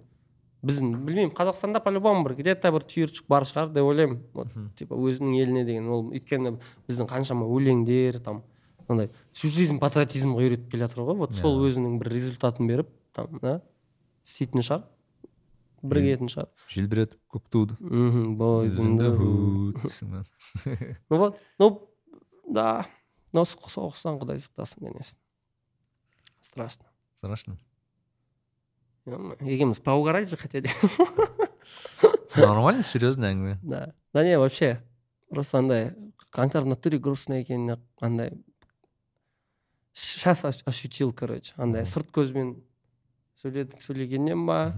[0.66, 4.22] біздің білмеймін қазақстанда по любому бір где то бір түйіршік бар шығар деп ойлаймын.
[4.34, 6.56] Вот типа өзінің еліне деген ол өйткені
[6.88, 8.42] біздің қаншама өлеңдер там
[8.88, 11.16] андай всю жизнь патриотизмға үйретіп келе жатыр ғой.
[11.16, 11.70] Вот сол Иә.
[11.70, 13.60] өзінің бір результатын беріп там да
[14.26, 14.84] істейтін шығар
[15.82, 17.76] бірігетін шығар желбіретіп көк туды
[18.38, 18.64] ба?
[21.10, 21.88] Ну вот, ну
[22.48, 22.86] да,
[23.32, 25.18] но соғыстан құдай сақтасын конечно.
[26.40, 26.86] Страшно.
[27.14, 27.56] Страшно.
[29.06, 30.70] Екеуміз поугарать же хотели
[32.36, 33.58] нормально серьезно әңгіме.
[33.62, 33.94] Да.
[34.12, 34.82] Да не вообще
[35.30, 35.94] просто андай
[36.30, 38.32] қаңтар в натуре грустно екеніне андай
[39.92, 41.54] сейчас ощутил короче.
[41.56, 42.56] Андай сырт көзбен
[43.42, 44.74] сөйледік сөйлегеннен ба?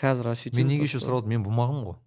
[0.00, 1.98] Қазір ощутил мен неге еще сұрадым мен болмағанмын ғой.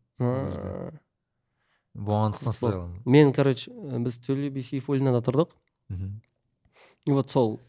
[1.93, 5.53] Болғандықтан аламын мен короче біз төле би сейфуллинада тұрдық.
[7.05, 7.59] И вот сол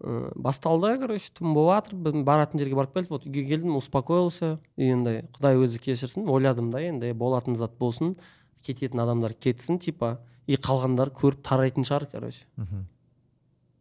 [0.00, 3.10] ыыы басталды короче түн болып жатыр баратын жерге барып келдік.
[3.10, 4.58] Вот үйге келдім успокоился.
[4.76, 8.16] И андай құдай өзі кешірсін ойладым да енді болатын зат болсын
[8.64, 10.20] кететін адамдар кетсін типа.
[10.46, 12.44] И қалғандар көріп тарайтын шығар короче.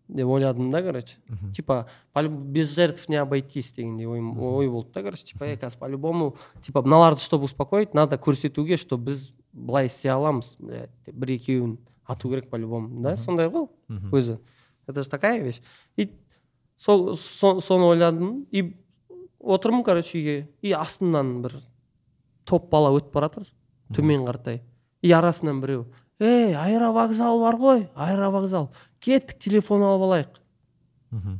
[0.08, 1.18] Деп ойладым да короче.
[1.56, 1.88] Типа
[2.30, 5.26] без жертв не обойтись дегендей ой, ой болды да короче.
[5.26, 10.10] Типа е қазір по любому типа мыналарды чтобы успокоить надо көрсетуге что біз былай істей
[10.12, 13.68] аламыз блядь деп бір екеуін ату керек по любому да сондай ғой
[14.12, 14.38] өзі.
[14.88, 15.62] Это же такая вещь.
[15.98, 16.12] И
[16.78, 18.76] сол со- соны ойладым и
[19.40, 20.50] отырмын короче үйге.
[20.62, 21.64] И астымнан бір
[22.46, 23.48] топ бала өтіп бара жатыр
[23.92, 24.62] төмен қаратай.
[25.02, 25.88] И арасынан біреу
[26.20, 30.42] ей аэровокзал бар ғой аэровокзал кеттік телефон алып алайық.
[31.12, 31.40] Мгм.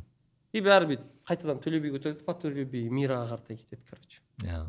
[0.52, 4.20] и бәрі бүйтіп қайтадан төле биге көтерілді по төле би мираға қаратай кетеді короче.
[4.42, 4.66] Иә.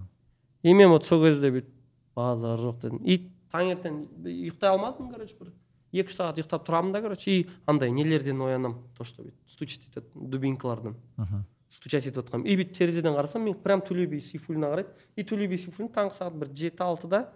[0.64, 1.74] И мен вот сол кезде бүйтіп
[2.16, 3.02] базар жоқ дедім.
[3.06, 5.54] И таңертең ұйықтай алмадым короче бір
[5.94, 7.32] екі үш сағат ұйықтап тұрамын да короче.
[7.32, 10.96] И андай нелерден оянамын то что бүйтіп стучать етеді дубинкалардан.
[11.18, 11.46] Мгм.
[11.70, 14.90] стучать етіп жатқанмын и бүйтіп терезеден қарасам мен прям төле би сейфуллина қарайды.
[15.16, 17.28] И төле би сейфуллин таңғы сағат бір жеті алтыда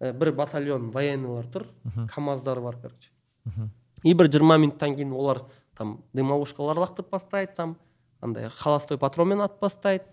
[0.00, 2.08] ә, бір батальон военныйлар тұр Мгм.
[2.08, 3.10] камаздары бар короче.
[4.02, 5.42] И бір жиырма минуттан кейін олар
[5.76, 7.76] там дымовушкалар лақтырып бастайды там
[8.20, 10.04] андай холостой патронмен атып бастайды.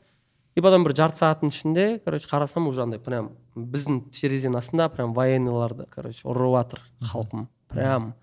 [0.56, 5.14] И потом бір жарты сағаттың ішінде короче қарасам уже андай прям біздің терезенің астында прям
[5.14, 7.48] военныйларды короче ұрып жатыр халқым.
[7.70, 8.14] Прям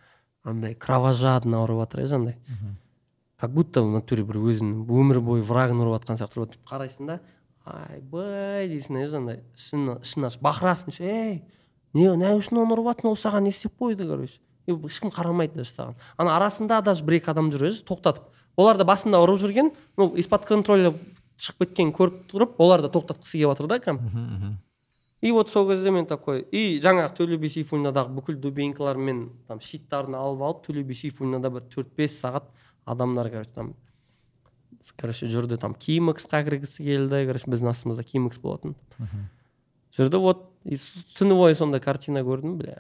[0.45, 2.77] андай кровожадно ұрып жатыр иә Мгм.
[3.41, 6.59] как будто в натуре бір өзінің өмір бойы врагын ұрып жатқан сияқты ұрып жатыр.
[6.67, 7.21] қарайсың да
[7.65, 11.43] айбай дейсің андай ішін ішін ашып бақырасың ше ей.
[11.95, 14.41] Не не үшін оны ұрып ол саған не істеп қойды короче.
[14.67, 15.95] Ешкім қарамайды даже саған.
[16.19, 18.29] Ана арасында даже бір екі адам жүр тоқтатып.
[18.57, 20.93] Олар да басында ұрып жүрген ну из под контроля
[21.39, 24.57] шығып кеткенін көріп тұрып олар да тоқтатқысы келіп жатыр да кәдімгі.
[25.25, 29.61] И вот сол кезде мен такой и жаңағы төле би сейфуллинадағы бүкіл дубинкалар мен там
[29.61, 32.51] щиттарын алып алып төле би сейфуллинада бір төрт бес сағат
[32.85, 33.73] адамдар короче там
[34.97, 38.77] короче жүрді там кимексқа кіргісі келді короче біздің астымызда кимекс болатын
[39.97, 40.77] жүрді вот и
[41.17, 42.79] түні бойы сондай картина көрдім бля.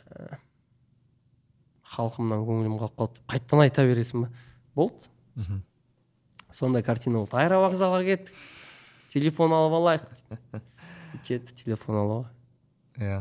[1.94, 4.30] Халқымнан көңілім қалып қалды деп қайтадан айта бересің ба
[4.74, 5.60] болды
[6.50, 8.34] сондай картина болды аэровокзалға кеттік
[9.12, 10.08] телефон алып алайық
[11.28, 12.30] кетті телефон алуға
[12.98, 13.20] иә.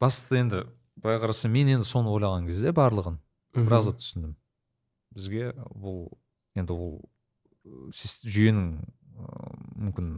[0.00, 0.62] Басты енді
[0.96, 3.18] былай қарасам мен енді соны ойлаған кезде барлығын
[3.56, 4.32] біразда түсіндім.
[5.16, 6.16] Бізге бұл
[6.56, 6.96] енді ол
[8.26, 8.70] жүйенің
[9.86, 10.08] мүмкін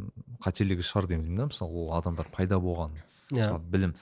[0.43, 1.49] қателігі шығар деп ойлаймын да.
[1.53, 3.05] Мысалы ол адамдар пайда болған иә.
[3.31, 3.95] мысалы білім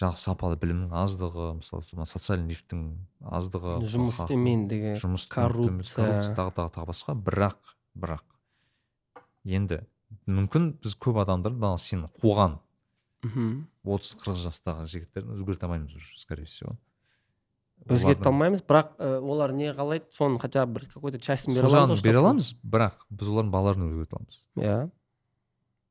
[0.00, 2.84] жақсы сапалы білімнің аздығы мысалы социальный лифттің
[3.20, 6.06] аздығы жұмыс істемендігі жұмыс коррупция.
[6.06, 7.16] коррупция тағы тағы тағы басқа.
[7.18, 8.24] Бірақ бірақ
[9.44, 9.82] енді
[10.26, 12.58] мүмкін біз көп адамдар мына сені қуған
[13.22, 13.66] мхм.
[13.84, 16.78] отыз қырық жастағы жігіттерді өзгерте алмаймыз уже скорее всего.
[17.88, 21.66] Өзгерте алмаймыз бірақ ә, олар не қалайды соның хотя бы бір какой то частін бере
[21.66, 24.40] аламыз бере аламыз бірақ біз олардың балаларын өзгерте аламыз.
[24.60, 24.90] Иә.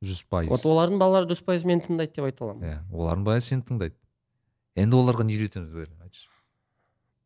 [0.05, 0.49] Жүз пайыз.
[0.53, 2.63] Вот олардың балалары жүз пайыз мені тыңдайды деп айта аламын.
[2.63, 3.95] Иә олардың баласы сені тыңдайды.
[4.79, 6.29] Енді оларға не үйретеміз бәрі айтшы.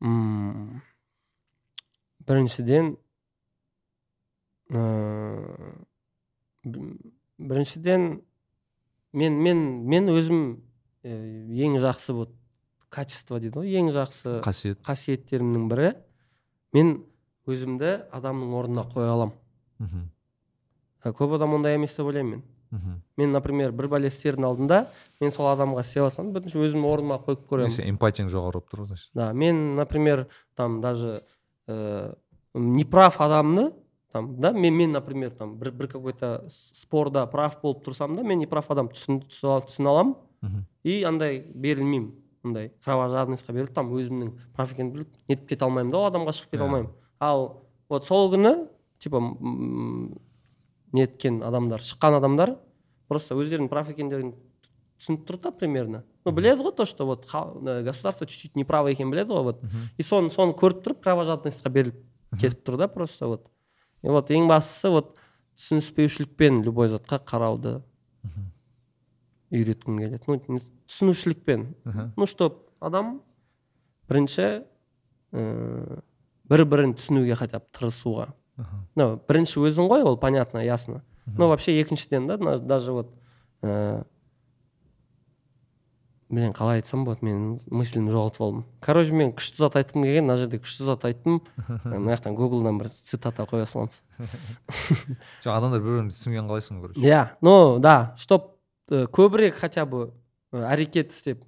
[0.01, 0.81] М,
[2.25, 2.95] біріншіден
[4.69, 5.73] ыыы,
[6.63, 6.97] б-
[7.37, 8.21] біріншіден
[9.13, 10.39] мен мен мен өзім
[11.03, 11.13] ә,
[11.67, 12.31] ең жақсы вот
[12.93, 14.79] качество дейді ғой ең жақсы қасиет.
[14.85, 15.93] қасиеттерімнің бірі.
[16.73, 16.95] Мен
[17.49, 19.37] өзімді адамның орнына қоя аламын.
[19.81, 20.09] Мхм.
[21.03, 22.43] Ә, көп адам ондай емес деп ойлаймын мен.
[22.71, 23.01] Мхм.
[23.17, 24.79] Мен например бір бәле істердің алдында
[25.21, 27.69] мен сол адамға істеп жатқанды бірінші өзімнің орныма қойып көремін.
[27.69, 29.11] Несі, эмпатияң жоғары болып тұр ғой значит.
[29.13, 31.21] Да мен например там даже
[31.67, 32.15] ә,
[32.53, 33.71] неправ адамны
[34.11, 38.23] там да мен мен например там бір, бір какой то спорда прав болып тұрсам да
[38.23, 40.15] мен неправ адам түсін, түсіне аламын.
[40.41, 40.65] Мхм.
[40.83, 42.22] И андай берілмеймін.
[42.43, 46.51] Андай кровожадностьқа беріліп там өзімнің прав екенін біліп нетіп кете алмаймын да ол адамға шығып
[46.51, 46.67] кете Иә.
[46.67, 46.91] алмаймын.
[47.19, 47.43] Ал
[47.89, 48.53] вот сол күні
[48.99, 49.21] типа
[50.93, 52.55] неткен адамдар шыққан адамдар
[53.09, 54.33] просто өздерінің прав екендерін
[55.01, 56.03] түсініп тұр да примерно.
[56.25, 59.63] Ну біледі ғой то что вот э, государство чуть чуть неправо екенін біледі ғой вот.
[59.97, 62.03] И соны соны көріп тұрып кровожадностьқа беріліп
[62.39, 63.47] кетіп тұр да просто вот.
[64.01, 65.15] И вот ең бастысы вот
[65.57, 67.81] түсініспеушілікпен любой затқа қарауды
[69.53, 70.19] үйреткім келеді.
[70.27, 70.59] Ну
[70.89, 71.67] түсінушілікпен.
[72.17, 73.19] Ну чтоб адам
[74.09, 74.63] бірінші
[75.33, 76.01] ыыы
[76.49, 78.31] бір бірін түсінуге хотя бы тырысуға.
[78.57, 78.85] Мхм.
[78.99, 81.03] Ну бірінші өзің ғой ол понятно ясно.
[81.25, 83.13] Ну вообще екіншіден да даже вот
[83.61, 84.03] ыыы
[86.33, 88.63] блин қалай айтсам болады мен мыслімді жоғалтып алдым.
[88.81, 91.41] Короче мен күшті зат айтқым келген мына жерде күшті зат айттым.
[91.85, 94.01] Мына жақтан гуглдан бір цитата қоя саламыз.
[95.45, 97.03] Жоқ адамдар бір бірін түсінгенін қалайсың короче.
[97.03, 98.52] Иә ну да чтоб э,
[98.89, 100.11] көбірек хотя бы
[100.51, 101.43] э, әрекет істеп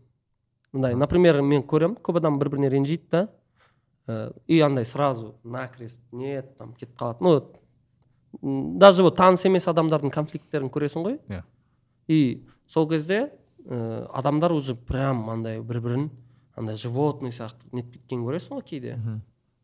[0.74, 3.28] мындай например мен көремін көп адам бір біріне ренжиді да
[4.08, 7.18] э, и андай сразу накрест нет там кетіп қалады.
[7.22, 11.20] Ну даже вот таныс емес адамдардың конфликттерін көресің ғой.
[11.30, 11.44] Иә.
[12.08, 13.32] И сол кезде
[13.66, 16.10] э, адамдар уже прям андай бір бірін
[16.56, 19.00] андай животный сияқты нетіп кеткенін көресің ғой кейде.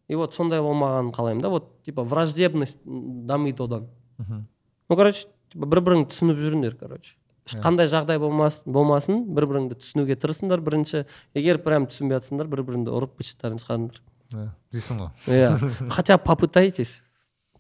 [0.08, 3.90] И вот сондай болмағанын қалаймын да вот типа враждебность дамиды одан.
[4.18, 7.16] Ну короче типа бір біріңді түсініп жүріңдер короче.
[7.64, 10.98] Қандай жағдай болмас, болмасын бір біріңді түсінуге тырысыңдар бірінші.
[11.38, 13.98] Егер прям түсінбей жатсыңдар бір біріңді ұрып быттарың шығарыңдар.
[14.32, 15.12] Иә дейсің ғой.
[15.28, 15.50] Иә.
[15.96, 16.94] Хотя бы попытайтесь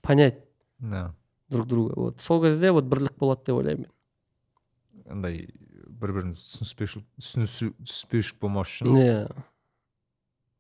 [0.01, 0.37] понять
[0.81, 1.11] иә
[1.49, 1.93] друг друга.
[1.95, 2.21] Вот.
[2.21, 3.91] Сол кезде вот бірлік болады деп ойлаймын мен.
[5.11, 5.47] Андай
[5.87, 9.27] бір бірін түсініспеушілік болмас үшін иә.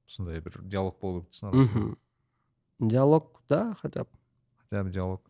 [0.07, 1.97] Сондай бір диалог болу керек
[2.81, 4.09] диалог да хотя бы.
[4.57, 5.21] Хотя бы диалог.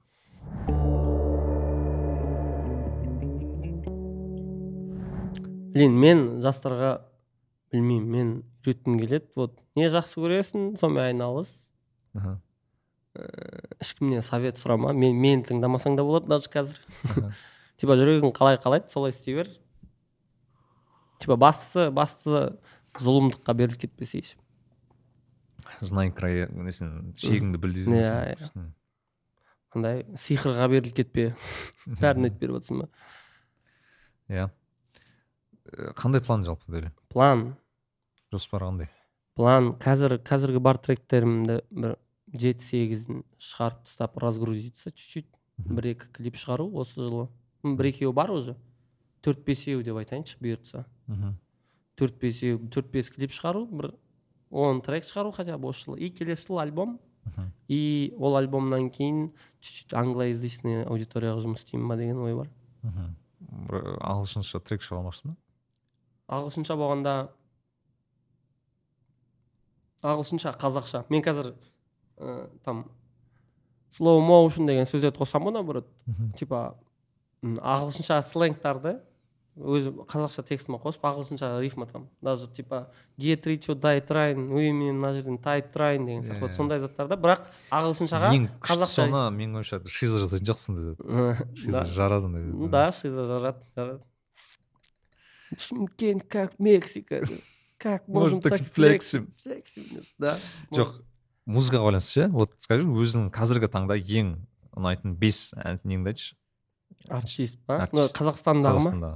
[5.73, 6.93] Блин мен жастарға
[7.73, 8.31] білмеймін мен
[8.65, 9.29] үйреткім келеді.
[9.35, 11.53] Вот не жақсы көресің сонымен айналыс.
[12.13, 12.39] Аха.
[13.81, 14.93] ешкімнен совет сұрама.
[14.93, 16.79] Мен мені тыңдамасаң да болады даже қазір.
[17.81, 19.49] Типа жүрегің қалай қалайды солай істей бер.
[21.19, 22.55] Типа бастысы бастысы
[22.99, 24.37] зұлымдыққа беріліп кетпесейші
[25.81, 28.65] знай края несін шегіңді біл ғой Иә,
[29.75, 31.27] андай сиқырға беріліп кетпе.
[32.01, 32.87] Бәрін айтып беріп жатрсың ба?
[34.31, 34.47] Иә.
[35.95, 37.55] Қандай план жалпы дәле план.
[38.31, 38.89] Жоспар қандай?
[39.35, 39.73] План.
[39.81, 41.95] Қазір қазіргі бар тректерімді бір
[42.33, 45.29] жеті сегізін шығарып тастап разгрузиться чуть чуть
[45.67, 47.27] бір екі клип шығару осы жылы.
[47.63, 48.57] Бір екеуі бар уже.
[49.21, 50.85] Төрт бесеу деп айтайыншы бұйыртса.
[51.95, 53.93] Төрт бесеу төрт бес клип шығару бір
[54.49, 55.99] он трек шығару хотя бы осы жылы.
[55.99, 56.99] И келесі жылы альбом.
[57.67, 62.49] И ол альбомнан кейін чуть чуть англоязычный аудиторияға жұмыс істеймін ба деген ой бар.
[62.81, 65.35] Мхм ағылшынша трек шығара алмақсың ба?
[66.29, 67.15] Ағылшынша болғанда
[70.03, 71.05] ағылшынша қазақша.
[71.09, 71.53] Мен қазір
[72.17, 72.85] ә, там
[73.91, 75.87] slow motion деген сөздерді қосамын ғой наоборот.
[76.37, 76.75] Типа
[77.41, 78.99] ағылшынша сленгтарды
[79.59, 82.87] өзі қазақша текстіме қосып ағылшынша рифма там даже типа
[83.19, 87.17] get rich or die trying мен мына жерден tight trying деген сияқты вот сондай заттарды
[87.19, 90.95] бірақ ағылшыншаға ең қазақша соны менің ойымша шиза жасайтын жоқсың деді.
[91.59, 92.69] Шиза жарады деді.
[92.71, 93.99] да шиза жарады жарады.
[95.57, 97.21] Шымкент как мексика.
[97.77, 99.33] Как Можем так флексим.
[100.17, 100.37] да.
[100.71, 101.01] Жоқ
[101.45, 102.27] музыкаға байланысты ше.
[102.29, 104.35] Вот скажи өзіңнің қазіргі таңда ең
[104.77, 105.51] ұнайтын бес
[105.83, 106.35] неңді айтшы
[107.09, 107.87] артист па?
[107.91, 109.11] Қазақстандағы ма?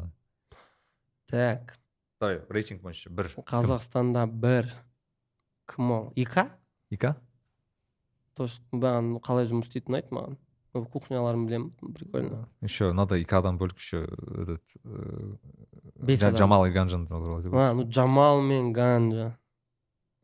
[1.30, 1.78] Так.
[2.20, 3.30] Давай рейтинг бойынша бір.
[3.46, 4.72] Қазақстанда бір.
[5.70, 6.12] Кім ол?
[6.16, 6.50] Ика?
[6.90, 7.16] Ика?
[8.36, 10.36] То есть маған қалай жұмыс істейтінін айт маған.
[10.84, 12.48] Кухняларын білемін прикольно.
[12.62, 15.36] Еще надо икадан бөлек еще этот э,
[15.96, 16.38] Бес адам.
[16.38, 19.38] жамал и ганжан туралы айтып а ну жамал мен ганжа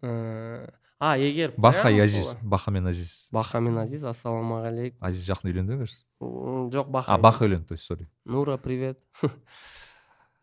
[0.03, 0.67] Э,
[0.99, 5.73] а егер баха и азиз баха мен азиз баха мен азиз ассалаумағалейкум азиз жақында үйленді
[6.21, 8.07] М, жоқ баха а баха үйленді то есть сори.
[8.25, 8.97] Нура, привет.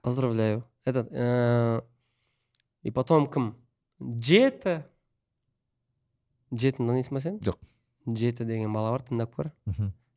[0.02, 0.64] Поздравляю.
[0.84, 1.82] Этот, э,
[2.82, 3.54] и потом кім
[4.00, 4.84] джета?
[6.54, 7.58] Джетін танисың ба сен Жоқ.
[8.14, 9.50] Джета деген бала бар тыңдап көр.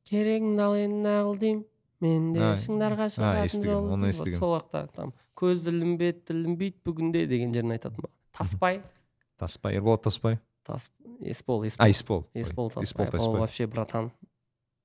[0.07, 1.65] Керегіңді ал енді нағыл деймін
[2.01, 4.15] мен де шыңдарға шығатын естігем, жол оны іздеймін».
[4.15, 4.39] Вот естігем.
[4.39, 8.81] сол уақытта там көз ілінбейді тілінбейді бүгінде деген жерін айтатын таспай.
[9.37, 10.39] Таспай ерболат таспай?
[10.65, 10.89] Тас
[11.19, 13.07] есбол а есбол есбол таспай.
[13.19, 14.11] Ол вообще братан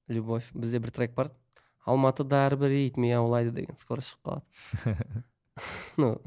[0.09, 0.51] любовь.
[0.55, 1.33] Бізде бір трек бар.
[1.87, 3.77] Алматыда әрбір ит мияулайды деген.
[3.79, 5.07] Скоро шығып қалады.
[5.97, 6.21] Ну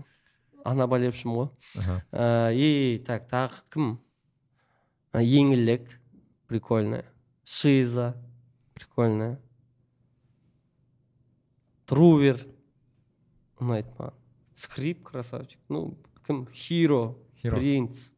[0.65, 1.49] о наболевшем ғой.
[2.11, 3.99] Э, и так тағы кім?
[5.13, 5.85] Э, еңлік
[6.49, 7.05] прикольная.
[7.45, 8.17] Шиза
[8.73, 9.39] прикольная.
[11.85, 12.43] Трувер
[13.59, 14.13] маған
[14.53, 15.59] скрип красавчик.
[15.69, 15.97] Ну
[16.53, 17.55] хиро Hero.
[17.55, 18.09] принц.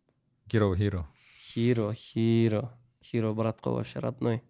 [0.50, 1.08] Хиро хиро.
[1.52, 2.72] Хиро хиро.
[3.04, 4.42] Хиро брат қой вообще родной.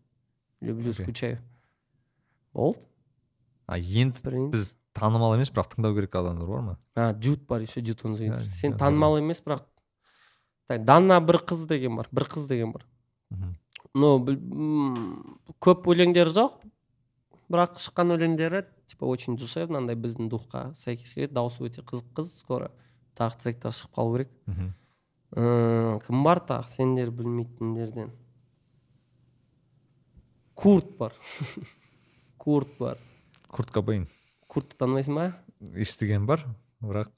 [0.62, 1.04] Люблю Окей.
[1.06, 1.40] скучаю.
[2.54, 2.80] Болды
[3.68, 4.52] а енді принц.
[4.52, 6.78] Біз танымал емес бірақ тыңдау керек адамдар бар ма?
[6.96, 9.64] А джуд бар еще джуд он Да, сен танымал емес бірақ
[10.68, 12.86] так дана бір қыз деген бар бір қыз деген бар.
[13.98, 14.12] Ну
[15.64, 16.62] көп өлеңдері жоқ
[17.52, 21.34] бірақ шыққан өлеңдері типа очень душевно андай біздің духқа сәйкес келеді.
[21.36, 22.72] Дауысы өте қызық қыз скоро
[23.20, 24.32] тағы тректар шығып қалу керек.
[26.06, 26.70] Кім бар тағы?
[26.72, 28.12] Сендер білмейтіндерден.
[30.56, 31.14] Курт бар.
[32.38, 32.98] Курт бар.
[33.52, 34.08] Курт кобейн.
[34.48, 35.28] Куртты танымайсың ба?
[35.76, 36.44] Естіген бар
[36.84, 37.12] бірақ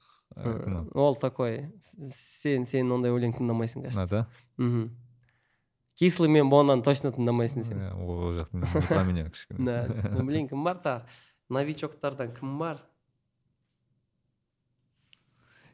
[0.98, 1.72] ол такой
[2.14, 4.06] сен сен ондай өлең тыңдамайсың кажется.
[4.10, 4.28] Да
[4.58, 4.90] мхм.
[6.00, 10.26] Кислый мен бонаны точно тыңдамайсың сен Э, ол жақ не про меня кішкене да ну
[10.26, 11.02] блин кім бар тағы
[11.50, 12.82] новичоктардан кім бар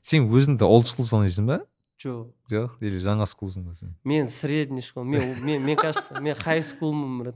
[0.02, 1.60] сен өзіңді олд скул санайсың ба?
[2.00, 3.96] Жоқ жоқ или жаңа скулсың ба сен?
[4.04, 7.36] Мен средний школа мен мен мне кажется мен хай скулмын брат.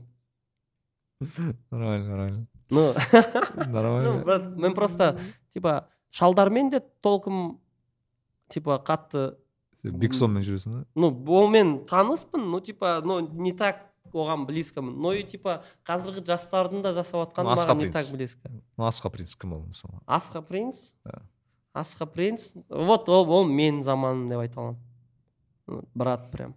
[1.70, 2.46] Нормально нормально.
[2.70, 2.94] Ну.
[3.56, 5.20] Ну нормально брат мен просто
[5.52, 7.60] типа шалдармен де толком
[8.48, 9.43] типа қатты Сен
[9.84, 15.24] биксонмен жүресің ба ну онымен таныспын ну типа ну не так оған близкомын но и
[15.26, 19.34] типа қазіргі жастардың да жасап жатқаны Ну, Асқа маған не так близко ну асқа принц
[19.34, 20.00] кім ол мысалы?
[20.06, 20.92] Асқа принц?
[21.04, 21.22] Да.
[21.74, 22.52] асқа принц?
[22.68, 25.86] Вот ол ол менің заманым деп айта аламын.
[25.94, 26.54] Брат прям.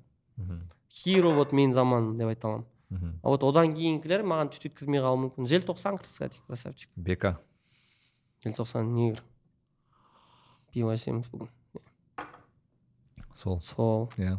[0.90, 3.20] Хиро вот менің заманым деп айта аламын.
[3.24, 5.50] А вот одан кейінгілер маған чуть чуть кірмей қалуы мүмкін.
[5.50, 6.90] Желтоқсан кстати красавчик.
[6.96, 7.40] Бека.
[8.46, 9.24] Желтоқсан негр
[10.72, 11.50] пиво ішеміз бүгін.
[13.38, 13.62] Сол.
[13.62, 14.10] Сол.
[14.18, 14.38] Иә.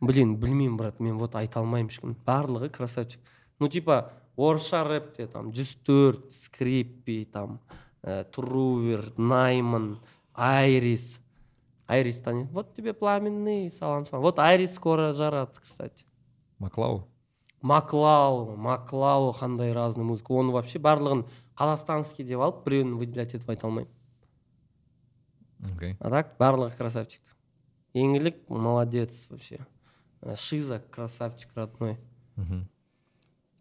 [0.00, 2.16] Блин білмеймін брат мен вот айта алмаймын ешкім.
[2.26, 3.20] Барлығы красавчик.
[3.58, 7.60] Ну типа орысша рэпте там жүз төрт скриппи там
[8.02, 9.98] э, трувер найман
[10.34, 11.20] айрис.
[11.86, 12.20] Айрис
[12.52, 14.22] вот тебе пламенный салам салам.
[14.22, 16.04] Вот айрис скоро жарады кстати.
[16.58, 17.06] Маклау?
[17.62, 20.32] Маклау маклау қандай разный музыка.
[20.32, 21.24] Оны вообще барлығын
[21.56, 23.90] қазақстанский деп алып біреуін выделять етіп айта алмаймын.
[25.72, 25.96] Окей.
[26.00, 27.22] А так барлығы красавчик.
[27.96, 29.66] Еңлік молодец вообще.
[30.20, 31.96] Э, шиза красавчик родной.
[32.36, 32.68] Мхм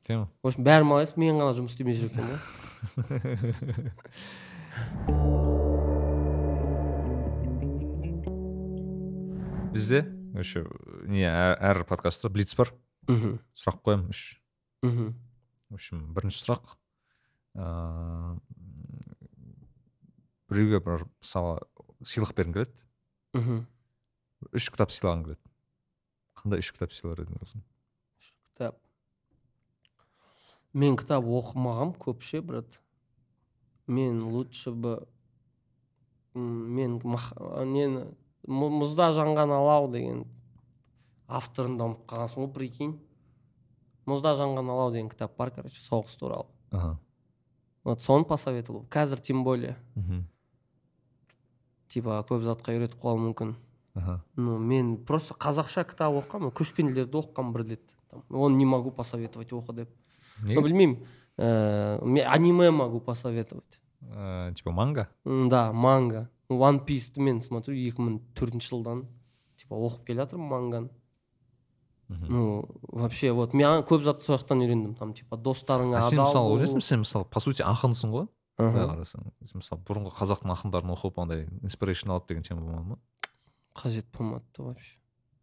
[0.05, 0.29] тема?
[0.43, 2.39] В общем бәрі молодец мен ғана жұмыс істемей жүр екен да?
[9.75, 9.99] Бізде
[10.35, 10.67] еще
[11.07, 12.73] не әр, подкастта блиц бар.
[13.07, 14.41] Мхм сұрақ қоямын үш.
[14.83, 15.13] Мхм
[15.69, 16.77] в общем бірінші сұрақ.
[17.55, 18.39] Ыыы
[20.51, 21.59] біреуге бір мысалы
[22.03, 22.75] сыйлық бергің келеді.
[23.33, 23.65] Мхм
[24.55, 25.51] үш кітап сыйлағың келеді
[26.41, 27.63] қандай үш кітап сыйлар едің өзің
[28.49, 28.77] кітап
[30.75, 32.79] мен кітап оқымағам көп ше брат
[33.87, 34.97] мен лучше бы
[36.35, 37.33] мен мах-
[37.65, 38.05] нені
[38.45, 40.25] «Му- мұзда жанған алау деген
[41.27, 42.91] авторын да ұмытып қалғансың ғой прикинь
[44.05, 46.45] мұзда жанған алау деген кітап бар короче соғыс туралы
[47.85, 50.25] вот соны посоветовал қазір тем более мхм
[51.89, 53.55] типа көп затқа үйретіп қалуы мүмкін
[53.95, 54.22] аха.
[54.35, 57.95] Ну мен просто қазақша кітап оқығанмын көшпенділерді оқығанмын бір рет.
[58.30, 59.89] Оны не могу посоветовать оқы деп.
[60.43, 60.99] Ну білмеймін.
[61.38, 63.80] Ә, мен аниме могу посоветовать.
[64.01, 65.09] Э, типа манга?
[65.26, 66.30] Да манга.
[66.49, 69.05] One piece'ті мен смотрю екі мың төртінші жылдан
[69.57, 70.89] типа оқып келе жатырмын манганы.
[72.07, 76.49] Ну вообще вот мен көп затты сол жақтан үйрендім там типа достарыңа сен адал мысалы
[76.49, 76.59] болу.
[76.59, 78.27] ойлайсың сен мысалы по сути ақынсың ғой?
[78.59, 82.99] Былай қарасаң сен мысалы бұрынғы қазақтың ақындарын оқып андай инспирейшн алып деген тема болмады ма?
[83.76, 84.97] Қажет болмады да вообще.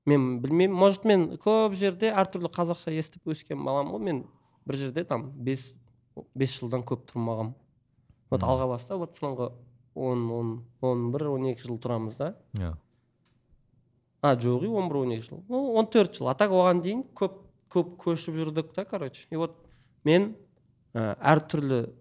[0.06, 4.02] Мен білмеймін может мен көп жерде әртүрлі қазақша естіп өскен баламын ғой.
[4.02, 4.24] Мен
[4.66, 5.72] бір жерде там бес
[6.34, 7.54] бес жылдан көп тұрмағанмын
[8.32, 8.48] вот Мгм.
[8.48, 9.52] алға баста вот соңғы
[9.94, 12.34] он он он бір он екі жыл тұрамыз да.
[12.56, 12.74] Иә.
[14.22, 15.44] А жоқ он бір он екі жыл.
[15.48, 16.28] Ну он төрт жыл.
[16.28, 19.26] А так оған дейін көп көп көшіп жүрдік та короче.
[19.30, 19.56] И вот
[20.04, 20.34] мен
[20.94, 21.92] ә, әртүрлі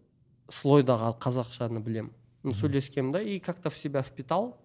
[0.50, 2.14] слойдағы қазақшаны білемін.
[2.44, 4.58] Сөйлескенмін да и как то в себя впитал.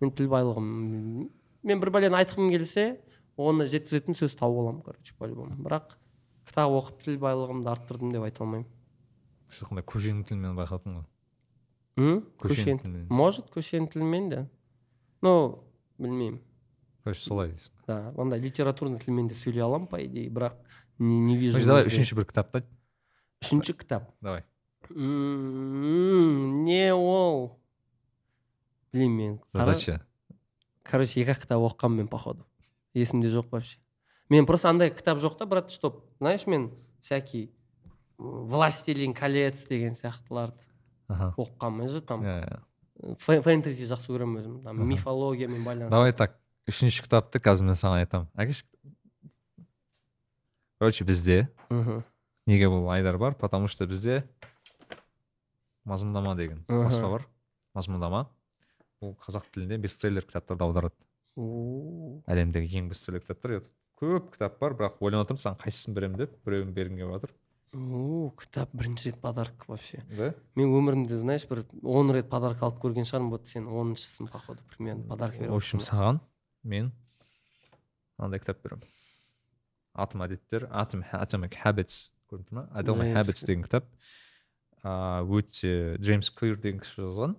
[0.00, 0.66] Мен тіл байлығым
[1.68, 2.84] мен бір бәлені айтқым келсе
[3.38, 5.94] оны жеткізетін сөз тауып аламын короче по любому бірақ
[6.48, 8.66] кітап оқып тіл байлығымды арттырдым деп айта алмаймын.
[9.52, 11.06] Шынында көшенің тілімен байқадың ғой
[11.98, 12.20] М?
[12.38, 13.06] Көшенің көшен тілімен.
[13.10, 14.44] может көшенің тілімен де.
[15.22, 15.64] Ну
[15.98, 16.38] білмеймін.
[17.04, 20.52] Короче солай дейсің да андай литературный тілмен де сөйлей аламын по идее бірақ
[20.98, 22.66] не, не вижу давай үшінші бір кітапты айт
[23.42, 24.10] үшінші кітап?
[24.20, 24.44] Давай.
[26.68, 27.58] Не ол?
[28.92, 30.00] Блин мен задача.
[30.84, 32.44] Короче екі ақ кітап оқығанмын мен походу.
[32.94, 33.78] Есімде жоқ вообще.
[34.30, 36.70] Мен просто андай кітап жоқ та брат чтоб знаешь мен
[37.00, 37.50] всякий
[38.18, 40.56] властелин колец деген сияқтыларды
[41.08, 42.22] оқығанмын же там.
[42.98, 44.62] Фэ- фэнтези жақсы көремін өзім.
[44.64, 45.90] Там мифологиямен байланысты.
[45.90, 48.64] Давай так үшінші кітапты қазір мен саған айтамын әкеші
[50.80, 51.48] короче бізде
[52.46, 53.34] неге бұл айдар бар?
[53.34, 54.24] Потому что бізде
[55.86, 56.64] мазмұндама деген.
[56.68, 57.26] Басқа бар.
[57.74, 58.26] Мазмұндама.
[59.00, 60.96] Ол қазақ тілінде бестселлер кітаптарды аударады.
[61.38, 63.60] О, әлемдегі ең бестселлер кітаптар
[63.98, 67.32] көп кітап бар бірақ ойланып отырмын саған қайсысын беремін деп біреуін бергім келіп жатыр.
[67.74, 70.02] О, кітап бірінші рет подарок вообще.
[70.16, 70.32] Да?
[70.54, 75.04] Мен өмірімде знаешь бір он рет подарок алып көрген шығармын вот сен оныншысың походу примерно
[75.10, 76.22] подарок беріп в общем саған
[76.62, 76.92] мен
[78.18, 78.86] мынандай кітап беремін.
[79.94, 83.90] Атом әдеттер атом atomic habits көрініп тұр ма atomic habits деген кітап.
[84.86, 87.36] Ыыы өте джеймс клир деген кісі жазған.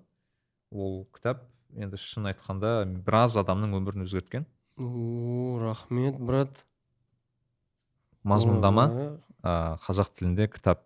[0.71, 1.43] Ол кітап
[1.75, 4.45] енді шын айтқанда біраз адамның өмірін өзгерткен.
[4.77, 6.63] О рахмет брат.
[8.23, 10.85] Мазмұндама ыыы қазақ тілінде кітап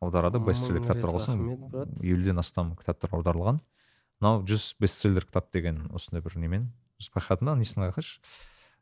[0.00, 1.42] аударады бестселлер кітаптар болсын
[2.00, 3.60] елуден астам кітаптар аударылған.
[4.20, 6.70] Мынау жүз бестселлер кітап деген осындай бір немен
[7.00, 8.20] байқадың ба несін байқашы?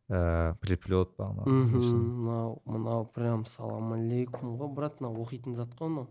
[0.08, 1.98] Ыыы переплет мхм несін.
[1.98, 5.00] мынау мынау прям салам алейкум ғой брат.
[5.00, 6.08] Мынау оқитын зат қой мынау.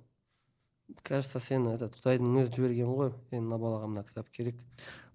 [1.03, 4.59] Кажется сені этот құдайдың өзі жіберген ғой е мына балаға мына кітап керек.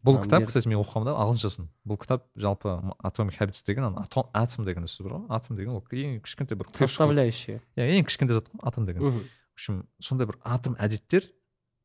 [0.05, 1.69] Бұл кітап кстати мен оқығанмда ағылшыншасын.
[1.87, 5.27] Бұл кітап жалпы atomic habits деген ана атом атом деген сөз бар ғой.
[5.31, 9.23] Атом деген ол ең кішкентай бір составляющая иә ең кішкентай зат қой атом деген.
[9.23, 11.29] В общем сондай бір атом әдеттер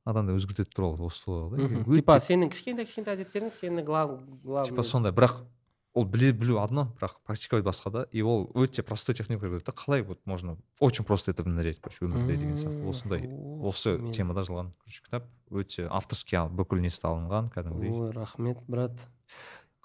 [0.08, 1.84] адамды өзгертеді туралы осы туралы да.
[1.96, 5.42] типа сенің кішкентай кішкентай әдеттерің сені глав главный типа сондай бірақ
[5.94, 8.02] ол біле білу одно бірақ практиковать басқа да.
[8.12, 12.06] И ол өте простой техникалар береді да қалай вот можно очень просто это внедрять короче
[12.06, 12.88] өмірде деген сияқты.
[12.90, 13.28] Осындай
[13.62, 15.24] осы темада жазылған короче кітап.
[15.50, 17.92] Өте авторский бүкіл несі алынған кәдімгідей.
[17.92, 18.94] Ой рахмет брат.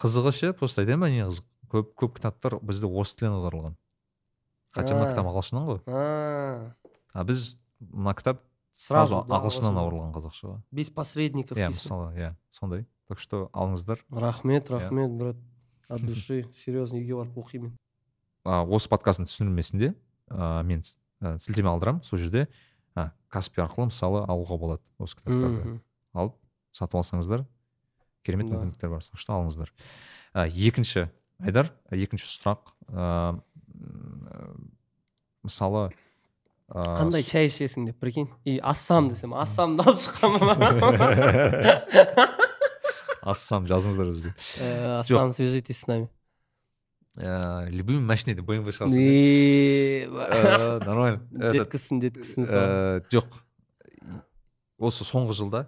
[0.00, 3.76] Қызығы ше просто айтайын ба не қызық көп көп кітаптар бізде орыс тілінен аударылған.
[4.72, 5.80] Хотя мына кітап ағылшыннан ғой.
[7.14, 7.24] А.
[7.24, 8.42] Біз мына кітап
[8.72, 9.80] сразу ағылшыннан ағылшын.
[9.80, 12.86] аударылған қазақшаға без посредников иә мысалы иә сондай.
[13.08, 14.00] Так что алыңыздар.
[14.10, 14.78] Рахмет Иә.
[14.78, 15.36] рахмет брат.
[15.88, 16.44] От души.
[16.64, 17.72] Серьезно үйге барып оқимын
[18.44, 19.94] а, осы подкасттың түсіндірмесінде
[20.30, 22.48] а, мен сілтеме алдырамын сол жерде.
[23.32, 25.78] Каспи арқылы мысалы алуға болады осы кітаптарды.
[26.12, 26.34] Алып
[26.76, 27.44] сатып алсаңыздар
[28.26, 28.56] керемет Да.
[28.58, 29.70] мүмкіндіктер бар сол үшін алыңыздар.
[30.34, 31.06] Екінші
[31.40, 32.74] айдар екінші сұрақ.
[32.92, 33.40] М,
[35.42, 35.90] мысалы
[36.72, 38.28] қандай шай ішесің деп прикинь?
[38.44, 40.56] И ассам десем ассамды алып шыққанмын.
[43.22, 46.08] ассам жазыңыздар өзге Э, ассам свяжитесь с нами.
[47.16, 48.86] Ә, любым машине деп бмв Ә,
[50.84, 51.20] нормально.
[51.32, 53.26] Жеткізсін жеткізсін ә, жоқ.
[54.78, 55.66] Осы соңғы жылда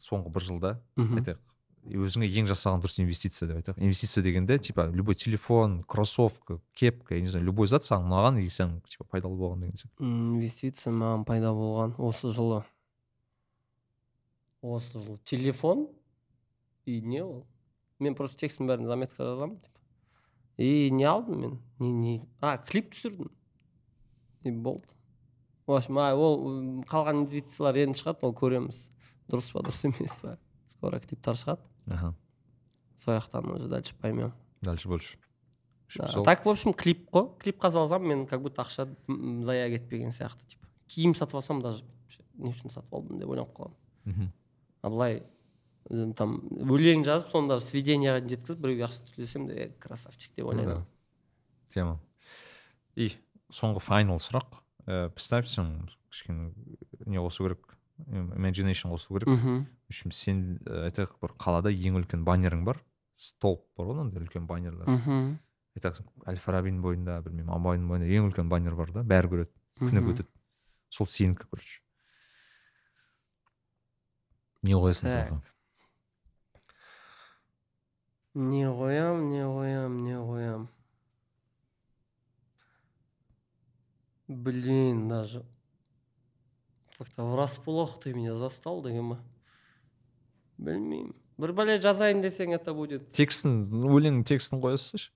[0.00, 1.40] соңғы бір жылда айтайық
[1.88, 3.78] өзіңе ең жасаған дұрыс инвестиция деп айтайық.
[3.80, 8.48] Инвестиция дегенде типа любой телефон кроссовка кепка я не знаю любой зат саған ұнаған и
[8.52, 10.04] сен типа пайдалы болған деген сияқты.
[10.04, 12.62] Инвестиция маған пайда болған осы жылы.
[14.60, 15.88] Осы жылы телефон
[16.86, 17.46] и не ол
[18.00, 19.80] мен просто текстің бәрін заметка жазамын типа.
[20.56, 23.30] И не алдым мен не не а клип түсірдім.
[24.42, 24.88] И болды.
[25.66, 28.90] В общем а ол қалған инвестициялар енді шығады ол көреміз.
[29.30, 30.38] Дұрыс па дұрыс емес па?
[30.66, 31.62] Скоро клиптар шығады.
[31.86, 32.14] Аха.
[32.96, 34.32] Сол жақтан уже дальше поймем.
[34.60, 35.18] Дальше больше.
[35.96, 37.30] Да, так в общем клип қой.
[37.38, 38.88] Клипқа салсам мен как будто ақша
[39.44, 40.68] зая кетпеген сияқты типа.
[40.86, 41.84] Киім сатып алсам даже
[42.34, 43.76] не үшін сатып алдым деп ойланып қаламын.
[44.04, 44.32] Мхм.
[44.82, 45.22] а былай
[46.16, 50.50] там өлең жазып соны даже сведенияға дейін жеткізіп біреуге ақша төлесем де е, красавчик деп
[50.52, 50.84] ойлаймын
[51.72, 51.98] тема.
[52.96, 53.10] И
[53.54, 54.60] соңғы файнал сұрақ.
[54.86, 56.50] Ә, представь сен кішкене
[57.06, 57.76] не қосу керек
[58.08, 59.30] imagination қосу керек.
[59.30, 59.66] Мхм.
[59.90, 62.82] Үшін сен ә, айтайық бір қалада ең үлкен баннерің бар.
[63.20, 64.88] Столб бар ғой андай үлкен баннерлер.
[64.88, 65.38] Мхм.
[65.78, 69.54] Айтайық әл фарабидің бойында білмеймін абайдың бойында ең үлкен баннер бар да бәрі көреді.
[69.80, 70.28] Күні өтеді
[70.90, 71.80] сол сенікі короче.
[74.66, 75.40] Не қоясың
[78.34, 78.42] Так.
[78.42, 80.68] соған не қоям не қоям не қоям
[84.28, 85.44] блин даже
[86.98, 89.18] как то врасплох ты меня застал деген ба
[90.58, 93.10] білмеймін бір бәле жазайын десең это будет.
[93.12, 95.10] Текстін өлеңнің текстін қоя салсайшы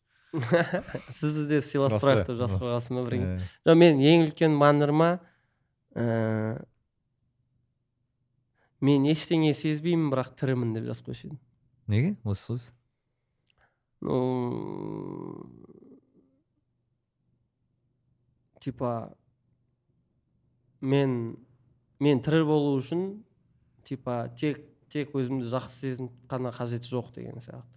[1.21, 5.21] сіз бізде деп жазып қойғансың ба бірге Ә, жоқ мен ең үлкен баннерыма
[5.95, 6.65] ә,
[8.81, 11.39] мен ештеңе сезбеймін бірақ тірімін деп жазып қойшы едім
[11.87, 12.17] неге?
[12.25, 12.73] Осы сөз.
[14.05, 15.49] Ну
[18.61, 19.15] типа
[20.81, 21.37] мен
[22.01, 23.25] мен тірі болу үшін
[23.85, 24.61] типа тек
[24.93, 27.71] тек өзімді жақсы сезініп қана қажеті жоқ деген сияқты.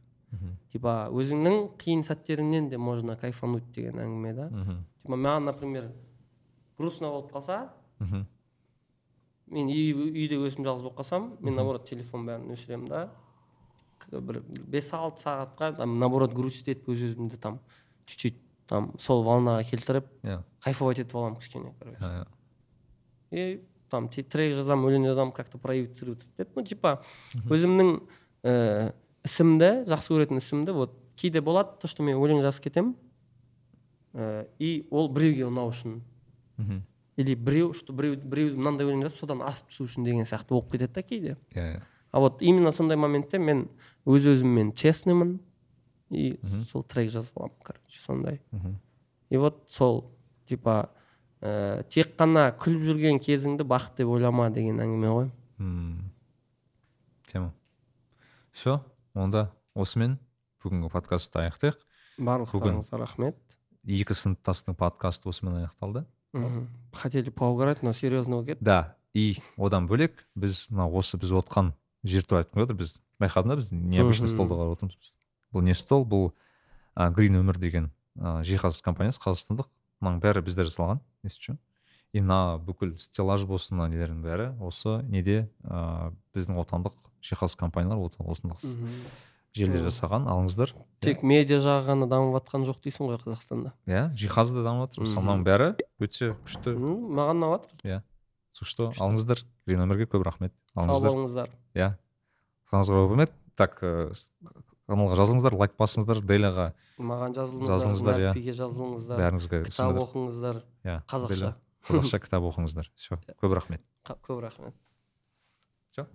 [0.71, 4.49] Типа өзіңнің қиын сәттеріңнен де можно кайфануть деген әңгіме да.
[4.51, 5.91] Мхм, типа маған например
[6.77, 7.69] грустно болып қалса
[9.47, 13.09] мен үй, үйде өзім жалғыз болып қалсам мен наоборот телефон бәрін өшіремін да.
[14.11, 17.59] Бір бес алты сағатқа там наоборот грустить етіп өз өзімді там
[18.05, 20.43] чуть чуть там сол волнаға келтіріп иә.
[20.63, 22.27] кайфовать етіп аламын кішкене короче.
[23.31, 27.01] И там трек жазамын өлең жазамын как то проецировать етеді ну типа
[27.47, 27.99] өзімнің
[28.43, 28.93] ііі
[29.27, 32.95] ісімді жақсы көретін ісімді вот кейде болады то что мен өлең жазып кетемін
[34.13, 36.01] ііі и ол біреуге ұнау үшін.
[36.57, 36.81] Мхм,
[37.17, 40.71] или біреу что біреу біреу мынандай өлең жазып содан асып түсу үшін деген сияқты болып
[40.71, 41.37] кетеді да кейде.
[41.53, 41.81] Иә иә.
[42.11, 43.67] А вот именно сондай моментте мен
[44.05, 45.39] өз өзіммен честныймын.
[46.09, 46.39] И
[46.71, 48.41] сол трек жазып аламын короче сондай.
[49.29, 50.11] И вот сол
[50.47, 50.89] типа
[51.41, 55.31] ә, тек қана күліп жүрген кезіңді бақыт деп ойлама деген әңгіме ғой.
[57.27, 57.51] Тема.
[58.51, 58.79] Все
[59.13, 60.17] онда осымен
[60.63, 61.81] бүгінгі подкастты аяқтайық.
[62.17, 63.35] Барлықтарыңызға рахмет.
[63.87, 66.05] екі сыныптастың подкасты осымен аяқталды.
[66.93, 71.71] Хотели поугарать но серьезно болып кетті да и одан бөлек біз мына осы біз отқан
[72.07, 74.35] жер туралы айтқым келіп отыр біз байқадың ба біз необычный Мгм.
[74.35, 75.15] столда қарап отырмыз біз.
[75.53, 76.31] бұл не стол бұл
[76.95, 79.67] а, грин өмір деген жиһаз компаниясы қазақстандық
[80.01, 81.57] мынаның бәрі бізде жасалған если че
[82.13, 88.09] и мына бүкіл стеллаж болсын мына нелердің бәрі осы неде ә, біздің отандық жиһаз компаниялар
[88.19, 88.63] осындық
[89.57, 90.71] жерлер жасаған алыңыздар.
[91.01, 93.71] Тек медиа жағы ғана дамып жатқан жоқ дейсің ғой қазақстанда.
[93.89, 95.69] Иә жиһаз да дамып жатыр мысалы мынаның бәрі
[95.99, 96.75] өте күшті.
[96.77, 98.03] Маған ұнап жатыр
[98.53, 99.41] сол что алыңыздар.
[99.65, 100.53] Грин өмірге көп рахмет.
[100.85, 101.49] Сау болыңыздар.
[101.75, 101.89] Иә.
[102.71, 103.31] Қалыңызға рахмет.
[103.57, 104.31] Так с-
[104.87, 106.21] каналға жазылыңыздар лайк басыңыздар.
[106.21, 108.33] Деляға маған жазылыңыздар Жазылыңыздар, иә.
[108.61, 110.61] жазылыңыздар бәріңізге кітап оқыңыздар.
[110.85, 111.53] Иә қазақша.
[111.87, 112.89] Қазақша кітап оқыңыздар.
[112.95, 113.81] Все көп рахмет.
[114.05, 114.73] Көп рахмет.
[115.91, 116.05] Все.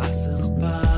[0.00, 0.93] Асықпа.